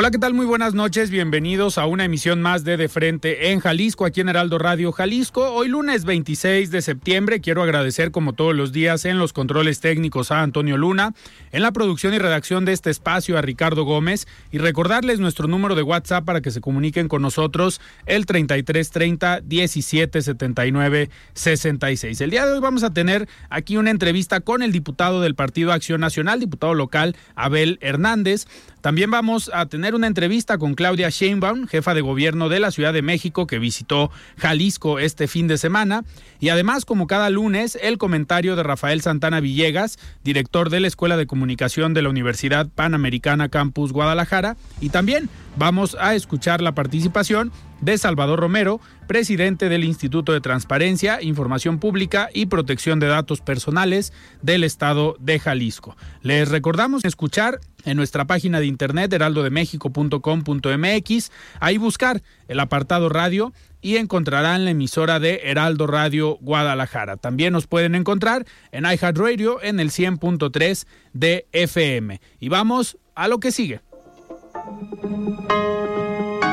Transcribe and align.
Hola, 0.00 0.10
¿qué 0.10 0.16
tal? 0.16 0.32
Muy 0.32 0.46
buenas 0.46 0.72
noches. 0.72 1.10
Bienvenidos 1.10 1.76
a 1.76 1.84
una 1.84 2.06
emisión 2.06 2.40
más 2.40 2.64
de 2.64 2.78
De 2.78 2.88
Frente 2.88 3.50
en 3.50 3.60
Jalisco, 3.60 4.06
aquí 4.06 4.22
en 4.22 4.30
Heraldo 4.30 4.58
Radio 4.58 4.92
Jalisco. 4.92 5.52
Hoy 5.52 5.68
lunes 5.68 6.06
26 6.06 6.70
de 6.70 6.80
septiembre 6.80 7.42
quiero 7.42 7.62
agradecer 7.62 8.10
como 8.10 8.32
todos 8.32 8.54
los 8.56 8.72
días 8.72 9.04
en 9.04 9.18
los 9.18 9.34
controles 9.34 9.80
técnicos 9.80 10.30
a 10.30 10.40
Antonio 10.40 10.78
Luna, 10.78 11.12
en 11.52 11.60
la 11.60 11.72
producción 11.72 12.14
y 12.14 12.18
redacción 12.18 12.64
de 12.64 12.72
este 12.72 12.88
espacio 12.88 13.36
a 13.36 13.42
Ricardo 13.42 13.84
Gómez 13.84 14.26
y 14.50 14.56
recordarles 14.56 15.20
nuestro 15.20 15.48
número 15.48 15.74
de 15.74 15.82
WhatsApp 15.82 16.24
para 16.24 16.40
que 16.40 16.50
se 16.50 16.62
comuniquen 16.62 17.06
con 17.06 17.20
nosotros 17.20 17.82
el 18.06 18.24
3330 18.24 19.42
1779 19.42 21.10
66. 21.34 22.20
El 22.22 22.30
día 22.30 22.46
de 22.46 22.52
hoy 22.54 22.60
vamos 22.60 22.84
a 22.84 22.94
tener 22.94 23.28
aquí 23.50 23.76
una 23.76 23.90
entrevista 23.90 24.40
con 24.40 24.62
el 24.62 24.72
diputado 24.72 25.20
del 25.20 25.34
Partido 25.34 25.74
Acción 25.74 26.00
Nacional, 26.00 26.40
diputado 26.40 26.72
local 26.72 27.16
Abel 27.34 27.76
Hernández. 27.82 28.46
También 28.80 29.10
vamos 29.10 29.50
a 29.52 29.66
tener 29.66 29.94
una 29.94 30.06
entrevista 30.06 30.56
con 30.56 30.74
Claudia 30.74 31.10
Sheinbaum, 31.10 31.66
jefa 31.66 31.94
de 31.94 32.00
gobierno 32.00 32.48
de 32.48 32.60
la 32.60 32.70
Ciudad 32.70 32.92
de 32.92 33.02
México, 33.02 33.46
que 33.46 33.58
visitó 33.58 34.10
Jalisco 34.38 34.98
este 34.98 35.28
fin 35.28 35.48
de 35.48 35.58
semana. 35.58 36.04
Y 36.40 36.48
además, 36.48 36.84
como 36.84 37.06
cada 37.06 37.28
lunes, 37.28 37.78
el 37.82 37.98
comentario 37.98 38.56
de 38.56 38.62
Rafael 38.62 39.02
Santana 39.02 39.40
Villegas, 39.40 39.98
director 40.24 40.70
de 40.70 40.80
la 40.80 40.88
Escuela 40.88 41.16
de 41.16 41.26
Comunicación 41.26 41.92
de 41.92 42.02
la 42.02 42.08
Universidad 42.08 42.68
Panamericana 42.74 43.50
Campus 43.50 43.92
Guadalajara. 43.92 44.56
Y 44.80 44.88
también 44.88 45.28
vamos 45.56 45.96
a 46.00 46.14
escuchar 46.14 46.60
la 46.60 46.74
participación 46.74 47.52
de 47.80 47.96
Salvador 47.98 48.40
Romero, 48.40 48.80
presidente 49.06 49.68
del 49.68 49.84
Instituto 49.84 50.32
de 50.32 50.40
Transparencia, 50.40 51.22
Información 51.22 51.78
Pública 51.78 52.30
y 52.32 52.46
Protección 52.46 52.98
de 53.00 53.08
Datos 53.08 53.40
Personales 53.40 54.14
del 54.42 54.64
Estado 54.64 55.16
de 55.18 55.38
Jalisco. 55.38 55.96
Les 56.22 56.48
recordamos 56.48 57.04
escuchar 57.04 57.60
en 57.84 57.96
nuestra 57.96 58.26
página 58.26 58.58
de 58.60 58.66
internet 58.66 59.10
heraldodemexico.com.mx, 59.12 61.32
ahí 61.60 61.78
buscar 61.78 62.22
el 62.48 62.60
apartado 62.60 63.08
radio 63.08 63.52
y 63.80 63.96
encontrarán 63.96 64.64
la 64.64 64.72
emisora 64.72 65.20
de 65.20 65.40
Heraldo 65.44 65.86
Radio 65.86 66.36
Guadalajara. 66.40 67.16
También 67.16 67.54
nos 67.54 67.66
pueden 67.66 67.94
encontrar 67.94 68.44
en 68.72 68.84
iHeartRadio 68.84 69.62
en 69.62 69.80
el 69.80 69.90
100.3 69.90 70.86
de 71.14 71.46
FM. 71.52 72.20
Y 72.38 72.50
vamos 72.50 72.98
a 73.14 73.26
lo 73.28 73.40
que 73.40 73.52
sigue. 73.52 73.80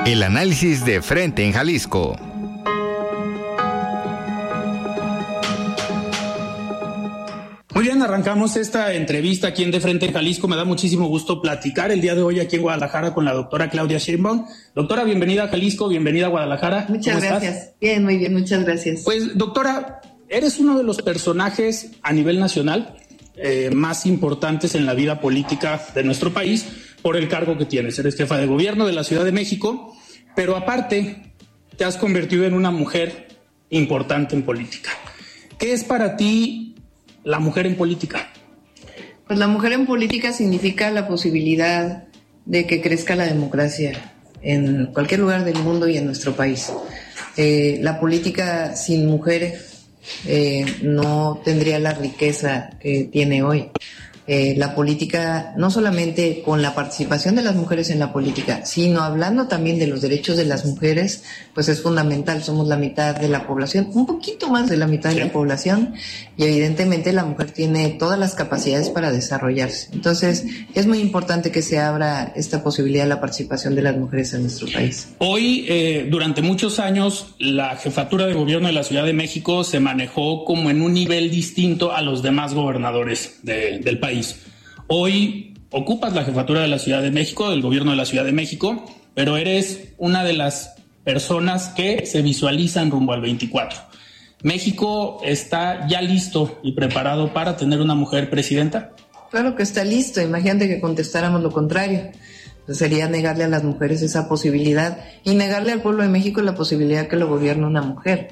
El 0.06 0.24
análisis 0.24 0.86
de 0.86 1.02
frente 1.02 1.44
en 1.44 1.52
Jalisco. 1.52 2.16
Muy 7.74 7.84
bien, 7.84 8.02
arrancamos 8.02 8.56
esta 8.56 8.94
entrevista 8.94 9.50
aquí 9.50 9.64
en 9.64 9.70
De 9.70 9.80
Frente 9.80 10.08
en 10.08 10.14
Jalisco. 10.14 10.48
Me 10.48 10.56
da 10.56 10.66
muchísimo 10.66 11.08
gusto 11.08 11.42
platicar 11.42 11.92
el 11.92 12.02
día 12.02 12.16
de 12.16 12.24
hoy 12.24 12.40
aquí 12.40 12.56
en 12.56 12.64
Guadalajara 12.64 13.14
con 13.14 13.26
la 13.26 13.34
doctora 13.34 13.70
Claudia 13.70 14.00
Sheinbaum. 14.00 14.48
Doctora, 14.74 15.04
bienvenida 15.04 15.44
a 15.44 15.48
Jalisco, 15.50 15.88
bienvenida 15.88 16.26
a 16.26 16.30
Guadalajara. 16.30 16.86
Muchas 16.90 17.22
gracias. 17.22 17.74
Bien, 17.80 18.04
muy 18.04 18.18
bien, 18.18 18.34
muchas 18.34 18.64
gracias. 18.64 19.02
Pues, 19.04 19.38
doctora, 19.38 20.02
eres 20.30 20.58
uno 20.58 20.78
de 20.78 20.84
los 20.84 21.02
personajes 21.02 21.92
a 22.02 22.14
nivel 22.14 22.40
nacional 22.40 22.96
eh, 23.36 23.70
más 23.72 24.08
importantes 24.08 24.74
en 24.74 24.88
la 24.88 24.96
vida 24.96 25.22
política 25.22 25.80
de 25.94 26.04
nuestro 26.04 26.34
país 26.34 26.87
por 27.02 27.18
el 27.18 27.28
cargo 27.28 27.58
que 27.58 27.66
tienes. 27.66 27.98
Eres 28.00 28.16
jefa 28.16 28.38
de 28.38 28.46
gobierno 28.46 28.86
de 28.86 28.94
la 28.94 29.04
Ciudad 29.04 29.26
de 29.26 29.32
México, 29.32 29.96
pero 30.36 30.56
aparte 30.56 31.34
te 31.78 31.86
has 31.86 31.98
convertido 31.98 32.46
en 32.46 32.54
una 32.54 32.72
mujer 32.72 33.28
importante 33.70 34.36
en 34.36 34.44
política. 34.44 34.90
¿Qué 35.58 35.74
es 35.74 35.84
para 35.84 36.18
ti 36.18 36.76
la 37.24 37.40
mujer 37.40 37.66
en 37.66 37.76
política? 37.76 38.30
Pues 39.28 39.40
la 39.40 39.48
mujer 39.48 39.74
en 39.74 39.86
política 39.86 40.32
significa 40.32 40.90
la 40.92 41.08
posibilidad 41.08 42.06
de 42.46 42.66
que 42.66 42.82
crezca 42.82 43.16
la 43.16 43.26
democracia 43.26 44.14
en 44.42 44.88
cualquier 44.88 45.20
lugar 45.20 45.44
del 45.44 45.58
mundo 45.60 45.88
y 45.88 45.98
en 45.98 46.06
nuestro 46.06 46.36
país. 46.36 46.72
Eh, 47.36 47.80
la 47.82 48.00
política 48.00 48.76
sin 48.76 49.06
mujeres 49.06 49.86
eh, 50.26 50.66
no 50.82 51.42
tendría 51.44 51.80
la 51.80 51.94
riqueza 51.94 52.70
que 52.80 53.10
tiene 53.12 53.44
hoy. 53.44 53.70
Eh, 54.30 54.56
la 54.58 54.76
política, 54.76 55.54
no 55.56 55.72
solamente 55.72 56.42
con 56.44 56.62
la 56.62 56.76
participación 56.76 57.36
de 57.36 57.44
las 57.44 57.56
mujeres 57.56 57.90
en 57.92 58.00
la 58.00 58.12
política, 58.12 58.66
sino 58.66 59.02
hablando 59.02 59.48
también 59.48 59.80
de 59.80 59.88
los 59.88 60.02
derechos 60.02 60.36
de 60.36 60.44
las 60.44 60.66
mujeres, 60.66 61.24
pues 61.54 61.70
es 61.70 61.82
fundamental. 61.82 62.44
Somos 62.44 62.68
la 62.68 62.76
mitad 62.76 63.16
de 63.16 63.30
la 63.30 63.48
población, 63.48 63.90
un 63.94 64.06
poquito 64.06 64.50
más 64.50 64.70
de 64.70 64.76
la 64.76 64.86
mitad 64.86 65.12
de 65.12 65.22
la 65.22 65.32
población, 65.32 65.94
y 66.36 66.44
evidentemente 66.44 67.14
la 67.14 67.24
mujer 67.24 67.52
tiene 67.52 67.88
todas 67.92 68.20
las 68.20 68.36
capacidades 68.36 68.90
para 68.90 69.14
desarrollarse. 69.14 69.92
Entonces, 69.94 70.44
es 70.76 70.88
muy 70.88 71.00
importante 71.00 71.50
que 71.50 71.62
se 71.62 71.80
abra 71.80 72.34
esta 72.36 72.62
posibilidad 72.62 73.04
de 73.04 73.10
la 73.10 73.22
participación 73.22 73.76
de 73.76 73.82
las 73.82 73.96
mujeres 73.96 74.34
en 74.34 74.42
nuestro 74.42 74.68
país. 74.68 75.08
Hoy, 75.20 75.66
eh, 75.70 76.06
durante 76.12 76.42
muchos 76.42 76.80
años, 76.80 77.36
la 77.40 77.78
jefatura 77.78 78.26
de 78.26 78.34
gobierno 78.34 78.68
de 78.68 78.74
la 78.74 78.84
Ciudad 78.84 79.06
de 79.06 79.14
México 79.14 79.64
se 79.64 79.80
manejó 79.80 80.44
como 80.44 80.70
en 80.70 80.82
un 80.82 80.94
nivel 80.94 81.32
distinto 81.32 81.94
a 81.94 82.02
los 82.02 82.22
demás 82.22 82.54
gobernadores 82.54 83.40
del 83.44 84.00
país. 84.00 84.17
Hoy 84.88 85.54
ocupas 85.72 86.14
la 86.14 86.24
jefatura 86.24 86.62
de 86.62 86.68
la 86.68 86.80
Ciudad 86.80 87.02
de 87.02 87.12
México, 87.12 87.50
del 87.50 87.62
gobierno 87.62 87.92
de 87.92 87.98
la 87.98 88.06
Ciudad 88.06 88.24
de 88.24 88.32
México, 88.32 88.86
pero 89.14 89.38
eres 89.38 89.94
una 89.98 90.24
de 90.24 90.34
las 90.34 90.76
personas 91.04 91.70
que 91.70 92.06
se 92.06 92.22
visualizan 92.22 92.92
rumbo 92.92 93.14
al 93.14 93.22
24. 93.22 93.80
¿México 94.44 95.20
está 95.24 95.88
ya 95.88 96.02
listo 96.02 96.60
y 96.64 96.74
preparado 96.74 97.34
para 97.34 97.58
tener 97.58 97.82
una 97.82 97.96
mujer 97.96 98.30
presidenta? 98.30 98.92
Claro 99.32 99.56
que 99.56 99.64
está 99.64 99.84
listo. 99.84 100.22
Imagínate 100.22 100.68
que 100.68 100.80
contestáramos 100.80 101.42
lo 101.42 101.52
contrario 101.52 102.12
sería 102.74 103.08
negarle 103.08 103.44
a 103.44 103.48
las 103.48 103.64
mujeres 103.64 104.02
esa 104.02 104.28
posibilidad 104.28 105.00
y 105.24 105.36
negarle 105.36 105.72
al 105.72 105.82
pueblo 105.82 106.04
de 106.04 106.10
México 106.10 106.42
la 106.42 106.56
posibilidad 106.56 107.08
que 107.08 107.16
lo 107.16 107.28
gobierne 107.28 107.66
una 107.66 107.82
mujer. 107.82 108.30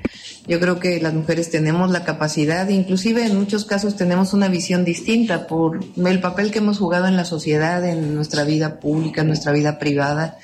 Yo 0.47 0.59
creo 0.59 0.79
que 0.79 0.99
las 0.99 1.13
mujeres 1.13 1.49
tenemos 1.49 1.89
la 1.89 2.03
capacidad, 2.03 2.69
inclusive 2.69 3.25
en 3.25 3.35
muchos 3.35 3.65
casos 3.65 3.95
tenemos 3.95 4.33
una 4.33 4.47
visión 4.47 4.85
distinta 4.85 5.47
por 5.47 5.79
el 5.97 6.19
papel 6.19 6.51
que 6.51 6.59
hemos 6.59 6.77
jugado 6.77 7.07
en 7.07 7.17
la 7.17 7.25
sociedad, 7.25 7.83
en 7.87 8.13
nuestra 8.13 8.43
vida 8.43 8.79
pública, 8.79 9.21
en 9.21 9.27
nuestra 9.27 9.51
vida 9.51 9.79
privada. 9.79 10.37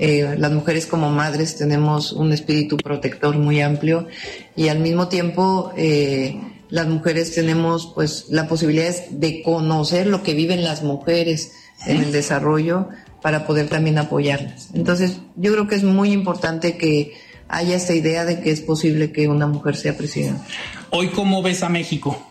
Eh, 0.00 0.34
las 0.38 0.50
mujeres 0.50 0.86
como 0.86 1.10
madres 1.10 1.56
tenemos 1.56 2.12
un 2.12 2.32
espíritu 2.32 2.76
protector 2.76 3.38
muy 3.38 3.60
amplio 3.60 4.08
y 4.56 4.66
al 4.66 4.80
mismo 4.80 5.06
tiempo 5.06 5.72
eh, 5.76 6.40
las 6.68 6.88
mujeres 6.88 7.32
tenemos 7.32 7.92
pues 7.94 8.26
la 8.30 8.48
posibilidad 8.48 8.92
de 9.10 9.40
conocer 9.44 10.08
lo 10.08 10.24
que 10.24 10.34
viven 10.34 10.64
las 10.64 10.82
mujeres 10.82 11.52
en 11.86 11.98
el 11.98 12.10
desarrollo 12.10 12.88
para 13.22 13.46
poder 13.46 13.68
también 13.68 13.98
apoyarlas. 13.98 14.70
Entonces, 14.74 15.18
yo 15.36 15.52
creo 15.52 15.68
que 15.68 15.76
es 15.76 15.84
muy 15.84 16.12
importante 16.12 16.76
que 16.76 17.14
haya 17.48 17.76
esta 17.76 17.94
idea 17.94 18.24
de 18.24 18.40
que 18.40 18.50
es 18.50 18.60
posible 18.60 19.12
que 19.12 19.28
una 19.28 19.46
mujer 19.46 19.76
sea 19.76 19.96
presidenta. 19.96 20.44
Hoy, 20.90 21.08
¿cómo 21.08 21.42
ves 21.42 21.62
a 21.62 21.68
México? 21.68 22.30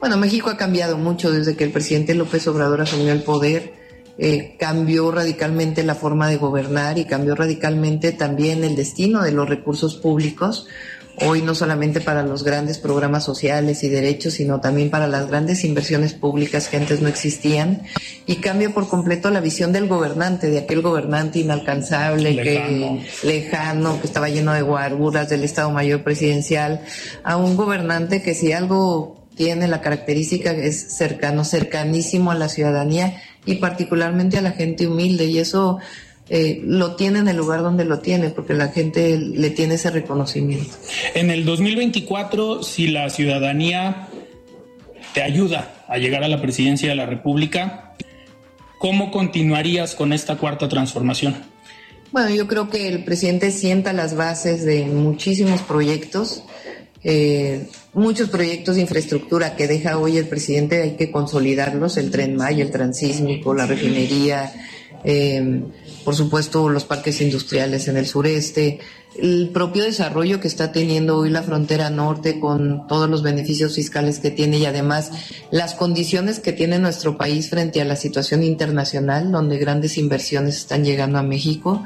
Bueno, 0.00 0.16
México 0.16 0.50
ha 0.50 0.56
cambiado 0.56 0.96
mucho 0.96 1.32
desde 1.32 1.56
que 1.56 1.64
el 1.64 1.72
presidente 1.72 2.14
López 2.14 2.46
Obrador 2.46 2.80
asumió 2.80 3.12
el 3.12 3.22
poder. 3.22 3.74
Eh, 4.20 4.56
cambió 4.58 5.12
radicalmente 5.12 5.84
la 5.84 5.94
forma 5.94 6.28
de 6.28 6.36
gobernar 6.36 6.98
y 6.98 7.04
cambió 7.04 7.36
radicalmente 7.36 8.10
también 8.10 8.64
el 8.64 8.74
destino 8.74 9.22
de 9.22 9.30
los 9.30 9.48
recursos 9.48 9.94
públicos 9.94 10.66
hoy 11.22 11.42
no 11.42 11.54
solamente 11.54 12.00
para 12.00 12.22
los 12.22 12.44
grandes 12.44 12.78
programas 12.78 13.24
sociales 13.24 13.82
y 13.84 13.88
derechos, 13.88 14.34
sino 14.34 14.60
también 14.60 14.90
para 14.90 15.06
las 15.06 15.28
grandes 15.28 15.64
inversiones 15.64 16.14
públicas 16.14 16.68
que 16.68 16.76
antes 16.76 17.00
no 17.00 17.08
existían, 17.08 17.82
y 18.26 18.36
cambia 18.36 18.70
por 18.70 18.88
completo 18.88 19.30
la 19.30 19.40
visión 19.40 19.72
del 19.72 19.88
gobernante, 19.88 20.50
de 20.50 20.58
aquel 20.58 20.82
gobernante 20.82 21.38
inalcanzable, 21.38 22.32
lejano. 22.32 23.00
que 23.22 23.26
lejano, 23.26 24.00
que 24.00 24.06
estaba 24.06 24.28
lleno 24.28 24.52
de 24.52 24.62
guarduras 24.62 25.28
del 25.28 25.44
Estado 25.44 25.70
Mayor 25.70 26.02
Presidencial, 26.02 26.82
a 27.24 27.36
un 27.36 27.56
gobernante 27.56 28.22
que 28.22 28.34
si 28.34 28.52
algo 28.52 29.18
tiene 29.34 29.68
la 29.68 29.80
característica 29.80 30.50
es 30.50 30.96
cercano, 30.96 31.44
cercanísimo 31.44 32.32
a 32.32 32.34
la 32.34 32.48
ciudadanía 32.48 33.22
y 33.46 33.54
particularmente 33.56 34.36
a 34.36 34.42
la 34.42 34.50
gente 34.50 34.86
humilde, 34.86 35.26
y 35.26 35.38
eso 35.38 35.78
eh, 36.30 36.60
lo 36.62 36.94
tiene 36.94 37.20
en 37.20 37.28
el 37.28 37.36
lugar 37.36 37.62
donde 37.62 37.84
lo 37.84 38.00
tiene, 38.00 38.28
porque 38.30 38.52
la 38.52 38.68
gente 38.68 39.18
le 39.18 39.50
tiene 39.50 39.74
ese 39.74 39.90
reconocimiento. 39.90 40.74
En 41.14 41.30
el 41.30 41.44
2024, 41.44 42.62
si 42.62 42.88
la 42.88 43.08
ciudadanía 43.08 44.08
te 45.14 45.22
ayuda 45.22 45.84
a 45.88 45.96
llegar 45.96 46.22
a 46.22 46.28
la 46.28 46.40
presidencia 46.42 46.88
de 46.88 46.94
la 46.94 47.06
República, 47.06 47.94
¿cómo 48.78 49.10
continuarías 49.10 49.94
con 49.94 50.12
esta 50.12 50.36
cuarta 50.36 50.68
transformación? 50.68 51.34
Bueno, 52.12 52.30
yo 52.30 52.46
creo 52.46 52.68
que 52.68 52.88
el 52.88 53.04
presidente 53.04 53.50
sienta 53.50 53.92
las 53.92 54.14
bases 54.14 54.64
de 54.64 54.84
muchísimos 54.84 55.62
proyectos. 55.62 56.42
Eh, 57.04 57.68
muchos 57.94 58.28
proyectos 58.28 58.74
de 58.74 58.82
infraestructura 58.82 59.56
que 59.56 59.66
deja 59.66 59.98
hoy 59.98 60.18
el 60.18 60.26
presidente 60.26 60.82
hay 60.82 60.96
que 60.96 61.10
consolidarlos, 61.10 61.96
el 61.96 62.10
tren 62.10 62.36
Maya, 62.36 62.64
el 62.64 62.70
transísmico, 62.70 63.54
la 63.54 63.66
refinería, 63.66 64.52
eh, 65.04 65.62
por 66.08 66.16
supuesto 66.16 66.70
los 66.70 66.86
parques 66.86 67.20
industriales 67.20 67.86
en 67.86 67.98
el 67.98 68.06
sureste, 68.06 68.80
el 69.14 69.50
propio 69.52 69.84
desarrollo 69.84 70.40
que 70.40 70.48
está 70.48 70.72
teniendo 70.72 71.18
hoy 71.18 71.28
la 71.28 71.42
frontera 71.42 71.90
norte 71.90 72.40
con 72.40 72.86
todos 72.86 73.10
los 73.10 73.22
beneficios 73.22 73.74
fiscales 73.74 74.18
que 74.18 74.30
tiene 74.30 74.56
y 74.56 74.64
además 74.64 75.10
las 75.50 75.74
condiciones 75.74 76.40
que 76.40 76.54
tiene 76.54 76.78
nuestro 76.78 77.18
país 77.18 77.50
frente 77.50 77.82
a 77.82 77.84
la 77.84 77.94
situación 77.94 78.42
internacional, 78.42 79.30
donde 79.30 79.58
grandes 79.58 79.98
inversiones 79.98 80.56
están 80.56 80.82
llegando 80.82 81.18
a 81.18 81.22
México. 81.22 81.84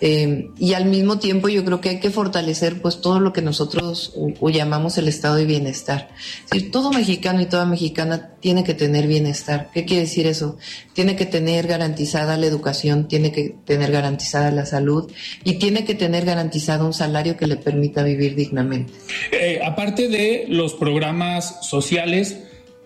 Eh, 0.00 0.50
y 0.58 0.74
al 0.74 0.86
mismo 0.86 1.18
tiempo 1.18 1.48
yo 1.48 1.64
creo 1.64 1.80
que 1.80 1.88
hay 1.88 2.00
que 2.00 2.10
fortalecer 2.10 2.80
pues 2.82 3.00
todo 3.00 3.20
lo 3.20 3.32
que 3.32 3.42
nosotros 3.42 4.12
o, 4.40 4.50
llamamos 4.50 4.98
el 4.98 5.08
estado 5.08 5.36
de 5.36 5.44
bienestar. 5.44 6.10
Es 6.52 6.70
todo 6.70 6.92
mexicano 6.92 7.40
y 7.40 7.46
toda 7.46 7.66
mexicana 7.66 8.30
tiene 8.40 8.64
que 8.64 8.74
tener 8.74 9.06
bienestar. 9.06 9.70
¿Qué 9.72 9.84
quiere 9.84 10.02
decir 10.02 10.26
eso? 10.26 10.58
Tiene 10.92 11.16
que 11.16 11.26
tener 11.26 11.66
garantizada 11.66 12.36
la 12.36 12.46
educación, 12.46 13.08
tiene 13.08 13.32
que 13.32 13.54
tener 13.64 13.90
garantizada 13.90 14.50
la 14.50 14.66
salud 14.66 15.10
y 15.44 15.58
tiene 15.58 15.84
que 15.84 15.94
tener 15.94 16.24
garantizado 16.24 16.86
un 16.86 16.94
salario 16.94 17.36
que 17.36 17.46
le 17.46 17.56
permita 17.56 18.02
vivir 18.02 18.34
dignamente. 18.34 18.92
Eh, 19.32 19.60
aparte 19.64 20.08
de 20.08 20.46
los 20.48 20.74
programas 20.74 21.66
sociales, 21.66 22.36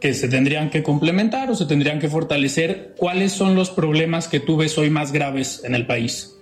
que 0.00 0.14
se 0.14 0.28
tendrían 0.28 0.70
que 0.70 0.82
complementar 0.82 1.50
o 1.50 1.54
se 1.54 1.66
tendrían 1.66 1.98
que 1.98 2.08
fortalecer, 2.08 2.94
¿cuáles 2.96 3.32
son 3.32 3.54
los 3.54 3.70
problemas 3.70 4.28
que 4.28 4.40
tú 4.40 4.56
ves 4.56 4.78
hoy 4.78 4.90
más 4.90 5.12
graves 5.12 5.62
en 5.64 5.74
el 5.74 5.86
país? 5.86 6.36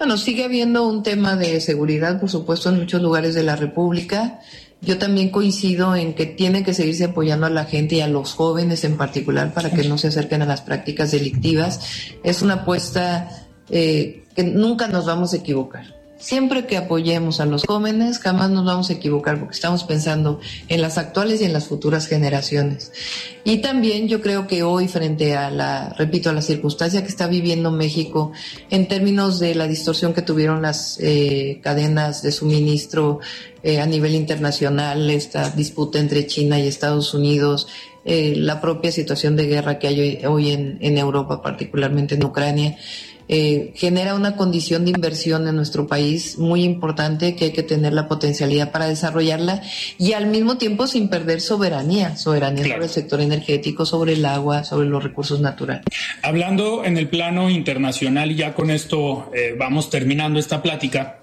Bueno, 0.00 0.16
sigue 0.16 0.44
habiendo 0.44 0.88
un 0.88 1.02
tema 1.02 1.36
de 1.36 1.60
seguridad, 1.60 2.18
por 2.18 2.30
supuesto, 2.30 2.70
en 2.70 2.78
muchos 2.78 3.02
lugares 3.02 3.34
de 3.34 3.42
la 3.42 3.54
República. 3.54 4.40
Yo 4.80 4.96
también 4.96 5.28
coincido 5.28 5.94
en 5.94 6.14
que 6.14 6.24
tiene 6.24 6.64
que 6.64 6.72
seguirse 6.72 7.04
apoyando 7.04 7.44
a 7.44 7.50
la 7.50 7.66
gente 7.66 7.96
y 7.96 8.00
a 8.00 8.08
los 8.08 8.32
jóvenes 8.32 8.82
en 8.84 8.96
particular 8.96 9.52
para 9.52 9.68
que 9.68 9.86
no 9.86 9.98
se 9.98 10.08
acerquen 10.08 10.40
a 10.40 10.46
las 10.46 10.62
prácticas 10.62 11.10
delictivas. 11.10 11.80
Es 12.24 12.40
una 12.40 12.54
apuesta 12.54 13.28
eh, 13.68 14.24
que 14.34 14.42
nunca 14.42 14.88
nos 14.88 15.04
vamos 15.04 15.34
a 15.34 15.36
equivocar. 15.36 15.99
Siempre 16.20 16.66
que 16.66 16.76
apoyemos 16.76 17.40
a 17.40 17.46
los 17.46 17.64
jóvenes, 17.64 18.18
jamás 18.18 18.50
nos 18.50 18.66
vamos 18.66 18.90
a 18.90 18.92
equivocar 18.92 19.38
porque 19.38 19.54
estamos 19.54 19.84
pensando 19.84 20.38
en 20.68 20.82
las 20.82 20.98
actuales 20.98 21.40
y 21.40 21.44
en 21.44 21.54
las 21.54 21.66
futuras 21.66 22.06
generaciones. 22.06 22.92
Y 23.42 23.58
también 23.62 24.06
yo 24.06 24.20
creo 24.20 24.46
que 24.46 24.62
hoy, 24.62 24.86
frente 24.86 25.34
a 25.34 25.50
la, 25.50 25.94
repito, 25.96 26.28
a 26.28 26.34
la 26.34 26.42
circunstancia 26.42 27.00
que 27.02 27.08
está 27.08 27.26
viviendo 27.26 27.70
México 27.70 28.32
en 28.68 28.86
términos 28.86 29.40
de 29.40 29.54
la 29.54 29.66
distorsión 29.66 30.12
que 30.12 30.20
tuvieron 30.20 30.60
las 30.60 30.98
eh, 31.00 31.58
cadenas 31.62 32.22
de 32.22 32.32
suministro 32.32 33.20
eh, 33.62 33.80
a 33.80 33.86
nivel 33.86 34.14
internacional, 34.14 35.08
esta 35.08 35.48
disputa 35.48 35.98
entre 35.98 36.26
China 36.26 36.60
y 36.60 36.68
Estados 36.68 37.14
Unidos, 37.14 37.66
eh, 38.04 38.34
la 38.36 38.60
propia 38.60 38.92
situación 38.92 39.36
de 39.36 39.46
guerra 39.46 39.78
que 39.78 39.88
hay 39.88 40.00
hoy, 40.00 40.26
hoy 40.26 40.50
en, 40.50 40.76
en 40.82 40.98
Europa, 40.98 41.40
particularmente 41.40 42.14
en 42.14 42.24
Ucrania, 42.24 42.76
eh, 43.32 43.70
genera 43.76 44.16
una 44.16 44.34
condición 44.34 44.84
de 44.84 44.90
inversión 44.90 45.46
en 45.46 45.54
nuestro 45.54 45.86
país 45.86 46.36
muy 46.36 46.64
importante 46.64 47.36
que 47.36 47.44
hay 47.44 47.52
que 47.52 47.62
tener 47.62 47.92
la 47.92 48.08
potencialidad 48.08 48.72
para 48.72 48.88
desarrollarla 48.88 49.62
y 49.98 50.14
al 50.14 50.26
mismo 50.26 50.58
tiempo 50.58 50.88
sin 50.88 51.08
perder 51.08 51.40
soberanía, 51.40 52.16
soberanía 52.16 52.64
sobre 52.64 52.84
el 52.86 52.90
sector 52.90 53.20
energético, 53.20 53.86
sobre 53.86 54.14
el 54.14 54.24
agua, 54.24 54.64
sobre 54.64 54.88
los 54.88 55.04
recursos 55.04 55.40
naturales. 55.40 55.84
Hablando 56.22 56.84
en 56.84 56.98
el 56.98 57.08
plano 57.08 57.50
internacional, 57.50 58.32
y 58.32 58.34
ya 58.34 58.52
con 58.52 58.68
esto 58.68 59.30
eh, 59.32 59.54
vamos 59.56 59.90
terminando 59.90 60.40
esta 60.40 60.60
plática, 60.60 61.22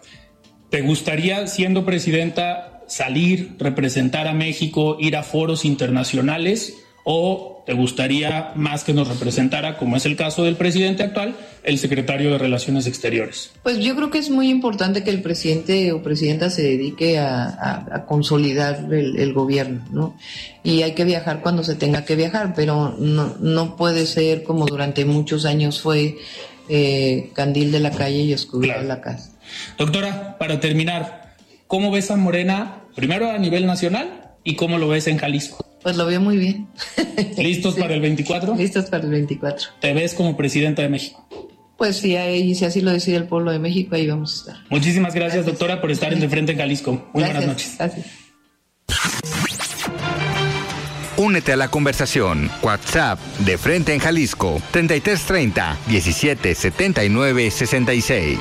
¿te 0.70 0.84
gustaría, 0.84 1.46
siendo 1.48 1.84
presidenta, 1.84 2.84
salir, 2.88 3.58
representar 3.60 4.30
a 4.30 4.34
México, 4.34 4.96
ir 4.98 5.18
a 5.18 5.24
foros 5.24 5.66
internacionales? 5.66 6.74
¿O 7.04 7.57
te 7.68 7.74
gustaría 7.74 8.54
más 8.56 8.86
que 8.86 8.94
nos 8.94 9.10
representara, 9.10 9.78
como 9.78 9.98
es 9.98 10.06
el 10.06 10.16
caso 10.16 10.46
del 10.46 10.56
presidente 10.56 11.04
actual, 11.04 11.36
el 11.64 11.78
secretario 11.78 12.32
de 12.32 12.38
Relaciones 12.38 12.88
Exteriores? 12.88 13.52
Pues 13.62 13.80
yo 13.80 13.94
creo 13.94 14.10
que 14.10 14.20
es 14.20 14.30
muy 14.30 14.50
importante 14.50 15.04
que 15.04 15.10
el 15.10 15.22
presidente 15.22 15.92
o 15.92 16.02
presidenta 16.02 16.50
se 16.50 16.64
dedique 16.64 17.20
a, 17.20 18.06
consolidar 18.08 18.88
el, 18.90 19.34
gobierno, 19.34 19.84
¿no? 19.92 20.18
Y 20.64 20.84
hay 20.84 20.94
que 20.94 21.04
viajar 21.04 21.42
cuando 21.42 21.62
se 21.62 21.76
tenga 21.76 22.06
que 22.06 22.16
viajar, 22.16 22.54
pero 22.56 22.96
no, 22.98 23.36
no 23.42 23.76
puede 23.76 24.06
ser 24.06 24.44
como 24.44 24.66
durante 24.66 25.04
muchos 25.04 25.44
años 25.44 25.82
fue 25.82 26.20
eh, 26.70 27.32
candil 27.34 27.74
de 27.74 27.82
la 27.82 27.92
calle 27.92 28.22
y 28.22 28.34
oscuridad 28.34 28.80
de 28.80 28.88
la 28.88 29.02
casa. 29.02 29.34
Doctora, 29.78 30.38
para 30.38 30.62
terminar, 30.62 31.36
¿cómo 31.68 31.92
ves 31.92 32.12
a 32.12 32.16
Morena, 32.16 32.84
primero 32.96 33.30
a 33.30 33.38
nivel 33.38 33.66
nacional 33.66 34.36
y 34.46 34.56
cómo 34.56 34.78
lo 34.78 34.88
ves 34.88 35.08
en 35.08 35.18
Jalisco? 35.18 35.67
Pues 35.88 35.96
lo 35.96 36.06
veo 36.06 36.20
muy 36.20 36.36
bien. 36.36 36.68
¿Listos 37.38 37.76
para 37.80 37.94
el 37.94 38.02
24? 38.02 38.56
Listos 38.56 38.90
para 38.90 39.06
el 39.06 39.10
24. 39.10 39.70
¿Te 39.80 39.94
ves 39.94 40.14
como 40.14 40.36
presidenta 40.36 40.82
de 40.82 40.90
México? 40.90 41.26
Pues 41.78 41.96
sí, 41.96 42.18
ahí, 42.18 42.54
si 42.56 42.66
así 42.66 42.82
lo 42.82 42.92
decide 42.92 43.16
el 43.16 43.24
pueblo 43.24 43.54
de 43.54 43.60
México, 43.60 43.96
ahí 43.96 44.06
vamos 44.06 44.34
a 44.34 44.36
estar. 44.52 44.66
Muchísimas 44.70 45.16
gracias, 45.16 45.46
doctora, 45.46 45.80
por 45.80 45.90
estar 45.90 46.12
en 46.12 46.20
De 46.20 46.28
Frente 46.28 46.52
en 46.52 46.58
Jalisco. 46.58 47.10
Muy 47.14 47.24
buenas 47.24 47.48
noches. 47.48 47.76
Gracias. 47.78 48.06
Únete 51.16 51.54
a 51.54 51.56
la 51.56 51.70
conversación. 51.70 52.52
WhatsApp 52.62 53.18
de 53.46 53.58
Frente 53.58 53.94
en 53.94 54.00
Jalisco 54.00 54.62
3330 54.72 55.78
1779 55.88 57.50
66. 57.50 58.40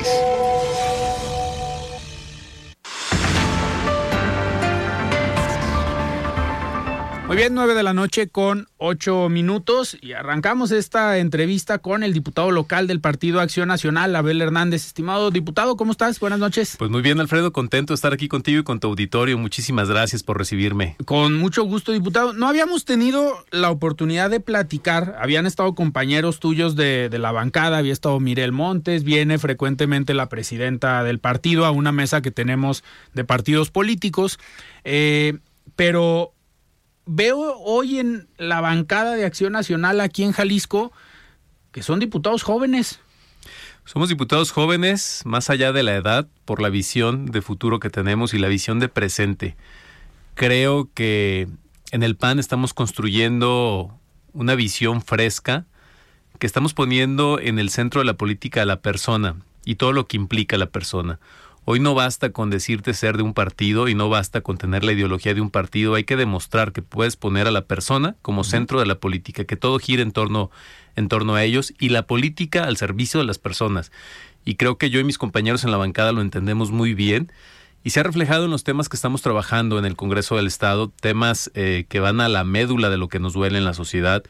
Muy 7.37 7.43
bien, 7.43 7.55
nueve 7.55 7.75
de 7.75 7.83
la 7.83 7.93
noche 7.93 8.29
con 8.29 8.67
ocho 8.79 9.29
minutos 9.29 9.99
y 10.00 10.15
arrancamos 10.15 10.71
esta 10.71 11.19
entrevista 11.19 11.77
con 11.81 12.03
el 12.03 12.15
diputado 12.15 12.50
local 12.50 12.87
del 12.87 13.03
Partido 13.03 13.43
Acción 13.43 13.69
Nacional, 13.69 14.17
Abel 14.17 14.41
Hernández. 14.41 14.87
Estimado 14.87 15.31
diputado, 15.31 15.77
¿cómo 15.77 15.93
estás? 15.93 16.19
Buenas 16.19 16.38
noches. 16.38 16.77
Pues 16.79 16.91
muy 16.91 17.03
bien, 17.03 17.21
Alfredo, 17.21 17.53
contento 17.53 17.93
de 17.93 17.97
estar 17.97 18.15
aquí 18.15 18.27
contigo 18.27 18.61
y 18.61 18.65
con 18.65 18.81
tu 18.81 18.88
auditorio. 18.88 19.37
Muchísimas 19.37 19.91
gracias 19.91 20.23
por 20.23 20.38
recibirme. 20.38 20.97
Con 21.05 21.35
mucho 21.35 21.65
gusto, 21.65 21.93
diputado. 21.93 22.33
No 22.33 22.49
habíamos 22.49 22.87
tenido 22.87 23.45
la 23.50 23.71
oportunidad 23.71 24.31
de 24.31 24.40
platicar. 24.40 25.19
Habían 25.21 25.45
estado 25.45 25.75
compañeros 25.75 26.40
tuyos 26.40 26.75
de, 26.75 27.11
de 27.11 27.19
la 27.19 27.33
bancada, 27.33 27.76
había 27.76 27.93
estado 27.93 28.19
Mirel 28.19 28.52
Montes, 28.52 29.05
viene 29.05 29.38
frecuentemente 29.38 30.14
la 30.14 30.31
presidenta 30.31 31.05
del 31.05 31.19
partido 31.19 31.66
a 31.66 31.71
una 31.71 31.93
mesa 31.93 32.23
que 32.23 32.31
tenemos 32.31 32.83
de 33.12 33.25
partidos 33.25 33.69
políticos. 33.71 34.38
Eh, 34.85 35.35
pero 35.75 36.33
veo 37.07 37.57
hoy 37.59 37.99
en 37.99 38.29
la 38.37 38.61
bancada 38.61 39.15
de 39.15 39.25
Acción 39.25 39.53
Nacional 39.53 40.01
aquí 40.01 40.25
en 40.25 40.33
Jalisco 40.33 40.93
que 41.77 41.83
son 41.83 42.01
diputados 42.01 42.43
jóvenes. 42.43 43.01
Somos 43.85 44.09
diputados 44.09 44.51
jóvenes, 44.51 45.21
más 45.27 45.51
allá 45.51 45.73
de 45.73 45.83
la 45.83 45.95
edad, 45.95 46.27
por 46.45 46.61
la 46.63 46.71
visión 46.71 47.27
de 47.27 47.43
futuro 47.43 47.81
que 47.81 47.91
tenemos 47.91 48.33
y 48.33 48.39
la 48.39 48.49
visión 48.49 48.81
de 48.81 48.89
presente. 48.89 49.57
Creo 50.35 50.89
que 50.95 51.49
en 51.93 52.03
el 52.03 52.17
PAN 52.17 52.39
estamos 52.39 52.73
construyendo 52.73 53.95
una 54.33 54.55
visión 54.55 55.03
fresca 55.03 55.67
que 56.39 56.47
estamos 56.47 56.73
poniendo 56.73 57.39
en 57.39 57.59
el 57.59 57.69
centro 57.69 58.01
de 58.01 58.07
la 58.07 58.17
política 58.17 58.63
a 58.63 58.67
la 58.67 58.81
persona 58.81 59.37
y 59.67 59.75
todo 59.75 59.93
lo 59.93 60.07
que 60.07 60.17
implica 60.17 60.57
la 60.57 60.71
persona. 60.71 61.21
Hoy 61.68 61.80
no 61.80 61.94
basta 61.94 62.30
con 62.30 62.49
decirte 62.49 62.94
ser 62.94 63.16
de 63.16 63.25
un 63.25 63.35
partido 63.35 63.88
y 63.88 63.96
no 63.96 64.08
basta 64.08 64.40
con 64.40 64.56
tener 64.56 64.85
la 64.85 64.92
ideología 64.92 65.35
de 65.35 65.40
un 65.40 65.50
partido, 65.50 65.96
hay 65.96 66.04
que 66.04 66.14
demostrar 66.14 66.70
que 66.70 66.80
puedes 66.80 67.16
poner 67.16 67.49
a 67.49 67.50
la 67.50 67.64
persona 67.64 68.14
como 68.23 68.44
centro 68.44 68.78
de 68.78 68.87
la 68.87 69.00
política, 69.00 69.46
que 69.46 69.56
todo 69.56 69.80
gira 69.80 70.02
en 70.02 70.12
torno, 70.12 70.52
en 70.94 71.08
torno 71.08 71.35
a 71.35 71.42
ellos 71.42 71.75
y 71.80 71.88
la 71.88 72.06
política 72.06 72.62
al 72.62 72.76
servicio 72.76 73.18
de 73.18 73.26
las 73.26 73.38
personas. 73.38 73.90
Y 74.44 74.54
creo 74.54 74.78
que 74.78 74.90
yo 74.90 75.00
y 75.00 75.04
mis 75.04 75.18
compañeros 75.18 75.64
en 75.64 75.73
la 75.73 75.76
bancada 75.76 76.12
lo 76.12 76.20
entendemos 76.20 76.70
muy 76.70 76.94
bien. 76.94 77.32
Y 77.82 77.90
se 77.90 77.99
ha 77.99 78.04
reflejado 78.04 78.44
en 78.44 78.52
los 78.52 78.62
temas 78.62 78.88
que 78.88 78.96
estamos 78.96 79.23
trabajando 79.23 79.76
en 79.80 79.87
el 79.87 79.96
Congreso 79.96 80.37
del 80.37 80.46
Estado, 80.46 80.92
temas 81.00 81.50
eh, 81.54 81.87
que 81.88 81.99
van 81.99 82.20
a 82.20 82.28
la 82.28 82.44
médula 82.44 82.90
de 82.90 82.96
lo 82.96 83.08
que 83.08 83.18
nos 83.18 83.32
duele 83.32 83.58
en 83.58 83.64
la 83.64 83.75
sociedad 83.75 84.23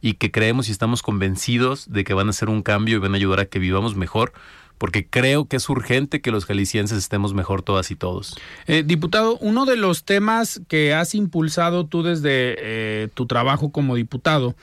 y 0.00 0.14
que 0.14 0.32
creemos 0.32 0.68
y 0.68 0.72
estamos 0.72 1.02
convencidos 1.02 1.88
de 1.92 2.02
que 2.02 2.14
van 2.14 2.26
a 2.26 2.30
hacer 2.30 2.48
un 2.48 2.62
cambio 2.62 2.96
y 2.96 2.98
van 2.98 3.12
a 3.12 3.16
ayudar 3.16 3.38
a 3.38 3.44
que 3.46 3.60
vivamos 3.60 3.94
mejor 3.94 4.32
porque 4.80 5.06
creo 5.06 5.44
que 5.44 5.56
es 5.56 5.68
urgente 5.68 6.22
que 6.22 6.30
los 6.30 6.46
jaliscienses 6.46 6.96
estemos 6.96 7.34
mejor 7.34 7.60
todas 7.60 7.90
y 7.90 7.96
todos. 7.96 8.34
Eh, 8.66 8.82
diputado, 8.82 9.36
uno 9.42 9.66
de 9.66 9.76
los 9.76 10.04
temas 10.04 10.62
que 10.68 10.94
has 10.94 11.14
impulsado 11.14 11.84
tú 11.84 12.02
desde 12.02 12.56
eh, 12.56 13.08
tu 13.12 13.26
trabajo 13.26 13.72
como 13.72 13.94
diputado 13.94 14.54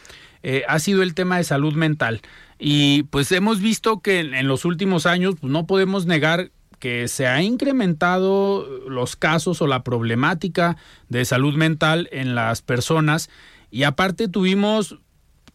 eh, 0.42 0.64
ha 0.68 0.80
sido 0.80 1.04
el 1.04 1.14
tema 1.14 1.38
de 1.38 1.44
salud 1.44 1.76
mental. 1.76 2.22
Y 2.58 3.04
pues 3.04 3.32
hemos 3.32 3.62
visto 3.62 4.00
que 4.00 4.22
en, 4.22 4.48
los 4.48 4.66
últimos 4.66 5.06
años 5.06 5.36
pues, 5.40 5.54
no 5.54 5.68
podemos 5.68 6.08
negar 6.08 6.50
que 6.80 7.08
se 7.08 7.28
ha 7.28 7.44
incrementado 7.44 8.68
los 8.90 9.16
casos 9.18 9.62
o 9.62 9.68
la 9.68 9.84
problemática 9.84 10.78
de 11.10 11.26
salud 11.26 11.54
mental 11.54 12.10
en 12.12 12.34
las 12.34 12.64
personas 12.64 13.30
y 13.70 13.84
aparte 13.84 14.28
tuvimos 14.28 14.98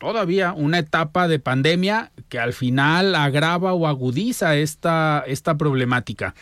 todavía 0.02 0.52
una 0.52 0.80
etapa 0.80 1.28
de 1.28 1.38
pandemia 1.38 2.10
que 2.28 2.40
al 2.40 2.52
final 2.52 3.14
agrava 3.14 3.72
o 3.72 3.86
agudiza 3.86 4.56
esta, 4.56 5.22
esta 5.28 5.56
problemática. 5.56 6.34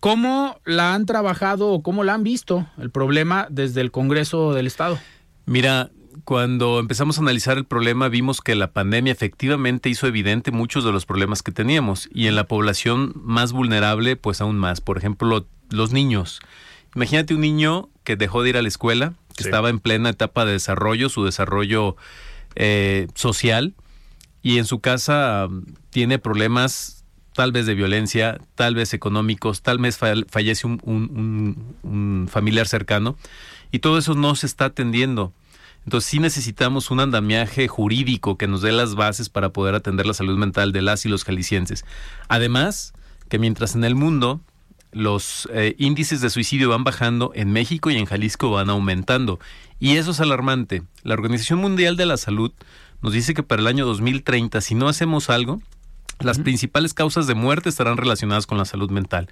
¿Cómo 0.00 0.58
la 0.64 0.94
han 0.94 1.06
trabajado 1.06 1.68
o 1.68 1.82
cómo 1.84 2.02
la 2.02 2.14
han 2.14 2.24
visto 2.24 2.66
el 2.78 2.90
problema 2.90 3.46
desde 3.48 3.80
el 3.80 3.92
Congreso 3.92 4.54
del 4.54 4.66
Estado? 4.66 4.98
Mira, 5.46 5.90
cuando 6.24 6.80
empezamos 6.80 7.16
a 7.18 7.20
analizar 7.20 7.58
el 7.58 7.64
problema 7.64 8.08
vimos 8.08 8.40
que 8.40 8.56
la 8.56 8.72
pandemia 8.72 9.12
efectivamente 9.12 9.88
hizo 9.88 10.08
evidente 10.08 10.50
muchos 10.50 10.84
de 10.84 10.90
los 10.90 11.06
problemas 11.06 11.44
que 11.44 11.52
teníamos 11.52 12.08
y 12.12 12.26
en 12.26 12.34
la 12.34 12.48
población 12.48 13.12
más 13.14 13.52
vulnerable 13.52 14.16
pues 14.16 14.40
aún 14.40 14.58
más. 14.58 14.80
Por 14.80 14.98
ejemplo, 14.98 15.46
los 15.70 15.92
niños. 15.92 16.40
Imagínate 16.96 17.34
un 17.34 17.42
niño 17.42 17.88
que 18.02 18.16
dejó 18.16 18.42
de 18.42 18.50
ir 18.50 18.56
a 18.56 18.62
la 18.62 18.68
escuela, 18.68 19.14
que 19.36 19.44
estaba 19.44 19.70
en 19.70 19.78
plena 19.78 20.10
etapa 20.10 20.44
de 20.44 20.52
desarrollo, 20.52 21.08
su 21.08 21.24
desarrollo 21.24 21.96
eh, 22.54 23.08
social 23.14 23.74
y 24.42 24.58
en 24.58 24.64
su 24.64 24.80
casa 24.80 25.46
um, 25.48 25.64
tiene 25.90 26.18
problemas 26.18 27.04
tal 27.34 27.52
vez 27.52 27.66
de 27.66 27.74
violencia, 27.74 28.38
tal 28.54 28.74
vez 28.74 28.92
económicos, 28.92 29.62
tal 29.62 29.78
vez 29.78 29.98
fallece 29.98 30.66
un 30.66 32.28
familiar 32.30 32.66
cercano 32.66 33.16
y 33.72 33.78
todo 33.78 33.98
eso 33.98 34.14
no 34.14 34.34
se 34.34 34.46
está 34.46 34.66
atendiendo. 34.66 35.32
Entonces 35.84 36.10
sí 36.10 36.18
necesitamos 36.18 36.90
un 36.90 37.00
andamiaje 37.00 37.66
jurídico 37.68 38.36
que 38.36 38.46
nos 38.46 38.62
dé 38.62 38.72
las 38.72 38.94
bases 38.94 39.28
para 39.28 39.50
poder 39.50 39.74
atender 39.74 40.06
la 40.06 40.14
salud 40.14 40.36
mental 40.36 40.72
de 40.72 40.82
las 40.82 41.06
y 41.06 41.08
los 41.08 41.24
jaliscienses. 41.24 41.84
Además, 42.28 42.92
que 43.28 43.38
mientras 43.38 43.74
en 43.74 43.84
el 43.84 43.94
mundo 43.94 44.40
los 44.92 45.48
eh, 45.52 45.76
índices 45.78 46.20
de 46.20 46.30
suicidio 46.30 46.68
van 46.68 46.84
bajando, 46.84 47.32
en 47.34 47.52
México 47.52 47.90
y 47.90 47.96
en 47.96 48.06
Jalisco 48.06 48.50
van 48.50 48.70
aumentando. 48.70 49.38
Y 49.80 49.96
eso 49.96 50.12
es 50.12 50.20
alarmante. 50.20 50.82
La 51.02 51.14
Organización 51.14 51.58
Mundial 51.58 51.96
de 51.96 52.06
la 52.06 52.18
Salud 52.18 52.52
nos 53.02 53.12
dice 53.12 53.34
que 53.34 53.42
para 53.42 53.62
el 53.62 53.66
año 53.66 53.86
2030, 53.86 54.60
si 54.60 54.74
no 54.74 54.88
hacemos 54.88 55.30
algo, 55.30 55.60
las 56.20 56.38
principales 56.38 56.92
causas 56.94 57.26
de 57.26 57.34
muerte 57.34 57.70
estarán 57.70 57.96
relacionadas 57.96 58.46
con 58.46 58.58
la 58.58 58.66
salud 58.66 58.90
mental. 58.90 59.28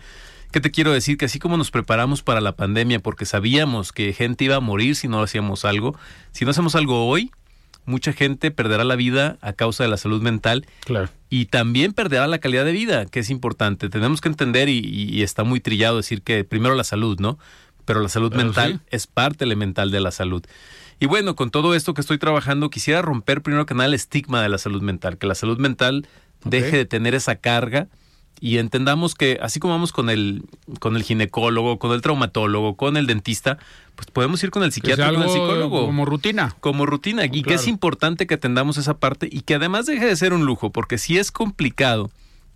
¿Qué 0.51 0.61
te 0.61 0.71
quiero 0.71 0.93
decir? 0.93 1.19
Que 1.19 1.27
así 1.27 1.39
como 1.39 1.59
nos 1.59 1.71
preparamos 1.71 2.23
para 2.23 2.41
la 2.41 2.57
pandemia 2.57 3.01
porque 3.01 3.27
sabíamos 3.27 3.93
que 3.93 4.15
gente 4.15 4.45
iba 4.45 4.57
a 4.57 4.61
morir 4.61 4.97
si 4.97 5.07
no 5.07 5.23
hacíamos 5.23 5.67
algo, 5.67 5.99
si 6.33 6.47
no 6.47 6.53
hacemos 6.53 6.75
algo 6.75 7.07
hoy, 7.07 7.31
mucha 7.85 8.13
gente 8.13 8.51
perderá 8.51 8.85
la 8.85 8.97
vida 8.97 9.39
a 9.41 9.53
causa 9.53 9.83
de 9.83 9.91
la 9.91 9.97
salud 9.97 10.23
mental 10.23 10.67
claro. 10.85 11.09
y 11.29 11.47
también 11.47 11.93
perderá 11.93 12.27
la 12.27 12.39
calidad 12.39 12.65
de 12.65 12.73
vida, 12.73 13.07
que 13.07 13.21
es 13.21 13.31
importante. 13.31 13.89
Tenemos 13.89 14.21
que 14.21 14.29
entender, 14.29 14.69
y, 14.69 15.23
está 15.23 15.45
muy 15.45 15.61
trillado 15.61 15.97
decir 15.97 16.23
que 16.23 16.45
primero 16.45 16.75
la 16.75 16.85
salud, 16.85 17.19
¿no? 17.19 17.39
Pero 17.89 18.01
la 18.01 18.11
salud 18.11 18.35
mental 18.35 18.83
es 18.91 19.07
parte 19.07 19.45
elemental 19.45 19.91
de 19.91 20.01
la 20.01 20.11
salud. 20.11 20.45
Y 21.01 21.07
bueno, 21.07 21.35
con 21.35 21.51
todo 21.51 21.75
esto 21.75 21.95
que 21.95 22.03
estoy 22.03 22.19
trabajando, 22.19 22.69
quisiera 22.69 23.01
romper 23.01 23.41
primero 23.41 23.65
que 23.65 23.73
nada 23.73 23.87
el 23.87 23.95
estigma 23.95 24.43
de 24.43 24.51
la 24.51 24.59
salud 24.59 24.83
mental, 24.83 25.17
que 25.17 25.27
la 25.27 25.35
salud 25.35 25.57
mental 25.57 26.07
deje 26.45 26.77
de 26.77 26.85
tener 26.85 27.15
esa 27.15 27.37
carga 27.37 27.89
y 28.41 28.59
entendamos 28.59 29.15
que 29.15 29.39
así 29.41 29.59
como 29.59 29.73
vamos 29.73 29.93
con 29.93 30.11
el 30.11 30.45
con 30.81 30.97
el 30.97 31.03
ginecólogo, 31.03 31.79
con 31.79 31.93
el 31.93 32.03
traumatólogo, 32.03 32.77
con 32.77 32.99
el 32.99 33.07
dentista, 33.07 33.57
pues 33.97 34.09
podemos 34.11 34.43
ir 34.45 34.51
con 34.51 34.63
el 34.65 34.71
psiquiatra, 34.71 35.11
con 35.15 35.23
el 35.23 35.31
psicólogo. 35.31 35.87
como 35.87 36.05
rutina, 36.05 36.55
como 36.61 36.85
rutina. 36.85 37.25
Y 37.25 37.43
que 37.43 37.55
es 37.55 37.67
importante 37.67 38.27
que 38.27 38.35
atendamos 38.35 38.77
esa 38.77 38.99
parte 38.99 39.31
y 39.33 39.41
que 39.41 39.55
además 39.55 39.87
deje 39.87 40.05
de 40.05 40.15
ser 40.15 40.35
un 40.35 40.45
lujo, 40.45 40.73
porque 40.73 40.99
si 40.99 41.17
es 41.17 41.33
complicado 41.33 42.11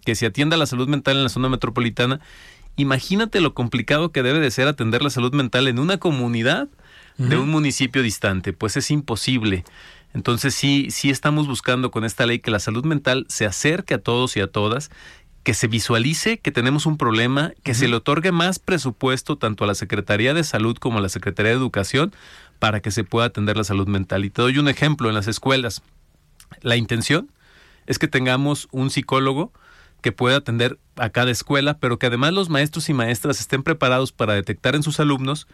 que 0.05 0.15
se 0.15 0.27
atienda 0.27 0.59
la 0.59 0.67
salud 0.67 0.89
mental 0.89 1.17
en 1.17 1.23
la 1.23 1.31
zona 1.31 1.49
metropolitana, 1.49 2.21
imagínate 2.77 3.41
lo 3.41 3.55
complicado 3.55 4.13
que 4.13 4.23
debe 4.23 4.41
de 4.41 4.51
ser 4.51 4.69
atender 4.69 5.03
la 5.03 5.11
salud 5.11 5.33
mental 5.33 5.69
en 5.69 5.79
una 5.79 5.99
comunidad 5.99 6.69
de 7.19 7.37
un 7.37 7.51
municipio 7.51 8.03
distante, 8.03 8.53
pues 8.53 8.77
es 8.77 8.91
imposible. 8.91 9.65
Entonces 10.15 10.55
sí, 10.55 10.89
sí 10.91 11.11
estamos 11.11 11.47
buscando 11.47 11.91
con 11.91 12.05
esta 12.05 12.27
ley 12.27 12.39
que 12.39 12.51
la 12.51 12.59
salud 12.59 12.85
mental 12.85 13.27
se 13.29 13.47
acerque 13.47 13.95
a 13.95 13.99
todos 13.99 14.37
y 14.37 14.41
a 14.41 14.47
todas 14.47 14.91
que 15.43 15.55
se 15.55 15.67
visualice 15.67 16.39
que 16.39 16.53
tenemos 16.53 16.87
un 16.87 16.97
problema, 16.97 17.53
que 17.65 17.75
se 17.75 17.89
le 17.89 17.97
otorgue 17.97 18.31
más 18.31 18.59
presupuesto 18.59 19.37
tanto 19.37 19.65
a 19.65 19.67
la 19.67 19.75
Secretaría 19.75 20.35
de 20.35 20.45
Salud 20.45 20.77
como 20.77 20.99
a 20.99 21.01
la 21.01 21.09
Secretaría 21.09 21.51
de 21.51 21.59
Educación 21.59 22.15
para 22.61 22.81
que 22.81 22.93
se 22.93 23.03
pueda 23.03 23.27
atender 23.27 23.57
la 23.57 23.65
salud 23.65 23.89
mental. 23.89 24.25
Y 24.25 24.31
te 24.31 24.41
doy 24.41 24.59
un 24.59 24.69
ejemplo 24.69 25.09
en 25.09 25.15
las 25.15 25.27
escuelas. 25.27 25.83
La 26.61 26.77
intención 26.77 27.29
es 27.87 27.99
que 27.99 28.07
tengamos 28.07 28.69
un 28.71 28.91
psicólogo 28.91 29.53
que 30.03 30.13
pueda 30.13 30.37
atender 30.37 30.79
a 30.97 31.09
cada 31.09 31.31
escuela, 31.31 31.79
pero 31.79 31.99
que 31.99 32.07
además 32.07 32.35
los 32.35 32.51
maestros 32.51 32.89
y 32.91 32.93
maestras 32.93 33.41
estén 33.41 33.63
preparados 33.63 34.13
para 34.13 34.35
detectar 34.35 34.75
en 34.75 34.83
sus 34.83 35.01
alumnos 35.01 35.47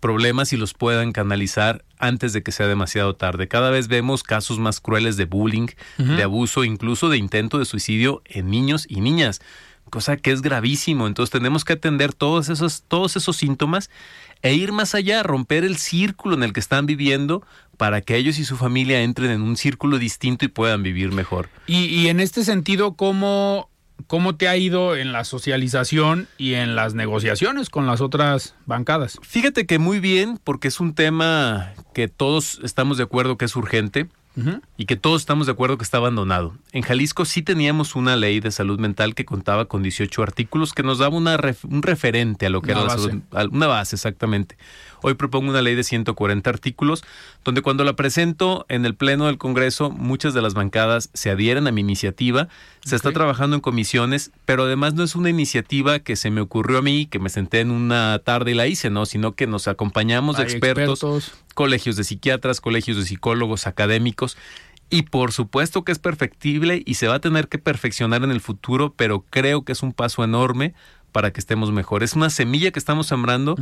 problemas 0.00 0.52
y 0.52 0.56
los 0.56 0.74
puedan 0.74 1.12
canalizar 1.12 1.84
antes 1.98 2.32
de 2.32 2.42
que 2.42 2.50
sea 2.50 2.66
demasiado 2.66 3.14
tarde. 3.14 3.46
Cada 3.46 3.70
vez 3.70 3.86
vemos 3.86 4.22
casos 4.24 4.58
más 4.58 4.80
crueles 4.80 5.16
de 5.16 5.26
bullying, 5.26 5.68
de 5.98 6.22
abuso, 6.22 6.64
incluso 6.64 7.08
de 7.08 7.18
intento 7.18 7.58
de 7.58 7.66
suicidio 7.66 8.22
en 8.24 8.50
niños 8.50 8.86
y 8.88 9.00
niñas, 9.00 9.40
cosa 9.90 10.16
que 10.16 10.32
es 10.32 10.42
gravísimo. 10.42 11.06
Entonces 11.06 11.30
tenemos 11.30 11.64
que 11.64 11.74
atender 11.74 12.12
todos 12.12 12.48
esos, 12.48 12.82
todos 12.88 13.16
esos 13.16 13.36
síntomas 13.36 13.90
e 14.42 14.54
ir 14.54 14.72
más 14.72 14.94
allá, 14.94 15.22
romper 15.22 15.64
el 15.64 15.76
círculo 15.76 16.34
en 16.34 16.42
el 16.42 16.52
que 16.54 16.60
están 16.60 16.86
viviendo 16.86 17.46
para 17.76 18.00
que 18.00 18.16
ellos 18.16 18.38
y 18.38 18.44
su 18.44 18.56
familia 18.56 19.02
entren 19.02 19.30
en 19.30 19.42
un 19.42 19.56
círculo 19.56 19.98
distinto 19.98 20.46
y 20.46 20.48
puedan 20.48 20.82
vivir 20.82 21.12
mejor. 21.12 21.50
Y, 21.66 21.84
y 21.84 22.08
en 22.08 22.20
este 22.20 22.44
sentido, 22.44 22.94
¿cómo 22.94 23.70
¿Cómo 24.06 24.36
te 24.36 24.48
ha 24.48 24.56
ido 24.56 24.96
en 24.96 25.12
la 25.12 25.24
socialización 25.24 26.28
y 26.38 26.54
en 26.54 26.76
las 26.76 26.94
negociaciones 26.94 27.70
con 27.70 27.86
las 27.86 28.00
otras 28.00 28.54
bancadas? 28.66 29.18
Fíjate 29.22 29.66
que 29.66 29.78
muy 29.78 30.00
bien, 30.00 30.38
porque 30.42 30.68
es 30.68 30.80
un 30.80 30.94
tema 30.94 31.72
que 31.94 32.08
todos 32.08 32.60
estamos 32.62 32.96
de 32.98 33.04
acuerdo 33.04 33.36
que 33.36 33.44
es 33.44 33.56
urgente 33.56 34.08
y 34.76 34.86
que 34.86 34.96
todos 34.96 35.20
estamos 35.20 35.46
de 35.46 35.52
acuerdo 35.52 35.76
que 35.76 35.84
está 35.84 35.98
abandonado. 35.98 36.54
En 36.72 36.82
Jalisco 36.82 37.24
sí 37.24 37.42
teníamos 37.42 37.94
una 37.94 38.16
ley 38.16 38.40
de 38.40 38.50
salud 38.50 38.78
mental 38.78 39.14
que 39.14 39.24
contaba 39.24 39.66
con 39.66 39.82
18 39.82 40.22
artículos 40.22 40.72
que 40.72 40.82
nos 40.82 40.98
daba 40.98 41.16
una 41.16 41.38
un 41.64 41.82
referente 41.82 42.46
a 42.46 42.50
lo 42.50 42.62
que 42.62 42.70
era 42.72 42.84
la 42.84 42.90
salud, 42.90 43.20
una 43.52 43.66
base 43.66 43.96
exactamente. 43.96 44.56
Hoy 45.02 45.14
propongo 45.14 45.50
una 45.50 45.62
ley 45.62 45.74
de 45.74 45.84
140 45.84 46.48
artículos, 46.50 47.04
donde 47.44 47.62
cuando 47.62 47.84
la 47.84 47.94
presento 47.94 48.66
en 48.68 48.84
el 48.84 48.94
Pleno 48.94 49.26
del 49.26 49.38
Congreso, 49.38 49.90
muchas 49.90 50.34
de 50.34 50.42
las 50.42 50.54
bancadas 50.54 51.10
se 51.14 51.30
adhieren 51.30 51.66
a 51.66 51.72
mi 51.72 51.80
iniciativa. 51.80 52.48
Se 52.84 52.96
está 52.96 53.12
trabajando 53.12 53.56
en 53.56 53.62
comisiones, 53.62 54.30
pero 54.44 54.64
además 54.64 54.94
no 54.94 55.02
es 55.02 55.14
una 55.14 55.30
iniciativa 55.30 55.98
que 55.98 56.16
se 56.16 56.30
me 56.30 56.40
ocurrió 56.40 56.78
a 56.78 56.82
mí, 56.82 57.06
que 57.06 57.18
me 57.18 57.28
senté 57.28 57.60
en 57.60 57.70
una 57.70 58.18
tarde 58.20 58.52
y 58.52 58.54
la 58.54 58.66
hice, 58.66 58.90
¿no? 58.90 59.06
Sino 59.06 59.32
que 59.32 59.46
nos 59.46 59.68
acompañamos 59.68 60.36
de 60.36 60.44
expertos, 60.44 61.32
colegios 61.54 61.96
de 61.96 62.04
psiquiatras, 62.04 62.60
colegios 62.60 62.96
de 62.96 63.04
psicólogos, 63.04 63.66
académicos. 63.66 64.36
Y 64.92 65.02
por 65.02 65.30
supuesto 65.30 65.84
que 65.84 65.92
es 65.92 66.00
perfectible 66.00 66.82
y 66.84 66.94
se 66.94 67.06
va 67.06 67.14
a 67.14 67.20
tener 67.20 67.46
que 67.46 67.58
perfeccionar 67.58 68.24
en 68.24 68.32
el 68.32 68.40
futuro, 68.40 68.92
pero 68.96 69.24
creo 69.30 69.64
que 69.64 69.70
es 69.70 69.84
un 69.84 69.92
paso 69.92 70.24
enorme 70.24 70.74
para 71.12 71.32
que 71.32 71.40
estemos 71.40 71.72
mejor. 71.72 72.02
Es 72.02 72.14
una 72.14 72.30
semilla 72.30 72.70
que 72.70 72.78
estamos 72.78 73.06
sembrando 73.06 73.56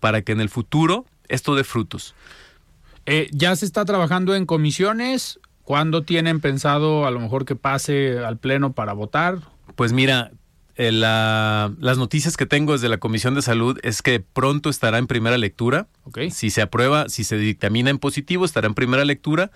para 0.00 0.22
que 0.22 0.32
en 0.32 0.40
el 0.40 0.48
futuro 0.48 1.06
esto 1.28 1.54
dé 1.54 1.64
frutos. 1.64 2.14
Eh, 3.06 3.28
¿Ya 3.32 3.54
se 3.56 3.64
está 3.64 3.84
trabajando 3.84 4.34
en 4.34 4.46
comisiones? 4.46 5.40
¿Cuándo 5.64 6.02
tienen 6.02 6.40
pensado 6.40 7.06
a 7.06 7.10
lo 7.10 7.20
mejor 7.20 7.44
que 7.44 7.56
pase 7.56 8.18
al 8.18 8.38
Pleno 8.38 8.72
para 8.72 8.92
votar? 8.92 9.38
Pues 9.74 9.92
mira, 9.92 10.32
eh, 10.76 10.92
las 10.92 11.98
noticias 11.98 12.36
que 12.36 12.46
tengo 12.46 12.72
desde 12.72 12.88
la 12.88 12.98
Comisión 12.98 13.34
de 13.34 13.42
Salud 13.42 13.78
es 13.82 14.02
que 14.02 14.20
pronto 14.20 14.70
estará 14.70 14.98
en 14.98 15.06
primera 15.06 15.38
lectura. 15.38 15.86
Si 16.30 16.50
se 16.50 16.62
aprueba, 16.62 17.08
si 17.08 17.24
se 17.24 17.36
dictamina 17.36 17.90
en 17.90 17.98
positivo, 17.98 18.44
estará 18.44 18.66
en 18.66 18.74
primera 18.74 19.04
lectura. 19.04 19.50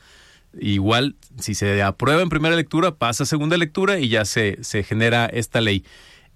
Igual, 0.59 1.17
si 1.39 1.55
se 1.55 1.83
aprueba 1.83 2.23
en 2.23 2.29
primera 2.29 2.57
lectura, 2.57 2.95
pasa 2.95 3.25
a 3.25 3.27
segunda 3.27 3.57
lectura 3.57 3.99
y 3.99 4.09
ya 4.09 4.25
se, 4.25 4.63
se 4.63 4.83
genera 4.83 5.27
esta 5.27 5.61
ley 5.61 5.85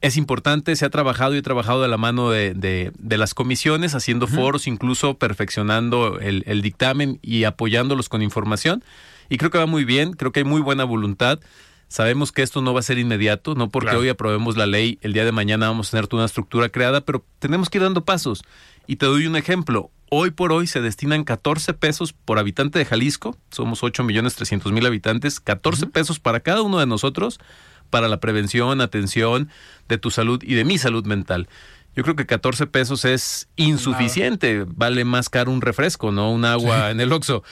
es 0.00 0.16
importante, 0.16 0.74
se 0.76 0.86
ha 0.86 0.90
trabajado 0.90 1.34
y 1.34 1.38
he 1.38 1.42
trabajado 1.42 1.82
de 1.82 1.88
la 1.88 1.98
mano 1.98 2.30
de, 2.30 2.54
de, 2.54 3.18
las 3.18 3.34
comisiones, 3.34 3.94
haciendo 3.94 4.26
foros, 4.26 4.66
incluso 4.66 5.18
perfeccionando 5.18 6.18
el, 6.20 6.42
el, 6.46 6.62
dictamen 6.62 7.18
y 7.22 7.44
apoyándolos 7.44 8.08
con 8.08 8.22
información. 8.22 8.82
Y 9.28 9.36
creo 9.36 9.50
que 9.50 9.58
va 9.58 9.66
muy 9.66 9.84
bien, 9.84 10.14
creo 10.14 10.32
que 10.32 10.40
hay 10.40 10.44
muy 10.44 10.62
buena 10.62 10.84
voluntad. 10.84 11.38
Sabemos 11.88 12.32
que 12.32 12.42
esto 12.42 12.62
no 12.62 12.72
va 12.72 12.80
a 12.80 12.84
ser 12.84 12.98
inmediato, 12.98 13.54
no 13.54 13.68
porque 13.68 13.94
hoy 13.94 14.08
aprobemos 14.08 14.56
la 14.56 14.66
ley, 14.66 14.98
el 15.02 15.12
día 15.12 15.24
de 15.24 15.32
mañana 15.32 15.68
vamos 15.68 15.88
a 15.88 15.90
tener 15.90 16.06
toda 16.06 16.22
una 16.22 16.26
estructura 16.26 16.70
creada, 16.70 17.02
pero 17.02 17.24
tenemos 17.38 17.68
que 17.68 17.78
ir 17.78 17.82
dando 17.82 18.04
pasos. 18.04 18.42
Y 18.86 18.96
te 18.96 19.06
doy 19.06 19.26
un 19.26 19.36
ejemplo. 19.36 19.90
Hoy 20.08 20.30
por 20.30 20.52
hoy 20.52 20.66
se 20.66 20.80
destinan 20.80 21.24
14 21.24 21.74
pesos 21.74 22.12
por 22.12 22.38
habitante 22.38 22.78
de 22.78 22.84
Jalisco, 22.84 23.36
somos 23.50 23.84
8 23.84 24.02
millones 24.02 24.34
300 24.34 24.72
mil 24.72 24.86
habitantes, 24.86 25.40
14 25.40 25.86
pesos 25.86 26.18
para 26.18 26.40
cada 26.40 26.62
uno 26.62 26.78
de 26.78 26.86
nosotros 26.86 27.38
para 27.90 28.08
la 28.08 28.20
prevención, 28.20 28.80
atención 28.80 29.50
de 29.88 29.98
tu 29.98 30.10
salud 30.10 30.42
y 30.42 30.54
de 30.54 30.64
mi 30.64 30.78
salud 30.78 31.04
mental. 31.04 31.48
Yo 31.96 32.04
creo 32.04 32.16
que 32.16 32.26
14 32.26 32.66
pesos 32.66 33.04
es 33.04 33.48
insuficiente, 33.56 34.64
vale 34.66 35.04
más 35.04 35.28
caro 35.28 35.50
un 35.50 35.60
refresco, 35.60 36.12
¿no? 36.12 36.30
Un 36.30 36.44
agua 36.44 36.90
en 36.90 37.00
el 37.00 37.12
Oxxo. 37.12 37.42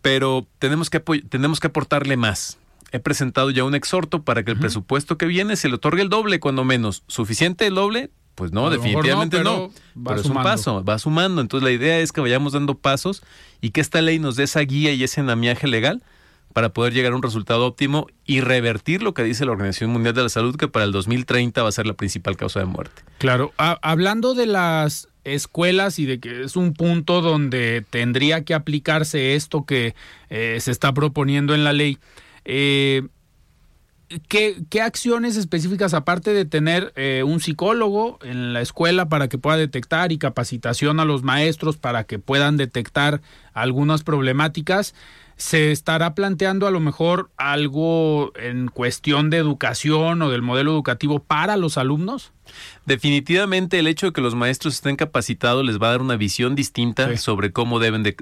Pero 0.00 0.46
tenemos 0.58 0.90
que, 0.90 1.00
tenemos 1.00 1.60
que 1.60 1.68
aportarle 1.68 2.16
más. 2.16 2.58
he 2.90 2.98
presentado 2.98 3.50
ya 3.50 3.64
un 3.64 3.74
exhorto 3.74 4.22
para 4.22 4.44
que 4.44 4.50
el 4.50 4.58
presupuesto 4.58 5.16
que 5.16 5.26
viene 5.26 5.56
se 5.56 5.68
le 5.68 5.76
otorgue 5.76 6.02
el 6.02 6.08
doble, 6.08 6.40
cuando 6.40 6.64
menos. 6.64 7.04
¿Suficiente 7.06 7.66
el 7.66 7.74
doble? 7.74 8.10
Pues 8.34 8.50
no, 8.52 8.70
definitivamente 8.70 9.44
no. 9.44 9.70
Pero, 10.04 10.20
es 10.20 10.26
un 10.26 10.42
paso, 10.42 10.82
va 10.82 10.98
sumando. 10.98 11.40
Entonces 11.40 11.64
la 11.64 11.70
idea 11.70 12.00
es 12.00 12.12
que 12.12 12.20
vayamos 12.20 12.54
dando 12.54 12.78
pasos 12.78 13.22
y 13.60 13.70
que 13.70 13.80
esta 13.80 14.00
ley 14.00 14.18
nos 14.18 14.36
dé 14.36 14.44
esa 14.44 14.60
guía 14.60 14.92
y 14.92 15.04
ese 15.04 15.20
andamiaje 15.20 15.68
legal 15.68 16.02
para 16.52 16.70
poder 16.70 16.92
llegar 16.92 17.12
a 17.12 17.16
un 17.16 17.22
resultado 17.22 17.66
óptimo 17.66 18.06
y 18.26 18.40
revertir 18.40 19.02
lo 19.02 19.14
que 19.14 19.24
dice 19.24 19.44
la 19.44 19.52
Organización 19.52 19.90
Mundial 19.90 20.14
de 20.14 20.22
la 20.22 20.28
Salud, 20.28 20.56
que 20.56 20.68
para 20.68 20.84
el 20.84 20.92
2030 20.92 21.62
va 21.62 21.68
a 21.68 21.72
ser 21.72 21.86
la 21.86 21.94
principal 21.94 22.36
causa 22.36 22.60
de 22.60 22.66
muerte. 22.66 23.02
Claro, 23.18 23.52
hablando 23.56 24.34
de 24.34 24.46
las 24.46 25.08
escuelas 25.24 25.98
y 25.98 26.06
de 26.06 26.18
que 26.18 26.42
es 26.42 26.56
un 26.56 26.74
punto 26.74 27.20
donde 27.20 27.84
tendría 27.88 28.44
que 28.44 28.54
aplicarse 28.54 29.34
esto 29.34 29.64
que 29.64 29.94
eh, 30.30 30.58
se 30.60 30.70
está 30.70 30.92
proponiendo 30.92 31.54
en 31.54 31.64
la 31.64 31.72
ley. 31.72 31.98
Eh, 32.44 33.02
¿qué, 34.28 34.80
acciones 34.82 35.36
específicas, 35.36 35.94
aparte 35.94 36.32
de 36.32 36.44
tener 36.44 36.92
eh, 36.96 37.22
un 37.24 37.40
psicólogo 37.40 38.18
en 38.22 38.52
la 38.52 38.60
escuela 38.60 39.08
para 39.08 39.28
que 39.28 39.38
pueda 39.38 39.56
detectar 39.56 40.12
y 40.12 40.18
capacitación 40.18 41.00
a 41.00 41.04
los 41.04 41.22
maestros 41.22 41.76
para 41.76 42.04
que 42.04 42.18
puedan 42.18 42.56
detectar 42.56 43.20
algunas 43.52 44.02
problemáticas, 44.02 44.94
se 45.36 45.72
estará 45.72 46.14
planteando 46.14 46.66
a 46.66 46.70
lo 46.70 46.80
mejor 46.80 47.30
algo 47.36 48.32
en 48.36 48.68
cuestión 48.68 49.30
de 49.30 49.38
educación 49.38 50.22
o 50.22 50.30
del 50.30 50.42
modelo 50.42 50.72
educativo 50.72 51.18
para 51.20 51.56
los 51.56 51.78
alumnos? 51.78 52.32
Definitivamente 52.86 53.78
el 53.78 53.86
hecho 53.86 54.06
de 54.06 54.12
que 54.12 54.20
los 54.20 54.34
maestros 54.34 54.74
estén 54.74 54.96
capacitados 54.96 55.64
les 55.64 55.80
va 55.80 55.88
a 55.88 55.90
dar 55.92 56.02
una 56.02 56.16
visión 56.16 56.54
distinta 56.54 57.16
sobre 57.16 57.52
cómo 57.52 57.78
deben 57.78 58.02
de, 58.02 58.14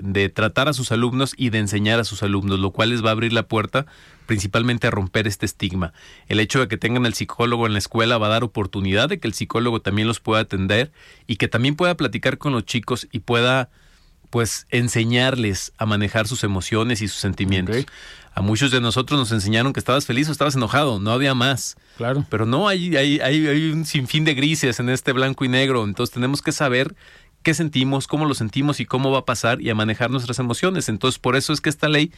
de, 0.00 0.28
tratar 0.28 0.68
a 0.68 0.72
sus 0.72 0.92
alumnos 0.92 1.34
y 1.36 1.50
de 1.50 1.58
enseñar 1.58 2.00
a 2.00 2.04
sus 2.04 2.22
alumnos, 2.22 2.58
lo 2.58 2.72
cual 2.72 2.90
les 2.90 3.04
va 3.04 3.10
a 3.10 3.12
abrir 3.12 3.32
la 3.32 3.44
puerta 3.44 3.86
principalmente 4.26 4.86
a 4.86 4.90
romper 4.90 5.26
este 5.26 5.46
estigma. 5.46 5.94
El 6.26 6.38
hecho 6.38 6.60
de 6.60 6.68
que 6.68 6.76
tengan 6.76 7.06
el 7.06 7.14
psicólogo 7.14 7.66
en 7.66 7.72
la 7.72 7.78
escuela 7.78 8.18
va 8.18 8.26
a 8.26 8.30
dar 8.30 8.44
oportunidad 8.44 9.08
de 9.08 9.18
que 9.18 9.26
el 9.26 9.34
psicólogo 9.34 9.80
también 9.80 10.06
los 10.06 10.20
pueda 10.20 10.42
atender 10.42 10.92
y 11.26 11.36
que 11.36 11.48
también 11.48 11.76
pueda 11.76 11.96
platicar 11.96 12.36
con 12.36 12.52
los 12.52 12.64
chicos 12.64 13.08
y 13.10 13.20
pueda 13.20 13.70
pues 14.30 14.66
enseñarles 14.70 15.72
a 15.78 15.86
manejar 15.86 16.26
sus 16.26 16.44
emociones 16.44 17.02
y 17.02 17.08
sus 17.08 17.18
sentimientos. 17.18 17.86
A 18.34 18.42
muchos 18.42 18.70
de 18.70 18.80
nosotros 18.80 19.18
nos 19.18 19.32
enseñaron 19.32 19.72
que 19.72 19.80
estabas 19.80 20.06
feliz 20.06 20.28
o 20.28 20.32
estabas 20.32 20.54
enojado, 20.54 21.00
no 21.00 21.10
había 21.10 21.34
más. 21.34 21.76
Claro. 21.96 22.24
Pero 22.30 22.46
no, 22.46 22.68
hay, 22.68 22.96
hay, 22.96 23.20
hay, 23.20 23.70
un 23.70 23.84
sinfín 23.84 24.24
de 24.24 24.34
grises 24.34 24.78
en 24.78 24.90
este 24.90 25.12
blanco 25.12 25.44
y 25.44 25.48
negro, 25.48 25.82
entonces 25.84 26.14
tenemos 26.14 26.40
que 26.40 26.52
saber 26.52 26.94
qué 27.42 27.54
sentimos, 27.54 28.06
cómo 28.06 28.26
lo 28.26 28.34
sentimos 28.34 28.78
y 28.80 28.86
cómo 28.86 29.10
va 29.10 29.20
a 29.20 29.24
pasar 29.24 29.60
y 29.60 29.70
a 29.70 29.74
manejar 29.74 30.10
nuestras 30.10 30.38
emociones. 30.38 30.88
Entonces, 30.88 31.18
por 31.18 31.34
eso 31.34 31.52
es 31.52 31.60
que 31.60 31.70
esta 31.70 31.88
ley 31.88 32.12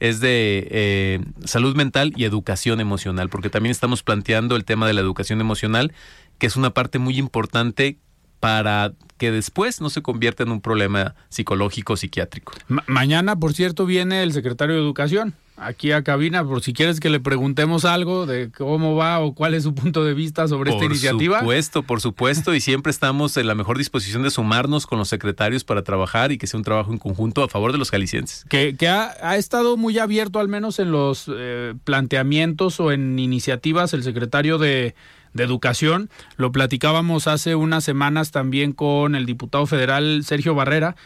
es 0.00 0.20
de 0.20 0.68
eh, 0.70 1.20
salud 1.44 1.76
mental 1.76 2.12
y 2.16 2.24
educación 2.24 2.80
emocional, 2.80 3.28
porque 3.28 3.50
también 3.50 3.70
estamos 3.70 4.02
planteando 4.02 4.56
el 4.56 4.64
tema 4.64 4.86
de 4.86 4.94
la 4.94 5.00
educación 5.00 5.40
emocional, 5.40 5.92
que 6.38 6.46
es 6.46 6.56
una 6.56 6.74
parte 6.74 6.98
muy 6.98 7.18
importante 7.18 7.98
para 8.42 8.90
que 9.18 9.30
después 9.30 9.80
no 9.80 9.88
se 9.88 10.02
convierta 10.02 10.42
en 10.42 10.50
un 10.50 10.60
problema 10.60 11.14
psicológico 11.28 11.96
psiquiátrico. 11.96 12.54
mañana, 12.88 13.36
por 13.36 13.54
cierto, 13.54 13.86
viene 13.86 14.24
el 14.24 14.32
secretario 14.32 14.74
de 14.74 14.80
Educación 14.80 15.36
aquí 15.56 15.92
a 15.92 16.02
cabina 16.02 16.44
por 16.44 16.60
si 16.60 16.72
quieres 16.72 16.98
que 16.98 17.08
le 17.08 17.20
preguntemos 17.20 17.84
algo 17.84 18.26
de 18.26 18.50
cómo 18.50 18.96
va 18.96 19.20
o 19.20 19.32
cuál 19.32 19.54
es 19.54 19.62
su 19.62 19.76
punto 19.76 20.02
de 20.02 20.14
vista 20.14 20.48
sobre 20.48 20.72
esta 20.72 20.84
iniciativa. 20.84 21.36
Por 21.36 21.44
supuesto, 21.44 21.82
por 21.84 22.00
supuesto, 22.00 22.52
y 22.52 22.60
siempre 22.60 22.90
estamos 22.90 23.36
en 23.36 23.46
la 23.46 23.54
mejor 23.54 23.78
disposición 23.78 24.24
de 24.24 24.30
sumarnos 24.30 24.88
con 24.88 24.98
los 24.98 25.08
secretarios 25.08 25.62
para 25.62 25.84
trabajar 25.84 26.32
y 26.32 26.38
que 26.38 26.48
sea 26.48 26.58
un 26.58 26.64
trabajo 26.64 26.90
en 26.90 26.98
conjunto 26.98 27.44
a 27.44 27.48
favor 27.48 27.70
de 27.70 27.78
los 27.78 27.92
jaliscienses. 27.92 28.44
Que, 28.48 28.76
ha, 28.88 29.36
estado 29.36 29.76
muy 29.76 30.00
abierto 30.00 30.40
al 30.40 30.48
menos 30.48 30.80
en 30.80 30.90
los 30.90 31.30
eh, 31.32 31.74
planteamientos 31.84 32.80
o 32.80 32.90
en 32.90 33.20
iniciativas 33.20 33.94
el 33.94 34.02
secretario 34.02 34.58
de 34.58 34.96
de 35.34 35.44
Educación. 35.44 36.10
Lo 36.36 36.52
platicábamos 36.52 37.26
hace 37.26 37.54
unas 37.54 37.84
semanas 37.84 38.30
también 38.30 38.72
con 38.72 39.14
el 39.14 39.26
diputado 39.26 39.66
federal 39.66 40.22
Sergio 40.24 40.54
Barrera, 40.54 40.96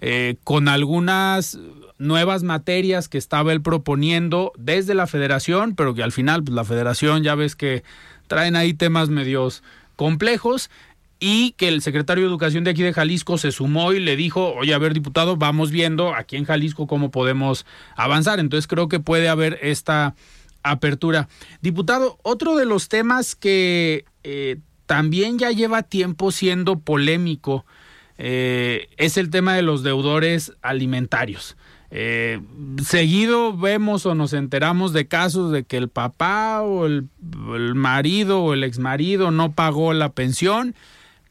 eh, 0.00 0.36
con 0.44 0.68
algunas 0.68 1.58
nuevas 1.98 2.42
materias 2.42 3.08
que 3.08 3.18
estaba 3.18 3.52
él 3.52 3.62
proponiendo 3.62 4.52
desde 4.58 4.94
la 4.94 5.06
federación, 5.06 5.74
pero 5.74 5.94
que 5.94 6.02
al 6.02 6.12
final 6.12 6.44
pues, 6.44 6.54
la 6.54 6.64
federación 6.64 7.22
ya 7.22 7.34
ves 7.34 7.56
que 7.56 7.84
traen 8.26 8.56
ahí 8.56 8.74
temas 8.74 9.08
medios 9.08 9.62
complejos 9.96 10.70
y 11.18 11.52
que 11.52 11.68
el 11.68 11.80
secretario 11.80 12.24
de 12.24 12.28
Educación 12.28 12.64
de 12.64 12.72
aquí 12.72 12.82
de 12.82 12.92
Jalisco 12.92 13.38
se 13.38 13.50
sumó 13.50 13.92
y 13.92 14.00
le 14.00 14.16
dijo, 14.16 14.52
oye, 14.54 14.74
a 14.74 14.78
ver, 14.78 14.92
diputado, 14.92 15.36
vamos 15.36 15.70
viendo 15.70 16.14
aquí 16.14 16.36
en 16.36 16.44
Jalisco 16.44 16.86
cómo 16.86 17.10
podemos 17.10 17.64
avanzar. 17.96 18.38
Entonces 18.38 18.66
creo 18.66 18.88
que 18.88 19.00
puede 19.00 19.28
haber 19.28 19.58
esta 19.62 20.14
apertura. 20.70 21.28
Diputado, 21.60 22.18
otro 22.22 22.56
de 22.56 22.64
los 22.64 22.88
temas 22.88 23.34
que 23.34 24.04
eh, 24.24 24.58
también 24.86 25.38
ya 25.38 25.50
lleva 25.50 25.82
tiempo 25.82 26.30
siendo 26.30 26.78
polémico 26.78 27.64
eh, 28.18 28.88
es 28.96 29.16
el 29.16 29.30
tema 29.30 29.54
de 29.54 29.62
los 29.62 29.82
deudores 29.82 30.52
alimentarios. 30.62 31.56
Eh, 31.90 32.40
seguido 32.84 33.56
vemos 33.56 34.06
o 34.06 34.14
nos 34.14 34.32
enteramos 34.32 34.92
de 34.92 35.06
casos 35.06 35.52
de 35.52 35.64
que 35.64 35.76
el 35.76 35.88
papá 35.88 36.62
o 36.62 36.86
el, 36.86 37.08
el 37.54 37.74
marido 37.74 38.42
o 38.42 38.54
el 38.54 38.64
exmarido 38.64 39.30
no 39.30 39.52
pagó 39.52 39.92
la 39.92 40.10
pensión, 40.10 40.74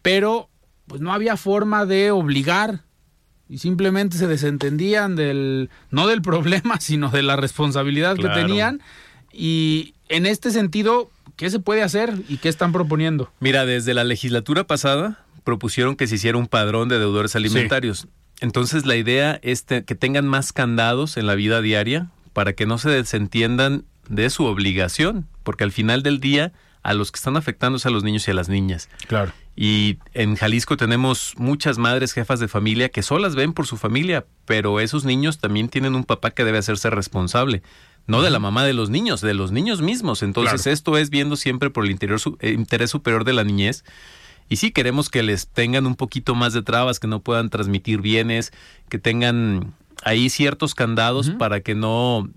pero 0.02 0.50
pues 0.88 1.02
no 1.02 1.12
había 1.12 1.36
forma 1.36 1.86
de 1.86 2.12
obligar 2.12 2.82
y 3.50 3.58
simplemente 3.60 4.18
se 4.18 4.28
desentendían 4.28 5.16
del 5.16 5.70
no 5.92 6.08
del 6.08 6.22
problema, 6.22 6.80
sino 6.80 7.10
de 7.10 7.24
la 7.24 7.36
responsabilidad 7.36 8.16
que 8.16 8.30
tenían 8.30 8.82
y 9.36 9.94
en 10.10 10.26
este 10.26 10.52
sentido, 10.52 11.10
¿qué 11.36 11.50
se 11.50 11.60
puede 11.60 11.84
hacer 11.84 12.14
y 12.30 12.38
qué 12.38 12.50
están 12.50 12.72
proponiendo? 12.72 13.32
Mira, 13.40 13.66
desde 13.66 13.94
la 13.94 14.04
legislatura 14.04 14.66
pasada 14.66 15.20
propusieron 15.44 15.96
que 15.96 16.08
se 16.08 16.16
hiciera 16.16 16.38
un 16.38 16.48
padrón 16.48 16.90
de 16.90 17.00
deudores 17.00 17.36
alimentarios. 17.36 18.08
Entonces 18.42 18.86
la 18.86 18.96
idea 18.96 19.40
es 19.44 19.64
que 19.64 19.96
tengan 19.96 20.28
más 20.28 20.54
candados 20.54 21.18
en 21.18 21.28
la 21.28 21.36
vida 21.36 21.62
diaria 21.62 22.08
para 22.34 22.54
que 22.54 22.66
no 22.66 22.78
se 22.78 22.90
desentiendan 22.90 23.86
de 24.10 24.30
su 24.30 24.46
obligación, 24.46 25.28
porque 25.44 25.64
al 25.64 25.72
final 25.72 26.04
del 26.04 26.20
día 26.20 26.52
a 26.84 26.94
los 26.94 27.12
que 27.12 27.18
están 27.18 27.38
afectando 27.38 27.78
es 27.78 27.86
a 27.86 27.90
los 27.90 28.04
niños 28.04 28.28
y 28.28 28.32
a 28.32 28.34
las 28.36 28.50
niñas. 28.50 28.90
Claro. 29.08 29.32
Y 29.56 29.98
en 30.14 30.36
Jalisco 30.36 30.78
tenemos 30.78 31.34
muchas 31.38 31.78
madres 31.78 32.14
jefas 32.14 32.40
de 32.40 32.48
familia 32.48 32.90
que 32.90 33.02
solas 33.02 33.36
ven 33.36 33.54
por 33.54 33.66
su 33.66 33.78
familia, 33.78 34.26
pero 34.46 34.80
esos 34.80 35.06
niños 35.06 35.40
también 35.40 35.70
tienen 35.70 35.96
un 35.96 36.04
papá 36.04 36.32
que 36.32 36.44
debe 36.44 36.58
hacerse 36.58 36.90
responsable 36.90 37.64
no 38.08 38.22
de 38.22 38.30
la 38.30 38.40
mamá 38.40 38.64
de 38.64 38.74
los 38.74 38.90
niños, 38.90 39.22
de 39.22 39.34
los 39.34 39.52
niños 39.52 39.82
mismos. 39.82 40.24
Entonces 40.24 40.68
esto 40.68 40.98
es 40.98 41.10
viendo 41.10 41.36
siempre 41.36 41.70
por 41.70 41.86
el 41.86 41.92
interior, 41.92 42.20
eh, 42.40 42.52
interés 42.52 42.92
superior 42.92 43.24
de 43.24 43.34
la 43.34 43.44
niñez. 43.44 43.84
Y 44.48 44.58
sí 44.58 44.72
queremos 44.72 45.10
que 45.10 45.24
les 45.24 45.48
tengan 45.48 45.88
un 45.88 45.96
poquito 45.96 46.36
más 46.36 46.54
de 46.54 46.62
trabas, 46.62 47.00
que 47.00 47.08
no 47.08 47.20
puedan 47.20 47.50
transmitir 47.50 48.02
bienes, 48.02 48.54
que 48.90 49.00
tengan 49.00 49.74
ahí 50.04 50.30
ciertos 50.30 50.76
candados 50.76 51.32
para 51.32 51.62
que 51.62 51.74
no 51.74 52.30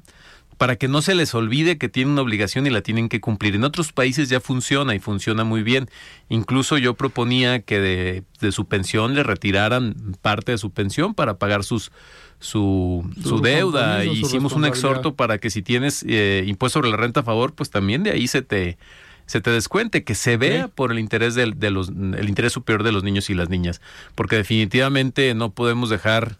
para 0.58 0.74
que 0.76 0.88
no 0.88 1.02
se 1.02 1.14
les 1.14 1.34
olvide 1.34 1.78
que 1.78 1.88
tienen 1.88 2.12
una 2.12 2.22
obligación 2.22 2.66
y 2.66 2.70
la 2.70 2.82
tienen 2.82 3.08
que 3.08 3.20
cumplir. 3.20 3.54
En 3.54 3.62
otros 3.64 3.92
países 3.92 4.28
ya 4.28 4.40
funciona 4.40 4.94
y 4.94 4.98
funciona 4.98 5.44
muy 5.44 5.62
bien. 5.62 5.88
Incluso 6.28 6.76
yo 6.78 6.94
proponía 6.94 7.60
que 7.60 7.78
de, 7.78 8.24
de 8.40 8.52
su 8.52 8.66
pensión 8.66 9.14
le 9.14 9.22
retiraran 9.22 9.94
parte 10.20 10.52
de 10.52 10.58
su 10.58 10.70
pensión 10.70 11.14
para 11.14 11.38
pagar 11.38 11.62
sus 11.62 11.92
su, 12.40 13.08
su, 13.22 13.40
deuda. 13.40 14.04
Hicimos 14.04 14.52
un 14.52 14.64
exhorto 14.64 15.14
para 15.14 15.38
que 15.38 15.50
si 15.50 15.62
tienes 15.62 16.04
eh, 16.06 16.44
impuesto 16.46 16.80
sobre 16.80 16.90
la 16.90 16.96
renta 16.96 17.20
a 17.20 17.22
favor, 17.22 17.54
pues 17.54 17.70
también 17.70 18.02
de 18.02 18.10
ahí 18.10 18.28
se 18.28 18.42
te 18.42 18.78
se 19.26 19.42
te 19.42 19.50
descuente, 19.50 20.04
que 20.04 20.14
se 20.14 20.38
vea 20.38 20.68
por 20.68 20.90
el 20.90 20.98
interés 20.98 21.34
de, 21.34 21.70
los, 21.70 21.90
el 21.90 22.28
interés 22.30 22.54
superior 22.54 22.82
de 22.82 22.92
los 22.92 23.04
niños 23.04 23.28
y 23.28 23.34
las 23.34 23.50
niñas, 23.50 23.82
porque 24.14 24.36
definitivamente 24.36 25.34
no 25.34 25.50
podemos 25.50 25.90
dejar 25.90 26.38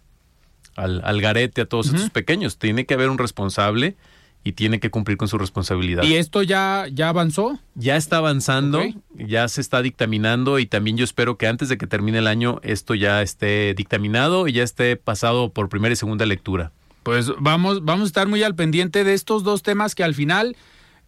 al, 0.75 0.99
al 1.05 1.21
garete 1.21 1.61
a 1.61 1.65
todos 1.67 1.93
estos 1.93 2.09
pequeños, 2.09 2.57
tiene 2.57 2.87
que 2.87 2.95
haber 2.95 3.11
un 3.11 3.19
responsable 3.19 3.95
y 4.43 4.53
tiene 4.53 4.79
que 4.79 4.89
cumplir 4.89 5.17
con 5.17 5.27
su 5.27 5.37
responsabilidad. 5.37 6.03
¿Y 6.03 6.15
esto 6.15 6.43
ya, 6.43 6.87
ya 6.91 7.09
avanzó? 7.09 7.59
Ya 7.75 7.97
está 7.97 8.17
avanzando, 8.17 8.81
ya 9.15 9.47
se 9.47 9.61
está 9.61 9.81
dictaminando 9.81 10.59
y 10.59 10.65
también 10.65 10.97
yo 10.97 11.03
espero 11.03 11.37
que 11.37 11.47
antes 11.47 11.69
de 11.69 11.77
que 11.77 11.87
termine 11.87 12.19
el 12.19 12.27
año 12.27 12.59
esto 12.63 12.95
ya 12.95 13.21
esté 13.21 13.73
dictaminado 13.73 14.47
y 14.47 14.53
ya 14.53 14.63
esté 14.63 14.95
pasado 14.95 15.51
por 15.51 15.69
primera 15.69 15.93
y 15.93 15.95
segunda 15.97 16.25
lectura. 16.25 16.71
Pues 17.03 17.31
vamos, 17.39 17.83
vamos 17.83 18.05
a 18.05 18.07
estar 18.07 18.27
muy 18.27 18.43
al 18.43 18.55
pendiente 18.55 19.03
de 19.03 19.13
estos 19.13 19.43
dos 19.43 19.61
temas 19.61 19.95
que 19.95 20.03
al 20.03 20.13
final 20.13 20.55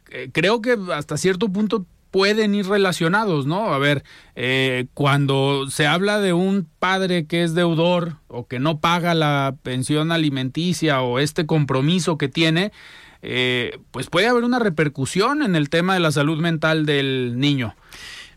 eh, 0.09 0.29
creo 0.31 0.61
que 0.61 0.77
hasta 0.93 1.17
cierto 1.17 1.49
punto 1.49 1.85
pueden 2.11 2.53
ir 2.53 2.67
relacionados, 2.67 3.45
¿no? 3.45 3.73
A 3.73 3.77
ver, 3.77 4.03
eh, 4.35 4.87
cuando 4.93 5.67
se 5.69 5.87
habla 5.87 6.19
de 6.19 6.33
un 6.33 6.67
padre 6.79 7.25
que 7.25 7.43
es 7.43 7.55
deudor 7.55 8.17
o 8.27 8.47
que 8.47 8.59
no 8.59 8.79
paga 8.79 9.13
la 9.13 9.55
pensión 9.63 10.11
alimenticia 10.11 11.01
o 11.01 11.19
este 11.19 11.45
compromiso 11.45 12.17
que 12.17 12.27
tiene, 12.27 12.73
eh, 13.21 13.79
pues 13.91 14.07
puede 14.07 14.27
haber 14.27 14.43
una 14.43 14.59
repercusión 14.59 15.43
en 15.43 15.55
el 15.55 15.69
tema 15.69 15.93
de 15.93 15.99
la 15.99 16.11
salud 16.11 16.39
mental 16.39 16.85
del 16.85 17.35
niño. 17.37 17.75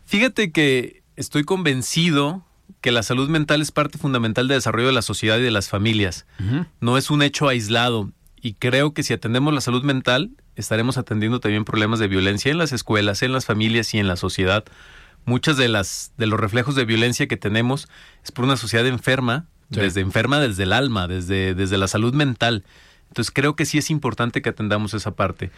Fíjate 0.05 0.51
que 0.51 1.03
estoy 1.15 1.43
convencido 1.43 2.45
que 2.81 2.91
la 2.91 3.03
salud 3.03 3.29
mental 3.29 3.61
es 3.61 3.71
parte 3.71 3.97
fundamental 3.97 4.47
del 4.47 4.57
desarrollo 4.57 4.87
de 4.87 4.93
la 4.93 5.01
sociedad 5.01 5.39
y 5.39 5.41
de 5.41 5.51
las 5.51 5.69
familias. 5.69 6.25
No 6.79 6.97
es 6.97 7.09
un 7.09 7.21
hecho 7.21 7.47
aislado. 7.47 8.11
Y 8.41 8.53
creo 8.53 8.93
que 8.93 9.01
si 9.01 9.11
atendemos 9.11 9.53
la 9.55 9.61
salud 9.61 9.83
mental, 9.83 10.29
estaremos 10.55 10.99
atendiendo 10.99 11.39
también 11.39 11.65
problemas 11.65 11.97
de 11.97 12.07
violencia 12.07 12.51
en 12.51 12.59
las 12.59 12.71
escuelas, 12.71 13.23
en 13.23 13.31
las 13.31 13.45
familias 13.45 13.91
y 13.95 13.97
en 13.97 14.07
la 14.07 14.15
sociedad. 14.15 14.65
Muchas 15.25 15.57
de 15.57 15.67
las 15.67 16.11
de 16.17 16.27
los 16.27 16.39
reflejos 16.39 16.75
de 16.75 16.85
violencia 16.85 17.27
que 17.27 17.37
tenemos 17.37 17.87
es 18.23 18.31
por 18.31 18.45
una 18.45 18.55
sociedad 18.55 18.85
enferma, 18.85 19.47
desde 19.69 20.01
enferma 20.01 20.39
desde 20.39 20.63
el 20.63 20.73
alma, 20.73 21.07
desde, 21.07 21.55
desde 21.55 21.79
la 21.79 21.87
salud 21.87 22.13
mental. 22.13 22.63
Entonces 23.15 23.31
creo 23.33 23.55
que 23.55 23.65
sí 23.65 23.77
es 23.77 23.89
importante 23.91 24.41
que 24.41 24.49
atendamos 24.49 24.93
esa 24.93 25.15
parte. 25.15 25.49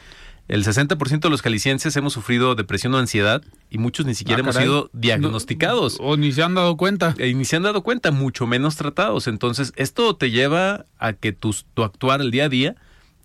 El 0.48 0.64
60% 0.64 1.22
de 1.22 1.30
los 1.32 1.42
jaliscienses 1.42 1.96
hemos 1.98 2.14
sufrido 2.14 2.54
depresión 2.54 2.94
o 2.94 3.00
ansiedad 3.00 3.42
y 3.72 3.80
muchos 3.80 4.06
ni 4.06 4.14
siquiera 4.14 4.42
ah, 4.42 4.44
hemos 4.44 4.56
sido 4.58 4.92
diagnosticados. 4.94 5.98
o 6.00 6.18
ni 6.18 6.32
se 6.32 6.44
han 6.44 6.54
dado 6.54 6.78
cuenta. 6.78 7.16
Y 7.18 7.34
ni 7.34 7.46
se 7.46 7.56
han 7.56 7.64
dado 7.64 7.82
cuenta, 7.82 8.12
mucho 8.12 8.46
menos 8.46 8.76
tratados. 8.76 9.26
Entonces, 9.26 9.74
esto 9.76 10.16
te 10.16 10.30
lleva 10.30 10.86
a 11.00 11.14
que 11.14 11.32
tu, 11.32 11.56
tu 11.74 11.82
actuar 11.82 12.22
el 12.22 12.30
día 12.30 12.46
a 12.46 12.50
día 12.50 12.76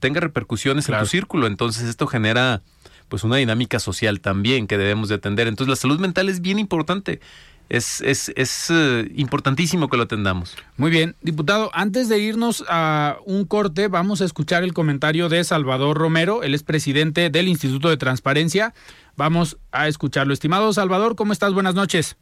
tenga 0.01 0.21
repercusiones 0.21 0.89
en 0.89 0.99
tu 0.99 1.05
círculo. 1.05 1.47
Entonces, 1.47 1.83
esto 1.83 2.07
genera 2.07 2.63
pues 3.11 3.25
una 3.25 3.37
dinámica 3.37 3.81
social 3.81 4.23
también 4.23 4.67
que 4.67 4.79
debemos 4.79 5.11
de 5.11 5.17
atender. 5.17 5.47
Entonces, 5.47 5.69
la 5.69 5.77
salud 5.77 6.01
mental 6.01 6.31
es 6.31 6.41
bien 6.41 6.59
importante 6.59 7.21
es, 7.69 8.01
es, 8.03 8.31
es 8.37 8.69
eh, 8.71 9.11
importantísimo 9.15 9.89
que 9.89 9.97
lo 9.97 10.05
atendamos. 10.05 10.57
Muy 10.77 10.91
bien, 10.91 11.17
diputado, 11.23 11.71
antes 11.73 12.09
de 12.09 12.19
irnos 12.19 12.65
a 12.69 13.17
un 13.25 13.45
corte, 13.45 13.89
vamos 13.89 14.21
a 14.21 14.25
escuchar 14.25 14.63
el 14.63 14.75
comentario 14.75 15.29
de 15.29 15.43
Salvador 15.45 15.97
Romero, 15.97 16.43
él 16.43 16.55
es 16.55 16.63
presidente 16.63 17.31
del 17.31 17.49
Instituto 17.49 17.89
de 17.89 17.97
Transparencia. 17.97 18.75
Vamos 19.17 19.59
a 19.73 19.89
escucharlo. 19.89 20.33
Estimado 20.33 20.73
Salvador, 20.73 21.17
¿cómo 21.17 21.33
estás? 21.33 21.53
Buenas 21.53 21.75
noches. 21.75 22.17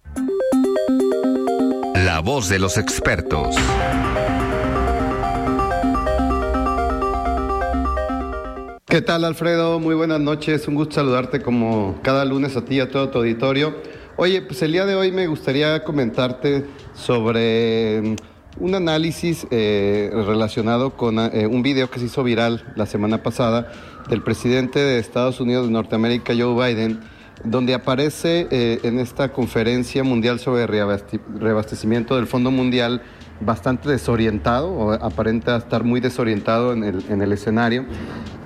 La 1.94 2.20
voz 2.20 2.48
de 2.48 2.58
los 2.58 2.76
expertos. 2.76 3.54
¿Qué 8.90 9.02
tal, 9.02 9.24
Alfredo? 9.24 9.78
Muy 9.78 9.94
buenas 9.94 10.18
noches. 10.18 10.66
Un 10.66 10.74
gusto 10.74 10.96
saludarte 10.96 11.40
como 11.40 12.00
cada 12.02 12.24
lunes 12.24 12.56
a 12.56 12.64
ti 12.64 12.74
y 12.74 12.80
a 12.80 12.90
todo 12.90 13.08
tu 13.08 13.18
auditorio. 13.18 13.76
Oye, 14.22 14.42
pues 14.42 14.60
el 14.60 14.72
día 14.72 14.84
de 14.84 14.94
hoy 14.94 15.12
me 15.12 15.26
gustaría 15.28 15.82
comentarte 15.82 16.66
sobre 16.92 18.02
mm, 18.02 18.16
un 18.62 18.74
análisis 18.74 19.46
eh, 19.50 20.10
relacionado 20.12 20.94
con 20.94 21.18
eh, 21.18 21.46
un 21.46 21.62
video 21.62 21.88
que 21.90 22.00
se 22.00 22.04
hizo 22.04 22.22
viral 22.22 22.70
la 22.76 22.84
semana 22.84 23.22
pasada 23.22 23.72
del 24.10 24.22
presidente 24.22 24.78
de 24.78 24.98
Estados 24.98 25.40
Unidos 25.40 25.68
de 25.68 25.72
Norteamérica, 25.72 26.34
Joe 26.38 26.54
Biden, 26.54 27.00
donde 27.44 27.72
aparece 27.72 28.46
eh, 28.50 28.80
en 28.82 28.98
esta 28.98 29.32
conferencia 29.32 30.04
mundial 30.04 30.38
sobre 30.38 30.66
reabastecimiento 30.66 32.16
del 32.16 32.26
Fondo 32.26 32.50
Mundial 32.50 33.00
bastante 33.40 33.88
desorientado, 33.88 34.70
o 34.70 34.92
aparenta 34.92 35.56
estar 35.56 35.82
muy 35.82 36.00
desorientado 36.00 36.74
en 36.74 36.84
el, 36.84 37.02
en 37.08 37.22
el 37.22 37.32
escenario. 37.32 37.86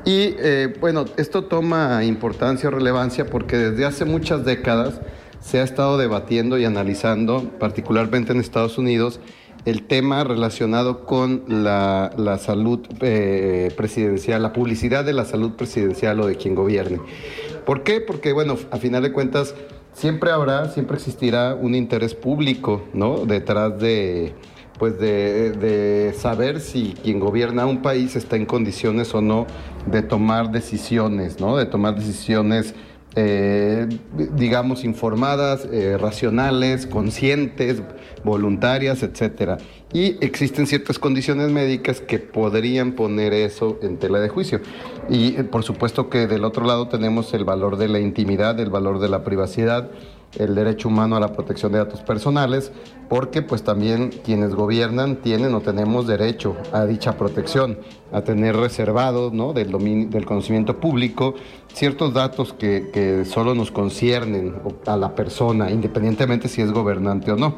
Y 0.05 0.37
bueno, 0.81 1.07
esto 1.17 1.47
toma 1.47 2.05
importancia 2.05 2.69
o 2.69 2.71
relevancia 2.71 3.27
porque 3.27 3.57
desde 3.57 3.87
hace 3.87 4.05
muchas 4.05 4.45
décadas 4.45 5.01
se 5.45 5.61
ha 5.61 5.63
estado 5.63 5.99
debatiendo 5.99 6.59
y 6.59 6.65
analizando, 6.65 7.51
particularmente 7.61 8.33
en 8.33 8.41
Estados 8.41 8.79
Unidos, 8.79 9.21
el 9.67 9.83
tema 9.83 10.25
relacionado 10.25 11.05
con 11.05 11.45
la, 11.47 12.11
salud 12.41 12.81
eh, 13.01 13.71
presidencial, 13.77 14.43
la 14.43 14.55
publicidad 14.55 15.05
de 15.05 15.13
la 15.13 15.27
salud 15.27 15.53
presidencial 15.53 16.19
o 16.21 16.27
de 16.27 16.37
quien 16.37 16.55
gobierne. 16.55 16.99
¿Por 17.67 17.83
qué? 17.83 18.01
Porque, 18.01 18.33
bueno, 18.33 18.57
a 18.71 18.79
final 18.79 19.03
de 19.03 19.13
cuentas, 19.13 19.55
siempre 19.93 20.31
habrá, 20.31 20.71
siempre 20.71 20.97
existirá 20.97 21.55
un 21.55 21.75
interés 21.75 22.15
público, 22.15 22.83
¿no? 22.95 23.27
Detrás 23.27 23.79
de, 23.79 24.35
pues 24.79 24.99
de, 24.99 25.53
de, 25.53 26.15
saber 26.15 26.61
si 26.61 26.95
quien 27.03 27.21
gobierna 27.21 27.67
un 27.67 27.83
país 27.83 28.17
está 28.17 28.37
en 28.37 28.47
condiciones 28.47 29.15
o 29.15 29.21
no 29.21 29.47
de 29.87 30.01
tomar 30.01 30.53
decisiones, 30.53 31.39
¿no? 31.39 31.57
De 31.57 31.67
tomar 31.67 31.97
decisiones 31.97 32.75
eh, 33.17 33.87
digamos, 34.35 34.85
informadas, 34.85 35.69
eh, 35.71 35.97
racionales, 35.99 36.87
conscientes, 36.87 37.83
voluntarias, 38.25 39.03
etcétera. 39.03 39.59
Y 39.93 40.17
existen 40.25 40.67
ciertas 40.67 40.99
condiciones 40.99 41.51
médicas 41.51 42.01
que 42.01 42.19
podrían 42.19 42.93
poner 42.93 43.33
eso 43.33 43.79
en 43.83 43.99
tela 43.99 44.19
de 44.19 44.29
juicio. 44.29 44.61
Y 45.09 45.37
eh, 45.37 45.45
por 45.45 45.63
supuesto 45.63 46.09
que 46.09 46.27
del 46.27 46.45
otro 46.45 46.65
lado 46.67 46.89
tenemos 46.89 47.33
el 47.35 47.45
valor 47.45 47.77
de 47.77 47.89
la 47.89 48.01
intimidad, 48.01 48.59
el 48.59 48.71
valor 48.71 48.99
de 48.99 49.09
la 49.09 49.23
privacidad, 49.23 49.91
el 50.39 50.55
derecho 50.55 50.89
humano 50.89 51.17
a 51.17 51.21
la 51.21 51.33
protección 51.33 51.73
de 51.73 51.79
datos 51.79 52.01
personales, 52.01 52.73
porque 53.09 53.43
pues 53.43 53.63
también 53.63 54.11
quienes 54.25 54.55
gobiernan 54.55 55.17
tienen 55.17 55.55
o 55.55 55.61
tenemos 55.61 56.07
derecho 56.07 56.57
a 56.73 56.85
dicha 56.85 57.17
protección, 57.17 57.79
a 58.13 58.23
tener 58.23 58.57
reservados 58.57 59.33
¿no? 59.33 59.53
del, 59.53 59.71
dominio, 59.71 60.09
del 60.09 60.25
conocimiento 60.25 60.81
público 60.81 61.35
ciertos 61.73 62.15
datos 62.15 62.53
que, 62.53 62.91
que 62.93 63.25
solo 63.25 63.55
nos 63.55 63.71
conciernen 63.71 64.55
a 64.87 64.97
la 64.97 65.15
persona, 65.15 65.71
independientemente 65.71 66.49
si 66.49 66.63
es 66.63 66.73
gobernante 66.73 67.33
o 67.33 67.37
no. 67.37 67.57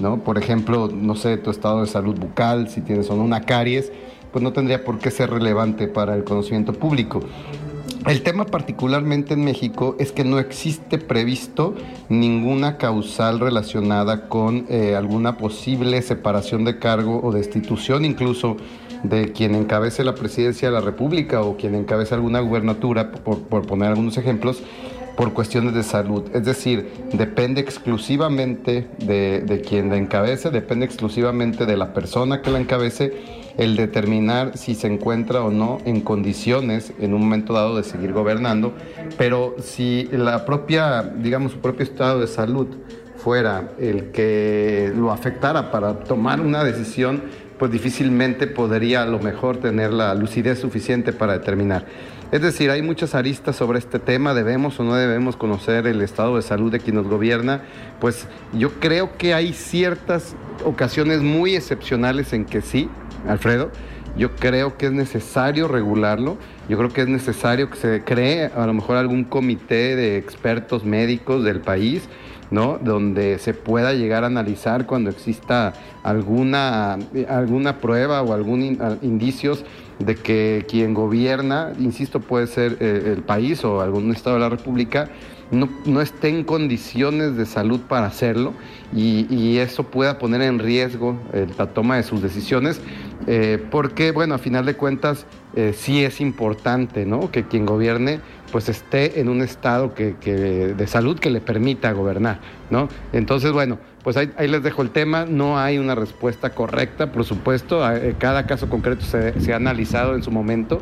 ¿no? 0.00 0.18
Por 0.18 0.38
ejemplo, 0.38 0.88
no 0.92 1.14
sé, 1.14 1.36
tu 1.36 1.50
estado 1.50 1.80
de 1.80 1.86
salud 1.86 2.18
bucal, 2.18 2.68
si 2.68 2.80
tienes 2.80 3.10
o 3.10 3.16
no 3.16 3.24
una 3.24 3.42
caries, 3.42 3.92
pues 4.32 4.42
no 4.42 4.52
tendría 4.52 4.84
por 4.84 4.98
qué 4.98 5.10
ser 5.10 5.30
relevante 5.30 5.88
para 5.88 6.14
el 6.14 6.24
conocimiento 6.24 6.72
público. 6.72 7.20
El 8.06 8.22
tema 8.22 8.46
particularmente 8.46 9.34
en 9.34 9.44
México 9.44 9.96
es 9.98 10.12
que 10.12 10.24
no 10.24 10.38
existe 10.38 10.98
previsto 10.98 11.74
ninguna 12.08 12.78
causal 12.78 13.40
relacionada 13.40 14.28
con 14.28 14.66
eh, 14.68 14.94
alguna 14.94 15.36
posible 15.36 16.00
separación 16.00 16.64
de 16.64 16.78
cargo 16.78 17.20
o 17.22 17.32
destitución 17.32 18.04
incluso 18.04 18.56
de 19.02 19.32
quien 19.32 19.54
encabece 19.54 20.04
la 20.04 20.14
presidencia 20.14 20.68
de 20.68 20.74
la 20.74 20.80
República 20.80 21.42
o 21.42 21.56
quien 21.56 21.74
encabece 21.74 22.14
alguna 22.14 22.40
gubernatura, 22.40 23.12
por, 23.12 23.66
poner 23.66 23.88
algunos 23.88 24.16
ejemplos, 24.16 24.62
por 25.16 25.32
cuestiones 25.32 25.74
de 25.74 25.82
salud. 25.82 26.24
Es 26.32 26.44
decir, 26.44 26.90
depende 27.12 27.60
exclusivamente 27.60 28.86
de, 28.98 29.40
de 29.40 29.60
quien 29.60 29.90
la 29.90 29.96
encabece, 29.96 30.50
depende 30.50 30.86
exclusivamente 30.86 31.66
de 31.66 31.76
la 31.76 31.92
persona 31.92 32.42
que 32.42 32.50
la 32.50 32.60
encabece 32.60 33.37
el 33.58 33.76
determinar 33.76 34.56
si 34.56 34.74
se 34.74 34.86
encuentra 34.86 35.42
o 35.42 35.50
no 35.50 35.78
en 35.84 36.00
condiciones 36.00 36.92
en 37.00 37.12
un 37.12 37.20
momento 37.20 37.52
dado 37.52 37.76
de 37.76 37.82
seguir 37.82 38.12
gobernando, 38.12 38.72
pero 39.18 39.56
si 39.60 40.08
la 40.12 40.46
propia, 40.46 41.02
digamos, 41.02 41.52
su 41.52 41.58
propio 41.58 41.82
estado 41.82 42.20
de 42.20 42.28
salud 42.28 42.68
fuera 43.16 43.72
el 43.78 44.12
que 44.12 44.92
lo 44.96 45.10
afectara 45.10 45.72
para 45.72 45.98
tomar 46.04 46.40
una 46.40 46.62
decisión, 46.62 47.22
pues 47.58 47.72
difícilmente 47.72 48.46
podría 48.46 49.02
a 49.02 49.06
lo 49.06 49.18
mejor 49.18 49.56
tener 49.56 49.92
la 49.92 50.14
lucidez 50.14 50.60
suficiente 50.60 51.12
para 51.12 51.32
determinar. 51.32 51.84
Es 52.30 52.42
decir, 52.42 52.70
hay 52.70 52.82
muchas 52.82 53.14
aristas 53.16 53.56
sobre 53.56 53.78
este 53.78 53.98
tema, 53.98 54.34
debemos 54.34 54.78
o 54.78 54.84
no 54.84 54.94
debemos 54.94 55.36
conocer 55.36 55.86
el 55.86 56.00
estado 56.02 56.36
de 56.36 56.42
salud 56.42 56.70
de 56.70 56.78
quien 56.78 56.94
nos 56.96 57.08
gobierna, 57.08 57.62
pues 58.00 58.28
yo 58.52 58.70
creo 58.78 59.16
que 59.16 59.34
hay 59.34 59.52
ciertas 59.52 60.36
ocasiones 60.64 61.22
muy 61.22 61.56
excepcionales 61.56 62.32
en 62.32 62.44
que 62.44 62.60
sí, 62.60 62.88
Alfredo, 63.26 63.70
yo 64.16 64.34
creo 64.34 64.76
que 64.76 64.86
es 64.86 64.92
necesario 64.92 65.68
regularlo, 65.68 66.38
yo 66.68 66.76
creo 66.76 66.90
que 66.90 67.02
es 67.02 67.08
necesario 67.08 67.70
que 67.70 67.76
se 67.76 68.02
cree 68.04 68.46
a 68.46 68.66
lo 68.66 68.74
mejor 68.74 68.96
algún 68.96 69.24
comité 69.24 69.96
de 69.96 70.16
expertos 70.16 70.84
médicos 70.84 71.44
del 71.44 71.60
país, 71.60 72.08
¿no? 72.50 72.78
Donde 72.78 73.38
se 73.38 73.54
pueda 73.54 73.92
llegar 73.92 74.24
a 74.24 74.26
analizar 74.26 74.86
cuando 74.86 75.10
exista 75.10 75.74
alguna, 76.02 76.98
alguna 77.28 77.78
prueba 77.78 78.22
o 78.22 78.32
algún 78.32 78.78
indicios 79.02 79.64
de 79.98 80.14
que 80.14 80.64
quien 80.68 80.94
gobierna, 80.94 81.72
insisto, 81.78 82.20
puede 82.20 82.46
ser 82.46 82.76
eh, 82.80 83.14
el 83.16 83.22
país 83.22 83.64
o 83.64 83.80
algún 83.80 84.12
estado 84.12 84.36
de 84.36 84.40
la 84.40 84.48
República, 84.48 85.10
no, 85.50 85.68
no 85.86 86.00
esté 86.02 86.28
en 86.28 86.44
condiciones 86.44 87.36
de 87.36 87.46
salud 87.46 87.80
para 87.80 88.06
hacerlo 88.06 88.52
y, 88.94 89.58
eso 89.58 89.84
pueda 89.84 90.18
poner 90.18 90.42
en 90.42 90.58
riesgo 90.58 91.18
la 91.56 91.66
toma 91.66 91.96
de 91.96 92.02
sus 92.02 92.22
decisiones, 92.22 92.80
eh, 93.30 93.62
porque, 93.70 94.10
bueno, 94.10 94.34
a 94.34 94.38
final 94.38 94.64
de 94.64 94.74
cuentas, 94.74 95.26
eh, 95.54 95.74
sí 95.76 96.02
es 96.02 96.22
importante, 96.22 97.04
¿no? 97.04 97.30
Que 97.30 97.46
quien 97.46 97.66
gobierne 97.66 98.20
pues 98.50 98.70
esté 98.70 99.20
en 99.20 99.28
un 99.28 99.42
estado 99.42 99.92
que, 99.92 100.14
de 100.14 100.86
salud 100.86 101.18
que 101.18 101.28
le 101.28 101.42
permita 101.42 101.92
gobernar, 101.92 102.40
¿no? 102.70 102.88
Entonces, 103.12 103.52
bueno, 103.52 103.78
pues 104.02 104.16
ahí, 104.16 104.30
les 104.48 104.62
dejo 104.62 104.80
el 104.80 104.88
tema, 104.88 105.26
no 105.26 105.58
hay 105.58 105.76
una 105.76 105.94
respuesta 105.94 106.54
correcta, 106.54 107.12
por 107.12 107.24
supuesto, 107.24 107.86
eh, 107.92 108.16
cada 108.18 108.46
caso 108.46 108.70
concreto 108.70 109.04
se, 109.04 109.52
ha 109.52 109.56
analizado 109.56 110.14
en 110.14 110.22
su 110.22 110.30
momento 110.30 110.80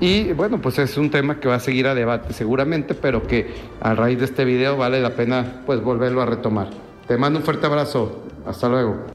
y 0.00 0.32
bueno, 0.32 0.60
pues 0.60 0.80
es 0.80 0.96
un 0.96 1.10
tema 1.10 1.38
que 1.38 1.46
va 1.46 1.54
a 1.54 1.60
seguir 1.60 1.86
a 1.86 1.94
debate 1.94 2.32
seguramente, 2.32 2.94
pero 2.94 3.28
que 3.28 3.54
a 3.80 3.94
raíz 3.94 4.18
de 4.18 4.24
este 4.24 4.44
video 4.44 4.76
vale 4.76 5.00
la 5.00 5.10
pena 5.10 5.62
pues 5.64 5.80
volverlo 5.80 6.22
a 6.22 6.26
retomar. 6.26 6.70
Te 7.06 7.16
mando 7.16 7.38
un 7.38 7.44
fuerte 7.44 7.66
abrazo, 7.66 8.24
hasta 8.44 8.68
luego. 8.68 9.14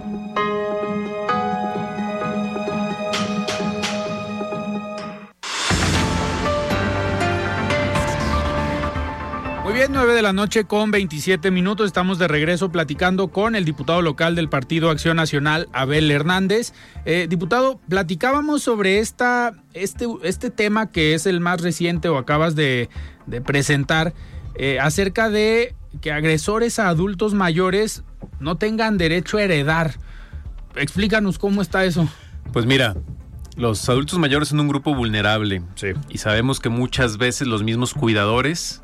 Bien, 9.87 9.93
9 9.93 10.13
de 10.13 10.21
la 10.21 10.31
noche 10.31 10.65
con 10.65 10.91
27 10.91 11.49
minutos. 11.49 11.87
Estamos 11.87 12.19
de 12.19 12.27
regreso 12.27 12.71
platicando 12.71 13.29
con 13.29 13.55
el 13.55 13.65
diputado 13.65 14.03
local 14.03 14.35
del 14.35 14.47
Partido 14.47 14.91
Acción 14.91 15.17
Nacional, 15.17 15.69
Abel 15.73 16.11
Hernández. 16.11 16.73
Eh, 17.05 17.25
diputado, 17.27 17.79
platicábamos 17.89 18.61
sobre 18.61 18.99
esta, 18.99 19.55
este, 19.73 20.05
este 20.21 20.51
tema 20.51 20.91
que 20.91 21.15
es 21.15 21.25
el 21.25 21.39
más 21.39 21.61
reciente 21.61 22.09
o 22.09 22.19
acabas 22.19 22.53
de, 22.53 22.89
presentar, 23.43 24.13
eh, 24.53 24.79
acerca 24.79 25.31
de 25.31 25.73
que 25.99 26.11
agresores 26.11 26.77
a 26.77 26.87
adultos 26.87 27.33
mayores 27.33 28.03
no 28.39 28.57
tengan 28.57 28.99
derecho 28.99 29.37
a 29.37 29.43
heredar. 29.43 29.95
Explícanos 30.75 31.39
cómo 31.39 31.59
está 31.59 31.85
eso. 31.85 32.07
Pues 32.53 32.67
mira, 32.67 32.97
los 33.55 33.89
adultos 33.89 34.19
mayores 34.19 34.49
son 34.49 34.59
un 34.59 34.67
grupo 34.67 34.93
vulnerable. 34.93 35.63
Sí. 35.73 35.87
Y 36.07 36.19
sabemos 36.19 36.59
que 36.59 36.69
muchas 36.69 37.17
veces 37.17 37.47
los 37.47 37.63
mismos 37.63 37.95
cuidadores 37.95 38.83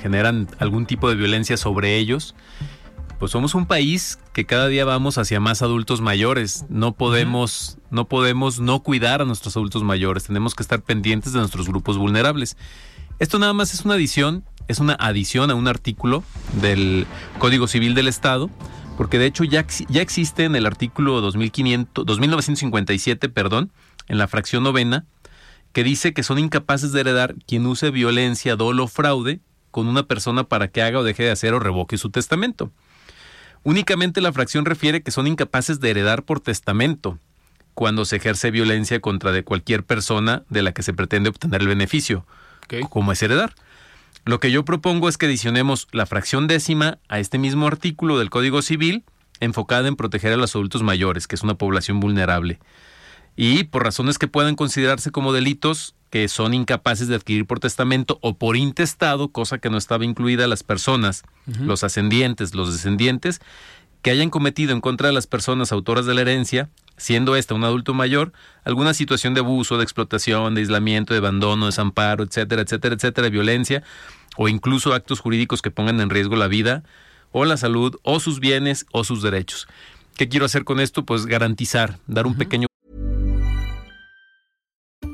generan 0.00 0.48
algún 0.58 0.86
tipo 0.86 1.08
de 1.08 1.14
violencia 1.14 1.56
sobre 1.56 1.96
ellos. 1.96 2.34
Pues 3.18 3.32
somos 3.32 3.54
un 3.54 3.66
país 3.66 4.18
que 4.34 4.44
cada 4.44 4.68
día 4.68 4.84
vamos 4.84 5.16
hacia 5.16 5.40
más 5.40 5.62
adultos 5.62 6.02
mayores. 6.02 6.66
No 6.68 6.92
podemos, 6.92 7.78
no 7.90 8.06
podemos 8.06 8.60
no 8.60 8.82
cuidar 8.82 9.22
a 9.22 9.24
nuestros 9.24 9.56
adultos 9.56 9.82
mayores. 9.82 10.24
Tenemos 10.24 10.54
que 10.54 10.62
estar 10.62 10.82
pendientes 10.82 11.32
de 11.32 11.38
nuestros 11.38 11.66
grupos 11.68 11.96
vulnerables. 11.96 12.56
Esto 13.18 13.38
nada 13.38 13.54
más 13.54 13.72
es 13.72 13.86
una 13.86 13.94
adición, 13.94 14.44
es 14.68 14.78
una 14.78 14.94
adición 14.94 15.50
a 15.50 15.54
un 15.54 15.68
artículo 15.68 16.22
del 16.60 17.06
Código 17.38 17.66
Civil 17.66 17.94
del 17.94 18.08
Estado, 18.08 18.50
porque 18.98 19.18
de 19.18 19.24
hecho 19.24 19.44
ya, 19.44 19.64
ya 19.88 20.02
existe 20.02 20.44
en 20.44 20.54
el 20.54 20.66
artículo 20.66 21.22
2500, 21.22 22.04
2957, 22.04 23.30
perdón, 23.30 23.72
en 24.08 24.18
la 24.18 24.28
fracción 24.28 24.62
novena, 24.62 25.06
que 25.72 25.82
dice 25.82 26.12
que 26.12 26.22
son 26.22 26.38
incapaces 26.38 26.92
de 26.92 27.00
heredar 27.00 27.36
quien 27.46 27.64
use 27.64 27.90
violencia, 27.90 28.56
dolo 28.56 28.86
fraude 28.86 29.40
con 29.76 29.88
una 29.88 30.04
persona 30.04 30.44
para 30.44 30.68
que 30.68 30.80
haga 30.80 31.00
o 31.00 31.04
deje 31.04 31.24
de 31.24 31.30
hacer 31.30 31.52
o 31.52 31.58
revoque 31.58 31.98
su 31.98 32.08
testamento. 32.08 32.72
Únicamente 33.62 34.22
la 34.22 34.32
fracción 34.32 34.64
refiere 34.64 35.02
que 35.02 35.10
son 35.10 35.26
incapaces 35.26 35.80
de 35.80 35.90
heredar 35.90 36.22
por 36.22 36.40
testamento 36.40 37.18
cuando 37.74 38.06
se 38.06 38.16
ejerce 38.16 38.50
violencia 38.50 39.00
contra 39.00 39.32
de 39.32 39.44
cualquier 39.44 39.84
persona 39.84 40.44
de 40.48 40.62
la 40.62 40.72
que 40.72 40.82
se 40.82 40.94
pretende 40.94 41.28
obtener 41.28 41.60
el 41.60 41.68
beneficio, 41.68 42.24
como 42.88 43.12
es 43.12 43.22
heredar. 43.22 43.54
Lo 44.24 44.40
que 44.40 44.50
yo 44.50 44.64
propongo 44.64 45.10
es 45.10 45.18
que 45.18 45.26
adicionemos 45.26 45.88
la 45.92 46.06
fracción 46.06 46.46
décima 46.46 46.96
a 47.10 47.18
este 47.18 47.36
mismo 47.36 47.66
artículo 47.66 48.18
del 48.18 48.30
Código 48.30 48.62
Civil 48.62 49.04
enfocada 49.40 49.88
en 49.88 49.96
proteger 49.96 50.32
a 50.32 50.38
los 50.38 50.56
adultos 50.56 50.82
mayores, 50.84 51.26
que 51.26 51.34
es 51.34 51.42
una 51.42 51.56
población 51.56 52.00
vulnerable. 52.00 52.60
Y 53.36 53.64
por 53.64 53.84
razones 53.84 54.16
que 54.16 54.26
puedan 54.26 54.54
considerarse 54.54 55.10
como 55.10 55.34
delitos, 55.34 55.94
que 56.10 56.28
son 56.28 56.54
incapaces 56.54 57.08
de 57.08 57.16
adquirir 57.16 57.46
por 57.46 57.60
testamento 57.60 58.18
o 58.22 58.36
por 58.36 58.56
intestado, 58.56 59.28
cosa 59.28 59.58
que 59.58 59.70
no 59.70 59.78
estaba 59.78 60.04
incluida 60.04 60.46
las 60.46 60.62
personas, 60.62 61.24
los 61.46 61.84
ascendientes, 61.84 62.54
los 62.54 62.72
descendientes, 62.72 63.40
que 64.02 64.10
hayan 64.10 64.30
cometido 64.30 64.72
en 64.72 64.80
contra 64.80 65.08
de 65.08 65.14
las 65.14 65.26
personas 65.26 65.72
autoras 65.72 66.06
de 66.06 66.14
la 66.14 66.20
herencia, 66.20 66.68
siendo 66.96 67.34
ésta 67.34 67.54
un 67.54 67.64
adulto 67.64 67.92
mayor, 67.92 68.32
alguna 68.64 68.94
situación 68.94 69.34
de 69.34 69.40
abuso, 69.40 69.78
de 69.78 69.84
explotación, 69.84 70.54
de 70.54 70.60
aislamiento, 70.60 71.12
de 71.12 71.18
abandono, 71.18 71.66
desamparo, 71.66 72.22
etcétera, 72.22 72.62
etcétera, 72.62 72.94
etcétera, 72.94 73.24
de 73.24 73.30
violencia, 73.30 73.82
o 74.36 74.48
incluso 74.48 74.94
actos 74.94 75.20
jurídicos 75.20 75.60
que 75.60 75.70
pongan 75.70 76.00
en 76.00 76.10
riesgo 76.10 76.36
la 76.36 76.46
vida 76.46 76.84
o 77.32 77.44
la 77.44 77.56
salud 77.56 77.96
o 78.02 78.20
sus 78.20 78.40
bienes 78.40 78.86
o 78.92 79.04
sus 79.04 79.22
derechos. 79.22 79.66
¿Qué 80.16 80.28
quiero 80.28 80.46
hacer 80.46 80.64
con 80.64 80.80
esto? 80.80 81.04
Pues 81.04 81.26
garantizar, 81.26 81.98
dar 82.06 82.26
un 82.26 82.36
pequeño 82.36 82.68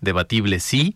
debatible 0.00 0.60
sí, 0.60 0.94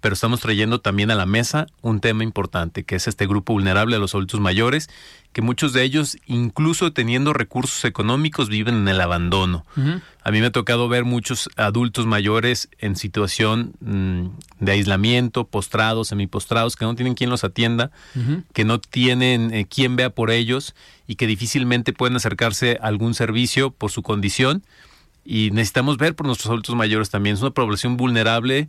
pero 0.00 0.14
estamos 0.14 0.40
trayendo 0.40 0.80
también 0.80 1.10
a 1.10 1.14
la 1.14 1.26
mesa 1.26 1.66
un 1.80 2.00
tema 2.00 2.22
importante, 2.22 2.84
que 2.84 2.96
es 2.96 3.08
este 3.08 3.26
grupo 3.26 3.54
vulnerable 3.54 3.96
a 3.96 3.98
los 3.98 4.14
adultos 4.14 4.40
mayores, 4.40 4.90
que 5.32 5.40
muchos 5.40 5.72
de 5.72 5.82
ellos, 5.82 6.18
incluso 6.26 6.92
teniendo 6.92 7.32
recursos 7.32 7.84
económicos, 7.84 8.48
viven 8.48 8.74
en 8.74 8.88
el 8.88 9.00
abandono. 9.00 9.64
A 10.22 10.30
mí 10.30 10.40
me 10.40 10.46
ha 10.46 10.52
tocado 10.52 10.88
ver 10.88 11.04
muchos 11.04 11.48
adultos 11.56 12.06
mayores 12.06 12.68
en 12.78 12.96
situación 12.96 13.72
mm, 13.80 14.26
de 14.60 14.72
aislamiento, 14.72 15.46
postrados, 15.46 16.08
semipostrados, 16.08 16.76
que 16.76 16.84
no 16.84 16.94
tienen 16.94 17.14
quien 17.14 17.30
los 17.30 17.44
atienda, 17.44 17.90
que 18.52 18.64
no 18.64 18.78
tienen 18.80 19.54
eh, 19.54 19.66
quien 19.66 19.96
vea 19.96 20.10
por 20.10 20.30
ellos 20.30 20.74
y 21.06 21.16
que 21.16 21.26
difícilmente 21.26 21.92
pueden 21.92 22.16
acercarse 22.16 22.78
a 22.82 22.86
algún 22.88 23.14
servicio 23.14 23.70
por 23.70 23.90
su 23.90 24.02
condición 24.02 24.62
y 25.24 25.50
necesitamos 25.50 25.96
ver 25.98 26.14
por 26.14 26.26
nuestros 26.26 26.48
adultos 26.48 26.74
mayores 26.74 27.10
también. 27.10 27.34
Es 27.34 27.42
una 27.42 27.50
población 27.50 27.96
vulnerable 27.96 28.68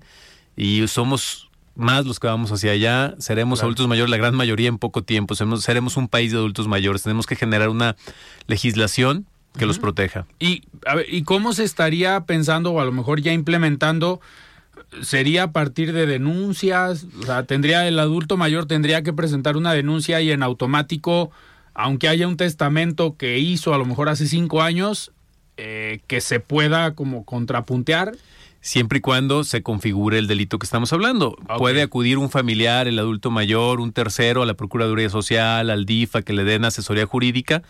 y 0.56 0.88
somos 0.88 1.50
más 1.76 2.06
los 2.06 2.20
que 2.20 2.28
vamos 2.28 2.52
hacia 2.52 2.72
allá. 2.72 3.16
Seremos 3.20 3.64
adultos 3.64 3.88
mayores 3.88 4.10
la 4.10 4.18
gran 4.18 4.36
mayoría 4.36 4.70
en 4.70 4.78
poco 4.78 5.04
tiempo. 5.04 5.36
Seremos, 5.36 5.98
un 5.98 6.08
país 6.08 6.32
de 6.32 6.38
adultos 6.38 6.68
mayores. 6.68 7.04
Tenemos 7.04 7.26
que 7.26 7.36
generar 7.36 7.70
una 7.70 7.96
legislación 8.48 9.26
que 9.58 9.66
los 9.66 9.80
proteja. 9.80 10.26
Y, 10.40 10.64
¿Y 11.08 11.24
cómo 11.24 11.54
se 11.54 11.64
estaría 11.64 12.22
pensando 12.26 12.72
o 12.72 12.80
a 12.80 12.86
lo 12.86 12.92
mejor 12.92 13.22
ya 13.22 13.34
implementando? 13.34 14.20
¿Sería 15.02 15.44
a 15.44 15.52
partir 15.52 15.94
de 15.94 16.06
denuncias? 16.06 17.06
O 17.20 17.26
sea, 17.26 17.44
tendría 17.44 17.88
el 17.88 17.98
adulto 18.00 18.38
mayor 18.38 18.66
tendría 18.66 19.04
que 19.04 19.14
presentar 19.14 19.58
una 19.58 19.74
denuncia 19.74 20.22
y 20.22 20.32
en 20.32 20.44
automático, 20.44 21.32
aunque 21.74 22.08
haya 22.08 22.28
un 22.28 22.38
testamento 22.38 23.16
que 23.16 23.40
hizo 23.40 23.74
a 23.74 23.78
lo 23.78 23.86
mejor 23.86 24.10
hace 24.10 24.28
cinco 24.28 24.62
años, 24.62 25.12
eh, 25.58 26.02
que 26.08 26.22
se 26.22 26.40
pueda 26.40 26.96
como 26.96 27.26
contrapuntear. 27.26 28.14
Siempre 28.62 29.00
y 29.00 29.02
cuando 29.02 29.44
se 29.44 29.62
configure 29.62 30.18
el 30.18 30.28
delito 30.28 30.58
que 30.58 30.64
estamos 30.64 30.94
hablando. 30.94 31.36
Puede 31.58 31.82
acudir 31.82 32.18
un 32.18 32.30
familiar, 32.30 32.88
el 32.88 32.98
adulto 32.98 33.30
mayor, 33.30 33.82
un 33.82 33.92
tercero 33.92 34.42
a 34.42 34.46
la 34.46 34.54
Procuraduría 34.54 35.10
Social, 35.10 35.70
al 35.70 35.86
DIFA, 35.86 36.22
que 36.22 36.32
le 36.32 36.46
den 36.46 36.64
asesoría 36.64 37.06
jurídica, 37.06 37.62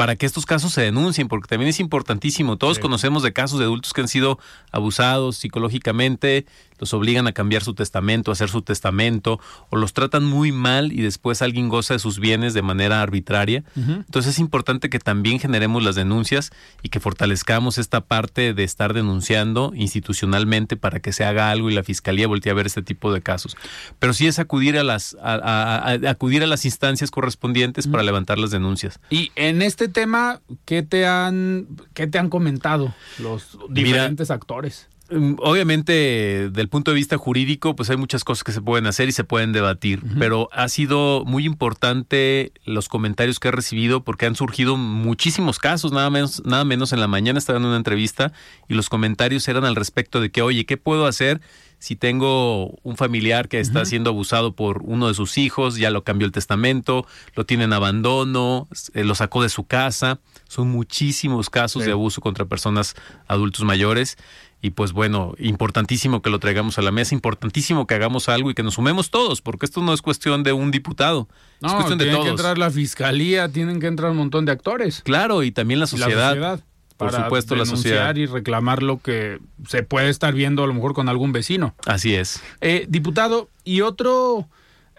para 0.00 0.16
que 0.16 0.24
estos 0.24 0.46
casos 0.46 0.72
se 0.72 0.80
denuncien, 0.80 1.28
porque 1.28 1.46
también 1.46 1.68
es 1.68 1.78
importantísimo. 1.78 2.56
Todos 2.56 2.78
conocemos 2.78 3.22
de 3.22 3.34
casos 3.34 3.58
de 3.58 3.66
adultos 3.66 3.92
que 3.92 4.00
han 4.00 4.08
sido 4.08 4.38
abusados 4.72 5.36
psicológicamente, 5.36 6.46
los 6.78 6.94
obligan 6.94 7.26
a 7.26 7.32
cambiar 7.32 7.62
su 7.62 7.74
testamento, 7.74 8.30
a 8.30 8.32
hacer 8.32 8.48
su 8.48 8.62
testamento, 8.62 9.38
o 9.68 9.76
los 9.76 9.92
tratan 9.92 10.24
muy 10.24 10.52
mal 10.52 10.92
y 10.92 11.02
después 11.02 11.42
alguien 11.42 11.68
goza 11.68 11.92
de 11.92 12.00
sus 12.00 12.18
bienes 12.18 12.54
de 12.54 12.62
manera 12.62 13.02
arbitraria. 13.02 13.62
Entonces 13.76 14.36
es 14.36 14.38
importante 14.38 14.88
que 14.88 14.98
también 14.98 15.38
generemos 15.38 15.82
las 15.82 15.96
denuncias 15.96 16.50
y 16.82 16.88
que 16.88 16.98
fortalezcamos 16.98 17.76
esta 17.76 18.00
parte 18.00 18.54
de 18.54 18.64
estar 18.64 18.94
denunciando 18.94 19.72
institucionalmente 19.76 20.78
para 20.78 21.00
que 21.00 21.12
se 21.12 21.24
haga 21.26 21.50
algo 21.50 21.68
y 21.68 21.74
la 21.74 21.82
fiscalía 21.82 22.26
voltee 22.26 22.50
a 22.50 22.54
ver 22.54 22.64
este 22.64 22.80
tipo 22.80 23.12
de 23.12 23.20
casos. 23.20 23.54
Pero 23.98 24.14
sí 24.14 24.26
es 24.26 24.38
acudir 24.38 24.78
a 24.78 24.82
las 24.82 25.14
acudir 25.20 26.42
a 26.42 26.46
las 26.46 26.64
instancias 26.64 27.10
correspondientes 27.10 27.86
para 27.86 28.02
levantar 28.02 28.38
las 28.38 28.50
denuncias. 28.50 28.98
Y 29.10 29.32
en 29.36 29.60
este 29.60 29.89
tema, 29.90 30.40
¿qué 30.64 30.82
te 30.82 31.06
han 31.06 31.68
qué 31.94 32.06
te 32.06 32.18
han 32.18 32.28
comentado 32.28 32.94
los 33.18 33.58
diferentes 33.70 34.30
actores? 34.30 34.89
Mm, 35.10 35.34
obviamente, 35.38 36.50
del 36.50 36.68
punto 36.68 36.92
de 36.92 36.94
vista 36.94 37.18
jurídico, 37.18 37.74
pues 37.74 37.90
hay 37.90 37.96
muchas 37.96 38.22
cosas 38.22 38.44
que 38.44 38.52
se 38.52 38.60
pueden 38.60 38.86
hacer 38.86 39.08
y 39.08 39.12
se 39.12 39.24
pueden 39.24 39.52
debatir, 39.52 40.02
pero 40.18 40.48
ha 40.52 40.68
sido 40.68 41.24
muy 41.24 41.44
importante 41.44 42.52
los 42.64 42.88
comentarios 42.88 43.40
que 43.40 43.48
he 43.48 43.50
recibido 43.50 44.04
porque 44.04 44.26
han 44.26 44.36
surgido 44.36 44.76
muchísimos 44.76 45.58
casos, 45.58 45.92
nada 45.92 46.10
menos, 46.10 46.42
nada 46.44 46.64
menos 46.64 46.92
en 46.92 47.00
la 47.00 47.08
mañana 47.08 47.38
estaba 47.38 47.58
en 47.58 47.64
una 47.64 47.76
entrevista 47.76 48.32
y 48.68 48.74
los 48.74 48.88
comentarios 48.88 49.48
eran 49.48 49.64
al 49.64 49.74
respecto 49.74 50.20
de 50.20 50.30
que, 50.30 50.42
oye, 50.42 50.64
¿qué 50.64 50.76
puedo 50.76 51.06
hacer 51.06 51.40
si 51.80 51.96
tengo 51.96 52.78
un 52.82 52.96
familiar 52.98 53.48
que 53.48 53.58
está 53.58 53.86
siendo 53.86 54.10
abusado 54.10 54.54
por 54.54 54.82
uno 54.84 55.08
de 55.08 55.14
sus 55.14 55.38
hijos, 55.38 55.76
ya 55.76 55.90
lo 55.90 56.04
cambió 56.04 56.26
el 56.26 56.32
testamento, 56.32 57.06
lo 57.34 57.46
tiene 57.46 57.64
en 57.64 57.72
abandono, 57.72 58.68
eh, 58.92 59.02
lo 59.02 59.14
sacó 59.14 59.42
de 59.42 59.48
su 59.48 59.64
casa. 59.64 60.20
Son 60.46 60.68
muchísimos 60.68 61.48
casos 61.48 61.86
de 61.86 61.92
abuso 61.92 62.20
contra 62.20 62.44
personas 62.44 62.96
adultos 63.26 63.64
mayores. 63.64 64.18
Y 64.62 64.70
pues 64.70 64.92
bueno, 64.92 65.34
importantísimo 65.38 66.20
que 66.20 66.28
lo 66.28 66.38
traigamos 66.38 66.78
a 66.78 66.82
la 66.82 66.90
mesa, 66.92 67.14
importantísimo 67.14 67.86
que 67.86 67.94
hagamos 67.94 68.28
algo 68.28 68.50
y 68.50 68.54
que 68.54 68.62
nos 68.62 68.74
sumemos 68.74 69.10
todos, 69.10 69.40
porque 69.40 69.64
esto 69.64 69.80
no 69.82 69.94
es 69.94 70.02
cuestión 70.02 70.42
de 70.42 70.52
un 70.52 70.70
diputado, 70.70 71.28
es 71.56 71.62
No, 71.62 71.74
cuestión 71.76 71.98
de 71.98 72.04
tiene 72.04 72.16
todos. 72.18 72.26
que 72.26 72.30
entrar 72.32 72.58
la 72.58 72.70
fiscalía, 72.70 73.48
tienen 73.48 73.80
que 73.80 73.86
entrar 73.86 74.10
un 74.10 74.18
montón 74.18 74.44
de 74.44 74.52
actores. 74.52 75.00
Claro, 75.02 75.42
y 75.44 75.50
también 75.50 75.80
la 75.80 75.86
sociedad. 75.86 76.60
por 76.98 77.10
para 77.10 77.24
supuesto, 77.24 77.56
la 77.56 77.64
sociedad. 77.64 78.14
y 78.16 78.26
reclamar 78.26 78.82
lo 78.82 78.98
que 79.00 79.38
se 79.66 79.82
puede 79.82 80.10
estar 80.10 80.34
viendo 80.34 80.62
a 80.62 80.66
lo 80.66 80.74
mejor 80.74 80.92
con 80.92 81.08
algún 81.08 81.32
vecino. 81.32 81.74
Así 81.86 82.14
es. 82.14 82.42
Eh, 82.60 82.84
diputado, 82.86 83.48
y 83.64 83.80
otro, 83.80 84.46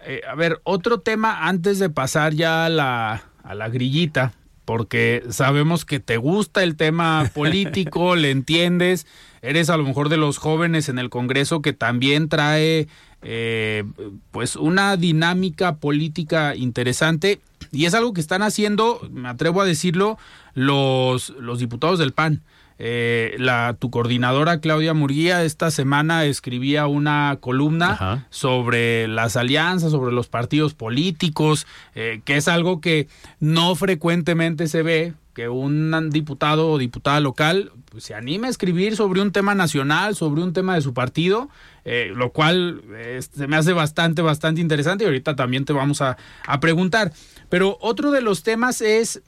eh, 0.04 0.22
a 0.28 0.34
ver, 0.34 0.60
otro 0.64 0.98
tema 0.98 1.46
antes 1.46 1.78
de 1.78 1.88
pasar 1.88 2.34
ya 2.34 2.64
a 2.66 2.68
la, 2.68 3.22
a 3.44 3.54
la 3.54 3.68
grillita, 3.68 4.32
porque 4.64 5.24
sabemos 5.30 5.84
que 5.84 6.00
te 6.00 6.16
gusta 6.16 6.62
el 6.62 6.76
tema 6.76 7.30
político, 7.34 8.16
le 8.16 8.30
entiendes, 8.30 9.06
eres 9.42 9.70
a 9.70 9.76
lo 9.76 9.84
mejor 9.84 10.08
de 10.08 10.16
los 10.16 10.38
jóvenes 10.38 10.88
en 10.88 10.98
el 10.98 11.10
Congreso 11.10 11.62
que 11.62 11.72
también 11.72 12.28
trae 12.28 12.88
eh, 13.22 13.84
pues 14.30 14.56
una 14.56 14.96
dinámica 14.96 15.76
política 15.76 16.56
interesante 16.56 17.40
y 17.70 17.86
es 17.86 17.94
algo 17.94 18.12
que 18.12 18.20
están 18.20 18.42
haciendo, 18.42 19.00
me 19.10 19.28
atrevo 19.28 19.62
a 19.62 19.64
decirlo, 19.64 20.18
los, 20.54 21.30
los 21.30 21.58
diputados 21.58 21.98
del 21.98 22.12
PAN. 22.12 22.42
Eh, 22.84 23.36
la, 23.38 23.76
tu 23.78 23.92
coordinadora 23.92 24.58
Claudia 24.58 24.92
Murguía 24.92 25.44
esta 25.44 25.70
semana 25.70 26.24
escribía 26.24 26.88
una 26.88 27.38
columna 27.38 27.92
Ajá. 27.92 28.26
sobre 28.30 29.06
las 29.06 29.36
alianzas, 29.36 29.92
sobre 29.92 30.12
los 30.12 30.26
partidos 30.26 30.74
políticos, 30.74 31.68
eh, 31.94 32.22
que 32.24 32.36
es 32.36 32.48
algo 32.48 32.80
que 32.80 33.06
no 33.38 33.76
frecuentemente 33.76 34.66
se 34.66 34.82
ve, 34.82 35.14
que 35.32 35.48
un 35.48 36.10
diputado 36.10 36.70
o 36.72 36.78
diputada 36.78 37.20
local 37.20 37.70
pues, 37.88 38.02
se 38.02 38.16
anime 38.16 38.48
a 38.48 38.50
escribir 38.50 38.96
sobre 38.96 39.20
un 39.20 39.30
tema 39.30 39.54
nacional, 39.54 40.16
sobre 40.16 40.42
un 40.42 40.52
tema 40.52 40.74
de 40.74 40.80
su 40.80 40.92
partido, 40.92 41.50
eh, 41.84 42.10
lo 42.16 42.32
cual 42.32 42.82
eh, 42.96 43.20
se 43.22 43.46
me 43.46 43.54
hace 43.54 43.72
bastante, 43.72 44.22
bastante 44.22 44.60
interesante 44.60 45.04
y 45.04 45.06
ahorita 45.06 45.36
también 45.36 45.64
te 45.64 45.72
vamos 45.72 46.02
a, 46.02 46.16
a 46.46 46.58
preguntar. 46.58 47.12
Pero 47.48 47.78
otro 47.80 48.10
de 48.10 48.22
los 48.22 48.42
temas 48.42 48.80
es 48.80 49.22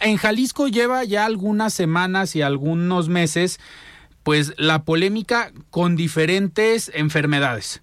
en 0.00 0.16
Jalisco 0.16 0.68
lleva 0.68 1.04
ya 1.04 1.24
algunas 1.24 1.74
semanas 1.74 2.36
y 2.36 2.42
algunos 2.42 3.08
meses, 3.08 3.60
pues 4.22 4.54
la 4.56 4.84
polémica 4.84 5.52
con 5.70 5.96
diferentes 5.96 6.90
enfermedades. 6.94 7.82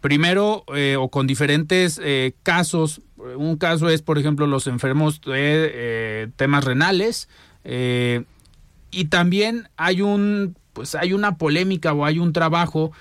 Primero, 0.00 0.64
eh, 0.74 0.96
o 0.96 1.08
con 1.08 1.26
diferentes 1.26 2.00
eh, 2.02 2.34
casos. 2.42 3.00
Un 3.16 3.56
caso 3.56 3.88
es, 3.88 4.02
por 4.02 4.18
ejemplo, 4.18 4.46
los 4.46 4.66
enfermos 4.66 5.20
de 5.20 5.70
eh, 5.72 6.28
temas 6.36 6.64
renales. 6.64 7.28
y 8.90 9.04
también 9.06 9.68
hay 9.76 10.00
un, 10.00 10.56
pues 10.72 10.94
hay 10.94 11.12
una 11.12 11.36
polémica 11.36 11.92
o 11.92 12.04
hay 12.04 12.18
un 12.18 12.32
trabajo 12.32 12.92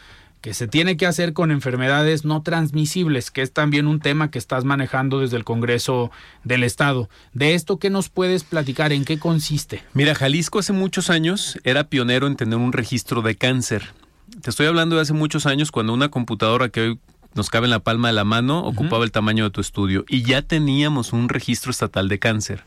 que 0.41 0.53
se 0.53 0.67
tiene 0.67 0.97
que 0.97 1.05
hacer 1.05 1.33
con 1.33 1.51
enfermedades 1.51 2.25
no 2.25 2.41
transmisibles, 2.41 3.31
que 3.31 3.41
es 3.41 3.51
también 3.51 3.87
un 3.87 3.99
tema 3.99 4.29
que 4.31 4.37
estás 4.37 4.63
manejando 4.63 5.19
desde 5.19 5.37
el 5.37 5.43
Congreso 5.43 6.11
del 6.43 6.63
Estado. 6.63 7.09
De 7.33 7.53
esto, 7.53 7.79
¿qué 7.79 7.89
nos 7.89 8.09
puedes 8.09 8.43
platicar? 8.43 8.93
¿En 8.93 9.05
qué 9.05 9.19
consiste? 9.19 9.83
Mira, 9.93 10.15
Jalisco 10.15 10.59
hace 10.59 10.73
muchos 10.73 11.09
años 11.09 11.59
era 11.63 11.85
pionero 11.85 12.27
en 12.27 12.35
tener 12.35 12.57
un 12.57 12.73
registro 12.73 13.21
de 13.21 13.35
cáncer. 13.35 13.93
Te 14.41 14.49
estoy 14.49 14.67
hablando 14.67 14.95
de 14.95 15.01
hace 15.01 15.13
muchos 15.13 15.45
años 15.45 15.71
cuando 15.71 15.93
una 15.93 16.09
computadora 16.09 16.69
que 16.69 16.81
hoy 16.81 16.99
nos 17.33 17.49
cabe 17.49 17.65
en 17.65 17.71
la 17.71 17.79
palma 17.79 18.09
de 18.09 18.13
la 18.13 18.23
mano 18.23 18.59
ocupaba 18.59 19.03
el 19.03 19.11
tamaño 19.11 19.45
de 19.45 19.51
tu 19.51 19.61
estudio 19.61 20.05
y 20.07 20.23
ya 20.23 20.41
teníamos 20.41 21.13
un 21.13 21.29
registro 21.29 21.71
estatal 21.71 22.09
de 22.09 22.19
cáncer. 22.19 22.63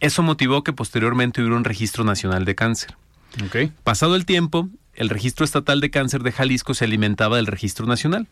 Eso 0.00 0.22
motivó 0.22 0.62
que 0.62 0.72
posteriormente 0.72 1.40
hubiera 1.40 1.56
un 1.56 1.64
registro 1.64 2.04
nacional 2.04 2.44
de 2.44 2.54
cáncer. 2.54 2.96
Pasado 3.84 4.16
el 4.16 4.24
tiempo, 4.24 4.68
el 4.98 5.08
registro 5.08 5.44
estatal 5.44 5.80
de 5.80 5.90
cáncer 5.90 6.24
de 6.24 6.32
Jalisco 6.32 6.74
se 6.74 6.84
alimentaba 6.84 7.36
del 7.36 7.46
registro 7.46 7.86
nacional. 7.86 8.26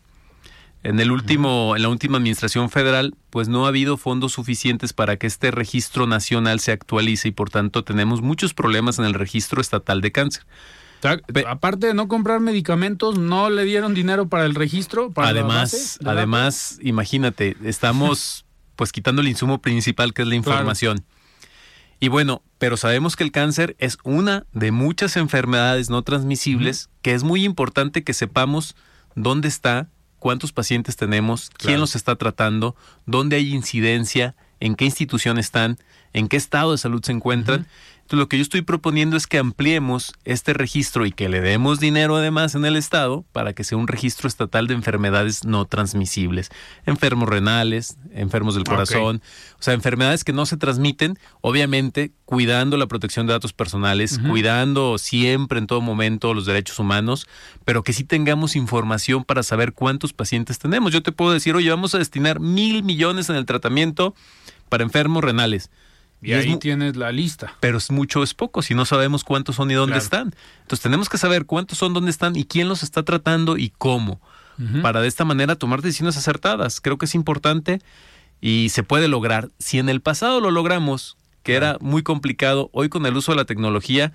En 0.83 0.99
el 0.99 1.11
último, 1.11 1.75
en 1.77 1.81
la 1.81 1.89
última 1.89 2.17
administración 2.17 2.69
federal, 2.69 3.15
pues 3.29 3.47
no 3.47 3.65
ha 3.65 3.69
habido 3.69 3.95
fondos 3.95 4.33
suficientes 4.33 4.91
para 4.91 5.15
que 5.15 5.27
este 5.27 5.49
registro 5.49 6.07
nacional 6.07 6.59
se 6.59 6.73
actualice 6.73 7.29
y 7.29 7.31
por 7.31 7.49
tanto 7.49 7.85
tenemos 7.85 8.21
muchos 8.21 8.53
problemas 8.53 8.99
en 8.99 9.05
el 9.05 9.13
registro 9.13 9.61
estatal 9.61 10.01
de 10.01 10.11
cáncer. 10.11 10.43
O 10.99 11.01
sea, 11.01 11.21
aparte 11.47 11.87
de 11.87 11.93
no 11.93 12.09
comprar 12.09 12.41
medicamentos, 12.41 13.17
no 13.17 13.49
le 13.49 13.63
dieron 13.63 13.93
dinero 13.93 14.27
para 14.27 14.45
el 14.45 14.53
registro. 14.53 15.11
Para 15.11 15.29
además, 15.29 15.71
base 15.71 15.99
además, 16.05 16.79
imagínate, 16.83 17.55
estamos 17.63 18.45
pues 18.75 18.91
quitando 18.91 19.21
el 19.21 19.29
insumo 19.29 19.61
principal 19.61 20.13
que 20.13 20.23
es 20.23 20.27
la 20.27 20.35
información. 20.35 21.03
Y 21.99 22.09
bueno, 22.09 22.43
pero 22.59 22.77
sabemos 22.77 23.15
que 23.15 23.23
el 23.23 23.31
cáncer 23.31 23.75
es 23.79 23.97
una 24.03 24.45
de 24.53 24.71
muchas 24.71 25.17
enfermedades 25.17 25.89
no 25.89 26.03
transmisibles 26.03 26.89
que 27.01 27.13
es 27.13 27.23
muy 27.23 27.43
importante 27.43 28.03
que 28.03 28.13
sepamos 28.13 28.75
dónde 29.15 29.47
está, 29.47 29.89
cuántos 30.19 30.51
pacientes 30.51 30.95
tenemos, 30.95 31.49
quién 31.49 31.69
Claro. 31.69 31.79
los 31.81 31.95
está 31.95 32.15
tratando, 32.15 32.75
dónde 33.05 33.37
hay 33.37 33.53
incidencia, 33.53 34.35
en 34.59 34.75
qué 34.75 34.85
institución 34.85 35.37
están, 35.39 35.77
en 36.13 36.27
qué 36.27 36.37
estado 36.37 36.71
de 36.71 36.77
salud 36.77 37.03
se 37.03 37.11
encuentran. 37.11 37.67
Entonces, 38.07 38.19
lo 38.19 38.29
que 38.29 38.37
yo 38.37 38.43
estoy 38.43 38.61
proponiendo 38.61 39.17
es 39.17 39.27
que 39.27 39.37
ampliemos 39.37 40.13
este 40.23 40.53
registro 40.53 41.05
y 41.05 41.11
que 41.11 41.27
le 41.27 41.41
demos 41.41 41.81
dinero 41.81 42.15
además 42.15 42.55
en 42.55 42.63
el 42.63 42.77
Estado 42.77 43.25
para 43.33 43.51
que 43.51 43.65
sea 43.65 43.77
un 43.77 43.85
registro 43.85 44.29
estatal 44.29 44.65
de 44.67 44.75
enfermedades 44.75 45.43
no 45.43 45.65
transmisibles. 45.65 46.49
Enfermos 46.85 47.27
renales, 47.27 47.97
enfermos 48.13 48.55
del 48.55 48.63
corazón, 48.63 49.21
o 49.59 49.61
sea, 49.61 49.73
enfermedades 49.73 50.23
que 50.23 50.31
no 50.31 50.45
se 50.45 50.55
transmiten, 50.55 51.19
obviamente 51.41 52.13
cuidando 52.23 52.77
la 52.77 52.87
protección 52.87 53.27
de 53.27 53.33
datos 53.33 53.51
personales, 53.51 54.19
cuidando 54.19 54.97
siempre 54.99 55.59
en 55.59 55.67
todo 55.67 55.81
momento 55.81 56.33
los 56.33 56.45
derechos 56.45 56.79
humanos, 56.79 57.27
pero 57.65 57.83
que 57.83 57.91
sí 57.91 58.05
tengamos 58.05 58.55
información 58.55 59.25
para 59.25 59.43
saber 59.43 59.73
cuántos 59.73 60.13
pacientes 60.13 60.59
tenemos. 60.59 60.93
Yo 60.93 61.03
te 61.03 61.11
puedo 61.11 61.33
decir, 61.33 61.55
oye, 61.55 61.69
vamos 61.69 61.93
a 61.93 61.97
destinar 61.97 62.39
mil 62.39 62.83
millones 62.83 63.29
en 63.29 63.35
el 63.35 63.45
tratamiento 63.45 64.15
para 64.69 64.85
enfermos 64.85 65.25
renales. 65.25 65.69
Y, 66.21 66.33
ahí 66.33 66.57
tienes 66.57 66.95
la 66.95 67.11
lista. 67.11 67.55
pero 67.59 67.77
es 67.77 67.91
mucho 67.91 68.23
es 68.23 68.33
poco 68.33 68.61
si 68.63 68.73
no 68.73 68.85
sabemos 68.85 69.23
cuántos 69.23 69.55
son 69.55 69.69
y 69.69 69.75
dónde 69.75 69.93
Claro. 69.93 70.03
están. 70.03 70.35
Entonces 70.61 70.81
tenemos 70.81 71.09
que 71.09 71.17
saber 71.17 71.45
cuántos 71.45 71.77
son, 71.77 71.93
dónde 71.93 72.09
están 72.11 72.35
y 72.35 72.45
quién 72.45 72.67
los 72.69 72.81
está 72.83 73.03
tratando 73.03 73.57
y 73.57 73.71
cómo, 73.77 74.19
para 74.81 75.01
de 75.01 75.07
esta 75.07 75.23
manera 75.25 75.55
tomar 75.55 75.83
decisiones 75.83 76.17
acertadas. 76.17 76.81
Creo 76.81 76.97
que 76.97 77.05
es 77.05 77.13
importante 77.13 77.79
y 78.41 78.69
se 78.69 78.81
puede 78.81 79.07
lograr. 79.07 79.49
Si 79.59 79.77
en 79.77 79.87
el 79.89 80.01
pasado 80.01 80.41
lo 80.41 80.49
logramos, 80.49 81.15
que 81.43 81.53
era 81.55 81.77
muy 81.79 82.01
complicado, 82.01 82.69
hoy 82.73 82.89
con 82.89 83.05
el 83.05 83.15
uso 83.15 83.31
de 83.33 83.35
la 83.37 83.45
tecnología, 83.45 84.13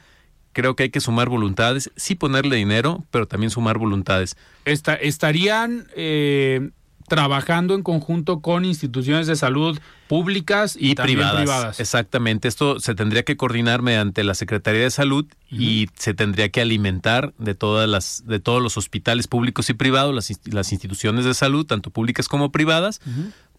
creo 0.53 0.75
que 0.77 0.83
hay 0.83 0.91
que 0.91 1.01
sumar 1.01 1.29
voluntades, 1.29 1.91
sí 1.97 2.17
ponerle 2.17 2.57
dinero, 2.57 3.05
pero 3.13 3.27
también 3.29 3.51
sumar 3.51 3.79
voluntades. 3.79 4.37
Esta- 4.65 4.95
¿Estarían 4.97 5.87
eh, 5.97 6.71
trabajando 7.13 7.75
en 7.75 7.83
conjunto 7.83 8.41
con 8.41 8.65
instituciones 8.65 9.27
de 9.27 9.37
salud 9.37 9.79
públicas 10.09 10.79
y, 10.81 10.95
privadas. 10.95 11.37
privadas? 11.43 11.79
Exactamente. 11.79 12.49
Esto 12.49 12.81
se 12.81 12.95
tendría 12.95 13.23
que 13.23 13.37
coordinar 13.37 13.83
mediante 13.83 14.25
la 14.25 14.33
Secretaría 14.33 14.81
de 14.81 14.91
Salud 14.91 15.27
y 15.51 15.89
se 15.95 16.15
tendría 16.15 16.49
que 16.49 16.63
alimentar 16.63 17.35
de 17.37 17.55
todas 17.55 17.87
las, 17.87 18.23
de 18.27 18.41
todos 18.41 18.63
los 18.63 18.79
hospitales 18.79 19.27
públicos 19.27 19.69
y 19.69 19.75
privados, 19.75 20.15
las, 20.15 20.33
las 20.47 20.73
instituciones 20.73 21.27
de 21.27 21.35
salud, 21.35 21.67
tanto 21.67 21.91
públicas 21.91 22.29
como 22.29 22.51
privadas, 22.51 23.03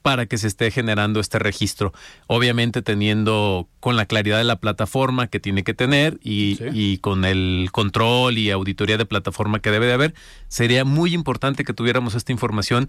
para 0.02 0.26
que 0.26 0.40
se 0.40 0.48
esté 0.48 0.72
generando 0.72 1.20
este 1.20 1.38
registro. 1.38 1.94
Obviamente 2.26 2.82
teniendo 2.82 3.70
con 3.80 3.96
la 3.96 4.08
claridad 4.08 4.40
de 4.40 4.44
la 4.46 4.56
plataforma 4.60 5.28
que 5.28 5.40
tiene 5.40 5.64
que 5.64 5.76
tener 5.76 6.20
y, 6.24 6.56
Sí. 6.58 6.66
y 6.74 6.98
con 6.98 7.24
el 7.24 7.70
control 7.72 8.38
y 8.40 8.50
auditoría 8.50 8.98
de 8.98 9.06
plataforma 9.06 9.60
que 9.60 9.70
debe 9.70 9.86
de 9.86 9.94
haber, 9.94 10.16
sería 10.48 10.86
muy 10.86 11.14
importante 11.14 11.64
que 11.64 11.74
tuviéramos 11.74 12.16
esta 12.16 12.32
información 12.32 12.88